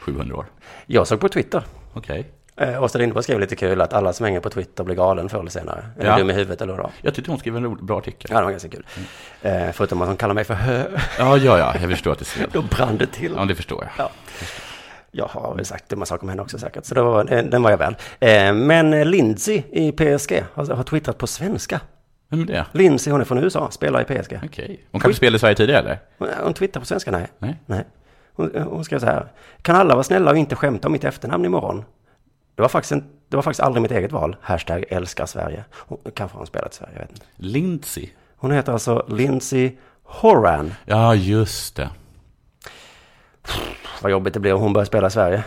700 0.00 0.36
år. 0.36 0.46
Jag 0.86 1.06
såg 1.06 1.20
på 1.20 1.28
Twitter. 1.28 1.62
Okej. 1.94 2.26
Eh, 2.60 2.82
Åsa 2.82 2.98
Lindberg 2.98 3.22
skrev 3.24 3.40
lite 3.40 3.56
kul 3.56 3.80
att 3.80 3.92
alla 3.92 4.12
som 4.12 4.26
hänger 4.26 4.40
på 4.40 4.50
Twitter 4.50 4.84
blir 4.84 4.94
galen 4.96 5.28
förr 5.28 5.40
eller 5.40 5.50
senare. 5.50 5.84
Eller 5.98 6.10
Ja. 6.10 6.18
dum 6.18 6.30
i 6.30 6.32
huvudet 6.32 6.60
eller 6.60 6.74
vad 6.76 6.90
Jag 7.02 7.14
tyckte 7.14 7.30
hon 7.30 7.38
skrev 7.40 7.56
en 7.56 7.64
ro- 7.64 7.74
bra 7.84 7.98
artikel. 7.98 8.30
Ja, 8.32 8.38
det 8.38 8.44
var 8.44 8.50
ganska 8.50 8.68
kul. 8.68 8.86
Eh, 9.42 9.70
förutom 9.72 10.02
att 10.02 10.08
hon 10.08 10.16
kallar 10.16 10.34
mig 10.34 10.44
för 10.44 10.54
hö. 10.54 10.84
Ja, 11.18 11.36
ja, 11.36 11.58
ja, 11.58 11.74
jag 11.80 11.90
förstår 11.90 12.12
att 12.12 12.18
det 12.18 12.24
ser. 12.24 12.46
Då 12.52 12.62
brann 12.62 12.96
det 12.98 13.06
till. 13.06 13.32
Ja, 13.36 13.44
det 13.44 13.54
förstår 13.54 13.84
jag. 13.96 14.04
Ja. 14.06 14.10
Jag 15.10 15.26
har 15.26 15.54
väl 15.54 15.64
sagt 15.64 15.88
dumma 15.88 16.06
saker 16.06 16.22
om 16.22 16.28
henne 16.28 16.42
också 16.42 16.58
säkert, 16.58 16.84
så 16.84 16.94
det 16.94 17.02
var, 17.02 17.24
den 17.24 17.62
var 17.62 17.70
jag 17.70 17.78
väl. 17.78 17.96
Eh, 18.20 18.52
Men 18.52 18.94
eh, 18.94 19.04
Lindsay 19.04 19.62
i 19.72 19.92
PSG 19.92 20.44
har, 20.54 20.74
har 20.74 20.82
twittrat 20.84 21.18
på 21.18 21.26
svenska. 21.26 21.80
Vem 22.30 22.40
är 22.40 22.44
det? 22.46 22.64
Lindsay, 22.72 23.10
hon 23.12 23.20
är 23.20 23.24
från 23.24 23.38
USA, 23.38 23.70
spelar 23.70 24.00
i 24.00 24.04
PSG. 24.04 24.40
Okej. 24.44 24.80
Hon 24.92 25.00
kanske 25.00 25.16
spelade 25.16 25.36
i 25.36 25.38
Sverige 25.38 25.54
tidigare, 25.56 25.80
eller? 25.80 25.98
Hon, 26.18 26.28
hon 26.42 26.54
twittrar 26.54 26.80
på 26.80 26.86
svenska, 26.86 27.10
nej. 27.10 27.26
Nej. 27.38 27.56
nej. 27.66 27.84
Hon, 28.34 28.50
hon 28.70 28.84
skrev 28.84 28.98
så 28.98 29.06
här. 29.06 29.26
Kan 29.62 29.76
alla 29.76 29.94
vara 29.94 30.02
snälla 30.04 30.30
och 30.30 30.36
inte 30.36 30.56
skämta 30.56 30.88
om 30.88 30.92
mitt 30.92 31.04
efternamn 31.04 31.44
imorgon? 31.44 31.84
Det 32.58 32.62
var 32.62 32.68
faktiskt, 32.68 32.92
en, 32.92 33.04
det 33.28 33.36
var 33.36 33.42
faktiskt 33.42 33.60
aldrig 33.60 33.82
mitt 33.82 33.90
eget 33.90 34.12
val. 34.12 34.36
Hashtag 34.40 34.84
älskar 34.88 35.26
Sverige. 35.26 35.64
Hon, 35.74 35.98
kanske 36.14 36.34
har 36.34 36.38
hon 36.38 36.46
spelat 36.46 36.74
Sverige, 36.74 36.92
jag 36.94 37.00
vet 37.00 37.10
inte. 37.10 37.26
Lindsay? 37.36 38.08
Hon 38.36 38.50
heter 38.50 38.72
alltså 38.72 39.06
Lindsay 39.08 39.76
Horan. 40.02 40.74
Ja, 40.84 41.14
just 41.14 41.76
det. 41.76 41.90
Vad 44.02 44.10
jobbigt 44.12 44.34
det 44.34 44.40
blir 44.40 44.52
om 44.54 44.60
hon 44.60 44.72
börjar 44.72 44.84
spela 44.84 45.06
i 45.06 45.10
Sverige. 45.10 45.44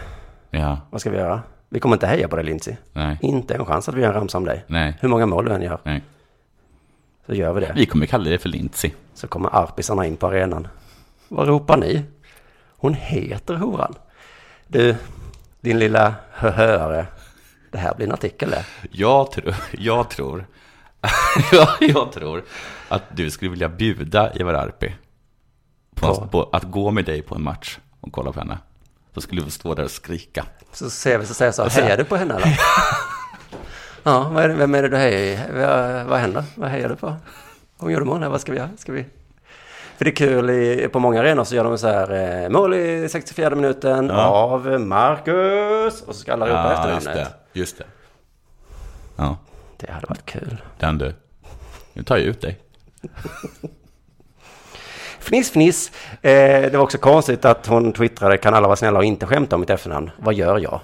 Ja, 0.50 0.80
Vad 0.90 1.02
ska 1.02 1.10
vi 1.10 1.18
göra? 1.18 1.42
Vi 1.70 1.80
kommer 1.80 1.96
inte 1.96 2.08
heja 2.08 2.28
på 2.28 2.36
dig 2.36 2.46
Lindsay. 2.46 2.76
nej, 2.94 3.18
Inte 3.22 3.54
en 3.56 3.66
chans 3.66 3.90
att 3.90 3.96
vi 3.96 4.02
gör 4.02 4.08
en 4.08 4.14
ramsa 4.14 4.38
om 4.38 4.46
dig. 4.46 4.64
nej, 4.68 4.98
Hur 5.02 5.10
många 5.10 5.26
mål 5.26 5.46
du 5.46 5.52
än 5.52 5.62
gör. 5.62 5.80
nej. 5.84 6.04
Så 7.26 7.34
gör 7.34 7.54
vi 7.54 7.62
det. 7.62 7.72
Vi 7.76 7.86
kommer 7.86 8.06
kalla 8.06 8.30
det 8.30 8.38
för 8.40 8.50
Lindsay. 8.50 8.92
Så 9.14 9.28
kommer 9.28 9.56
arpisarna 9.56 10.06
in 10.06 10.18
på 10.18 10.28
arenan. 10.28 10.68
Vad 11.28 11.48
ropar 11.48 11.78
ni? 11.78 12.04
Hon 12.78 12.94
heter 12.94 13.54
horan. 13.56 13.94
Du, 14.68 14.96
din 15.62 15.80
lilla 15.80 16.16
höhöare. 16.32 17.06
Det 17.72 17.78
här 17.78 17.96
blir 17.96 18.08
en 18.08 18.14
artikel 18.14 18.50
det. 18.50 18.66
Jag 18.92 19.32
tror, 19.32 19.56
jag 19.72 20.10
tror, 20.10 20.46
ja, 21.52 21.78
jag 21.80 22.12
tror 22.12 22.44
att 22.88 23.04
du 23.12 23.32
skulle 23.32 23.52
vilja 23.52 23.70
bjuda 23.70 24.34
Ivar 24.36 24.54
Arpi 24.54 24.96
på, 25.96 26.16
På? 26.16 26.28
på 26.28 26.50
att 26.52 26.64
gå 26.64 26.92
med 26.92 27.06
dig 27.06 27.22
på 27.22 27.36
en 27.36 27.44
match 27.44 27.80
och 28.00 28.12
kolla 28.12 28.32
på 28.32 28.40
henne. 28.40 28.58
Så 29.14 29.22
skulle 29.22 29.42
vi 29.42 29.52
stå 29.52 29.76
där 29.76 29.84
och 29.84 29.92
skrika. 29.92 30.46
Så 30.72 30.90
ser 30.90 31.18
vi 31.18 31.26
så 31.26 31.34
säger 31.34 31.54
jag 31.58 31.72
så, 31.72 31.82
hejar 31.82 31.98
du 31.98 32.04
på 32.04 32.16
henne 32.16 32.34
eller? 32.36 32.60
ja, 34.04 34.30
vem 34.30 34.76
är 34.76 34.82
det 34.82 34.90
du 34.90 34.98
hejar 34.98 35.20
i? 35.20 35.60
Vad, 35.60 36.06
vad 36.06 36.20
händer? 36.20 36.44
Vad 36.56 36.70
hejar 36.70 36.90
du 36.90 36.96
på? 36.96 37.16
Hon 37.78 37.92
gjorde 37.92 38.06
mål 38.06 38.26
vad 38.26 38.42
ska 38.42 38.52
vi 38.52 38.58
göra? 38.58 38.70
Ska 38.78 38.92
vi? 38.92 39.06
För 40.02 40.06
det 40.06 40.12
är 40.12 40.16
kul, 40.16 40.50
i, 40.50 40.88
på 40.92 41.00
många 41.00 41.20
arenor 41.20 41.44
så 41.44 41.56
gör 41.56 41.64
de 41.64 41.78
så 41.78 41.88
här, 41.88 42.44
eh, 42.44 42.50
mål 42.50 42.74
i 42.74 43.10
64 43.10 43.56
minuten 43.56 44.08
Ja. 44.08 44.26
av 44.28 44.80
Marcus. 44.80 46.02
Och 46.02 46.16
så 46.16 46.22
ska 46.22 46.34
alla 46.34 46.46
ropa 46.46 46.56
Ja, 46.58 46.72
efternamnet. 46.74 47.04
just 47.04 47.14
det, 47.54 47.60
just 47.60 47.78
det. 47.78 47.84
Ja, 49.16 49.38
Det 49.78 49.92
hade 49.92 50.08
varit 50.08 50.26
kul. 50.26 50.62
den 50.80 50.98
du. 50.98 51.14
Nu 51.94 52.04
tar 52.04 52.18
jag 52.18 52.26
ut 52.26 52.42
dig. 52.42 52.60
Fniss, 55.20 55.52
fniss. 55.52 55.92
Eh, 56.22 56.32
det 56.62 56.74
var 56.74 56.84
också 56.84 56.98
konstigt 56.98 57.46
att 57.46 57.68
hon 57.68 57.94
twittrade, 57.94 58.38
kan 58.38 58.54
alla 58.54 58.68
vara 58.68 58.76
snälla 58.76 59.00
och 59.00 59.06
inte 59.06 59.26
skämta 59.26 59.56
om 59.56 59.60
mitt 59.60 59.70
efternamn? 59.70 60.12
Vad 60.18 60.34
gör 60.34 60.60
jag? 60.60 60.80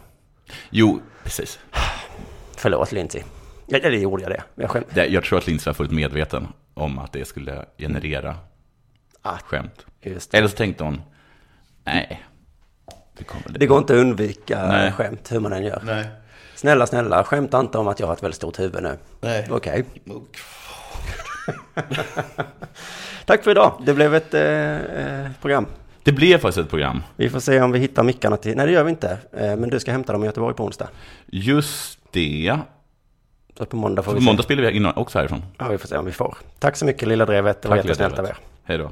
Jo, 0.70 1.00
precis. 1.24 1.60
Förlåt 2.58 2.92
Lindsay. 2.92 3.22
Det 3.68 3.90
gjorde 3.90 4.24
jag 4.24 4.32
det. 4.32 4.44
Jag 4.56 4.70
skäm... 4.70 4.84
Det, 4.90 5.06
jag 5.06 5.24
tror 5.24 5.38
att 5.38 5.48
Lindsay 5.48 5.72
var 5.72 5.76
fullt 5.76 5.92
medveten 5.92 6.48
om 6.74 7.00
att 7.00 7.14
det 7.14 7.26
skulle 7.28 7.66
generera 7.78 8.36
Ah, 9.28 9.38
skämt. 9.46 9.86
Eller 10.32 10.48
så 10.48 10.56
tänkte 10.58 10.84
hon, 10.84 11.02
nej, 11.84 12.24
det 13.18 13.24
kommer 13.24 13.60
det 13.60 13.68
går 13.68 13.78
inte 13.78 13.94
att 13.94 14.00
undvika 14.00 14.68
Nej. 14.68 14.92
skämt 14.92 15.32
hur 15.32 15.40
man 15.40 15.54
än 15.54 15.64
gör. 15.64 15.82
Nej. 15.86 16.08
Snälla, 16.56 16.88
snälla, 16.88 17.24
skämta 17.24 17.60
inte 17.60 17.78
om 17.78 17.88
att 17.88 18.00
jag 18.00 18.08
har 18.08 18.14
ett 18.14 18.24
väldigt 18.24 18.36
stort 18.36 18.60
huvud 18.60 18.84
nu. 18.84 18.98
Nej. 19.22 19.48
Okej. 19.52 19.86
Tack 23.26 23.44
för 23.44 23.52
idag. 23.52 23.82
Det 23.86 23.94
blev 23.94 24.16
ett 24.16 24.34
eh, 24.34 24.42
eh, 24.42 25.32
program. 25.42 25.66
Det 26.04 26.12
blev 26.12 26.38
faktiskt 26.38 26.58
ett 26.58 26.70
program. 26.70 27.04
Vi 27.16 27.30
får 27.30 27.40
se 27.40 27.62
om 27.62 27.72
vi 27.72 27.80
hittar 27.80 28.04
mickarna 28.04 28.38
till... 28.38 28.58
Nej, 28.58 28.66
det 28.66 28.72
gör 28.72 28.84
vi 28.84 28.90
inte. 28.90 29.18
Eh, 29.34 29.56
men 29.56 29.70
du 29.70 29.80
ska 29.80 29.92
hämta 29.92 30.14
dem 30.14 30.24
i 30.24 30.26
Göteborg 30.26 30.56
på 30.56 30.64
onsdag. 30.66 30.90
Just 31.26 32.00
det. 32.12 32.58
Så 33.58 33.66
på 33.66 33.76
måndag 33.76 34.04
får 34.04 34.12
På 34.12 34.20
vi 34.20 34.26
måndag 34.26 34.44
se. 34.44 34.48
spelar 34.48 34.64
vi 34.64 34.78
in 34.78 34.86
också 34.86 35.18
härifrån. 35.20 35.44
Ja, 35.58 35.68
vi 35.68 35.78
får 35.78 35.88
se 35.88 35.98
om 35.98 36.06
vi 36.06 36.12
får. 36.12 36.38
Tack 36.60 36.76
så 36.76 36.86
mycket 36.86 37.08
Lilla 37.08 37.26
Drevet. 37.26 37.62
Det 37.62 37.70
var 37.70 37.76
jättesnällt 37.76 38.20
av 38.20 38.26
er. 38.26 38.38
Hej 38.64 38.78
då. 38.78 38.92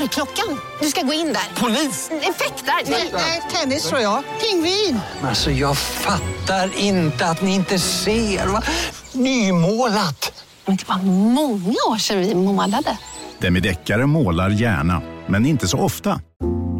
Dörrklockan. 0.00 0.60
Du 0.80 0.86
ska 0.86 1.02
gå 1.02 1.12
in 1.12 1.26
där. 1.26 1.60
Polis? 1.62 2.10
Effektar? 2.10 2.90
Nej, 3.12 3.42
tennis 3.52 3.88
tror 3.88 4.00
jag. 4.00 4.22
Pingvin. 4.40 5.00
Alltså 5.22 5.50
jag 5.50 5.76
fattar 5.76 6.78
inte 6.78 7.26
att 7.26 7.42
ni 7.42 7.54
inte 7.54 7.78
ser. 7.78 8.46
Va? 8.46 8.62
Nymålat! 9.12 10.44
Men 10.66 10.76
det 10.76 10.88
var 10.88 11.02
många 11.02 11.74
år 11.90 11.98
sedan 11.98 12.18
vi 12.18 12.34
målade. 12.34 12.98
Demideckare 13.38 14.06
målar 14.06 14.50
gärna, 14.50 15.02
men 15.26 15.46
inte 15.46 15.68
så 15.68 15.78
ofta. 15.78 16.20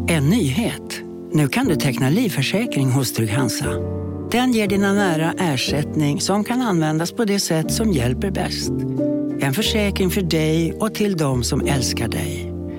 En 0.07 0.29
nyhet. 0.29 1.01
Nu 1.31 1.47
kan 1.47 1.65
du 1.65 1.75
teckna 1.75 2.09
livförsäkring 2.09 2.91
hos 2.91 3.13
Trygg-Hansa. 3.13 3.65
Den 4.31 4.51
ger 4.51 4.67
dina 4.67 4.93
nära 4.93 5.33
ersättning 5.39 6.21
som 6.21 6.43
kan 6.43 6.61
användas 6.61 7.11
på 7.11 7.25
det 7.25 7.39
sätt 7.39 7.71
som 7.73 7.91
hjälper 7.91 8.31
bäst. 8.31 8.71
En 9.39 9.53
försäkring 9.53 10.09
för 10.09 10.21
dig 10.21 10.73
och 10.73 10.95
till 10.95 11.17
de 11.17 11.43
som 11.43 11.61
älskar 11.67 12.07
dig. 12.07 12.54